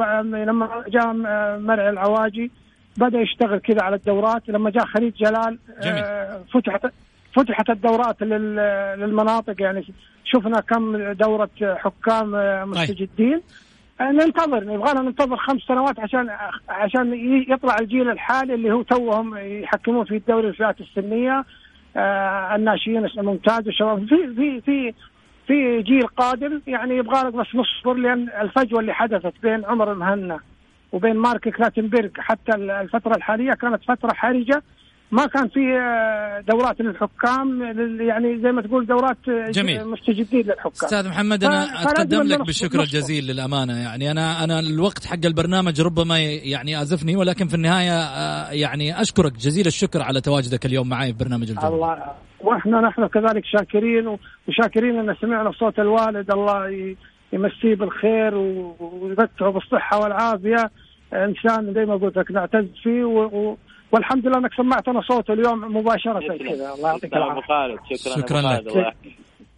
لما 0.46 0.84
جاء 0.88 1.14
مرعي 1.60 1.90
العواجي 1.90 2.52
بدأ 2.98 3.20
يشتغل 3.20 3.60
كذا 3.60 3.82
على 3.84 3.96
الدورات 3.96 4.50
لما 4.50 4.70
جاء 4.70 4.86
خليل 4.86 5.14
جلال 5.20 5.58
جميل. 5.84 6.04
آه، 6.04 6.42
فتحت 6.54 6.86
فتحت 7.36 7.70
الدورات 7.70 8.22
لل- 8.22 9.00
للمناطق 9.00 9.62
يعني 9.62 9.86
شفنا 10.26 10.60
كم 10.60 10.98
دورة 11.14 11.50
حكام 11.62 12.36
آه، 12.36 12.66
مستجدين. 12.66 13.42
آه، 14.02 14.12
ننتظر 14.12 14.64
نبغى 14.64 14.94
ننتظر 15.04 15.38
خمس 15.38 15.62
سنوات 15.62 16.00
عشان 16.00 16.30
عشان 16.70 17.14
يطلع 17.50 17.76
الجيل 17.82 18.10
الحالي 18.10 18.54
اللي 18.54 18.72
هو 18.72 18.82
توهم 18.82 19.38
يحكمون 19.38 20.06
في 20.06 20.16
الدوري 20.16 20.48
الفئات 20.48 20.76
السنية. 20.82 21.46
آه، 21.98 22.56
الناشئين 22.56 23.06
الممتاز 23.06 23.66
والشباب. 23.68 24.06
في 24.06 24.34
في 24.36 24.62
في 24.62 24.94
في 25.48 25.82
جيل 25.82 26.08
قادم 26.08 26.62
يعني 26.68 26.98
يبغى 26.98 27.28
لك 27.28 27.34
بس 27.34 27.48
نصبر 27.56 27.94
لأن 27.94 28.30
الفجوة 28.42 28.80
اللي 28.80 28.94
حدثت 28.94 29.34
بين 29.44 29.66
عمر 29.66 29.92
المهنا 29.92 30.40
وبين 30.92 31.16
مارك 31.16 31.50
كلاتنبرغ 31.50 32.10
حتى 32.18 32.56
الفترة 32.56 33.16
الحالية 33.16 33.52
كانت 33.52 33.84
فترة 33.84 34.14
حرجة. 34.14 34.64
ما 35.12 35.26
كان 35.26 35.48
في 35.48 35.60
آه، 35.78 36.44
دورات 36.50 36.82
للحكام 36.82 37.64
لل- 37.64 38.02
يعني 38.02 38.40
زي 38.42 38.52
ما 38.52 38.62
تقول 38.62 38.86
دورات 38.86 39.18
آه، 39.30 39.52
جميل. 39.52 39.88
مستجدين 39.88 40.46
للحكام. 40.46 40.72
أستاذ 40.72 41.10
محمد 41.10 41.44
أنا 41.44 41.64
اتقدم 41.84 42.22
لك 42.22 42.42
بالشكر. 42.46 42.80
الجزيل 42.80 43.28
للأمانة. 43.28 43.78
يعني 43.78 44.12
أنا 44.12 44.44
أنا 44.44 44.60
الوقت 44.60 45.06
حق 45.06 45.26
البرنامج 45.26 45.82
ربما 45.82 46.20
يعني 46.20 46.82
ازفني 46.82 47.16
ولكن 47.16 47.48
في 47.48 47.54
النهاية 47.56 48.00
آه، 48.02 48.52
يعني 48.52 49.02
أشكرك 49.02 49.34
جزيل 49.34 49.68
الشكر 49.68 50.02
على 50.02 50.22
تواجدك 50.22 50.66
اليوم 50.66 50.90
معي 50.90 51.12
في 51.14 51.18
برنامج 51.18 51.50
الجو 51.50 51.68
الله 51.68 51.98
وإحنا 52.40 52.82
نحن 52.82 53.08
كذلك 53.08 53.44
شاكرين 53.46 54.18
وشاكرين 54.48 55.00
أن 55.10 55.16
سمعنا 55.22 55.52
صوت 55.52 55.80
الوالد. 55.80 56.32
الله 56.32 56.96
يمسيه 57.34 57.76
بالخير 57.76 58.36
ويمتعه 58.36 59.52
بالصحة 59.52 60.00
والعافية. 60.00 60.72
إنسان 61.14 61.74
زي 61.74 61.86
ما 61.86 61.96
قلت 61.96 62.18
لك 62.18 62.32
نعتز 62.32 62.66
فيه 62.84 63.04
و... 63.04 63.58
والحمد 63.92 64.28
لله 64.28 64.38
انك 64.38 64.54
سمعتنا 64.58 65.02
صوته 65.08 65.34
اليوم 65.34 65.78
مباشرة. 65.78 66.20
كذا. 66.20 66.74
الله 66.74 66.90
يعطيك 66.90 67.14
العافية. 67.14 67.42
خالد. 67.48 67.80
شكرا 68.00 68.16
شكراً 68.16 68.42
لك. 68.42 68.96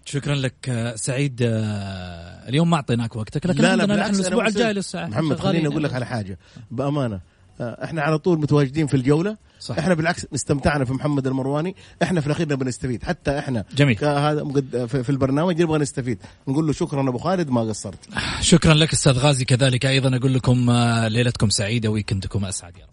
شكرا 0.06 0.36
لك 0.36 0.92
سعيد. 0.96 1.42
آه، 1.42 2.50
اليوم 2.50 2.70
ما 2.70 2.76
أعطيناك 2.76 3.16
وقتك 3.16 3.46
لكن 3.46 3.62
لا 3.62 3.76
لا 3.76 3.82
عندنا 3.84 3.96
نحن 4.00 4.16
الأسبوع 4.16 4.48
الجاي 4.48 4.74
لسه 4.74 5.08
محمد 5.08 5.40
خليني 5.40 5.68
أقول 5.68 5.84
لك. 5.84 5.94
على 5.94 6.06
حاجة. 6.06 6.38
بأمانة 6.72 7.20
آه، 7.62 7.84
إحنا 7.84 8.02
على 8.02 8.18
طول 8.18 8.40
متواجدين 8.40 8.88
في 8.88 8.94
الجولة. 8.94 9.38
صح. 9.60 9.78
إحنا 9.78 9.94
بالعكس 9.94 10.28
استمتعنا 10.36 10.86
في 10.86 10.94
محمد 10.94 11.28
المرواني. 11.28 11.76
إحنا 12.04 12.22
في 12.22 12.28
الأخير 12.28 12.50
نبغى 12.50 12.68
نستفيد. 12.68 13.04
حتى 13.04 13.40
إحنا 13.40 13.64
جميل. 13.76 13.96
كهذا 13.96 14.44
مقد- 14.44 14.86
في 14.86 15.04
في 15.04 15.10
البرنامج 15.10 15.62
نبغى 15.62 15.80
نستفيد. 15.80 16.20
نقول 16.48 16.68
له 16.68 16.74
شكرا 16.74 17.10
أبو 17.10 17.18
خالد 17.18 17.50
ما 17.50 17.62
قصرت. 17.62 18.10
شكرا 18.42 18.74
لك 18.74 18.92
أستاذ 18.94 19.20
غازي. 19.20 19.46
كذلك 19.46 19.86
أيضا 19.86 20.18
أقول 20.18 20.34
لكم 20.34 20.70
آه، 20.70 21.08
ليلتكم 21.08 21.50
سعيدة 21.50 21.90
ويكندكم 21.90 22.46
أسعد 22.46 22.78
يا 22.78 22.84
رب. 22.84 22.92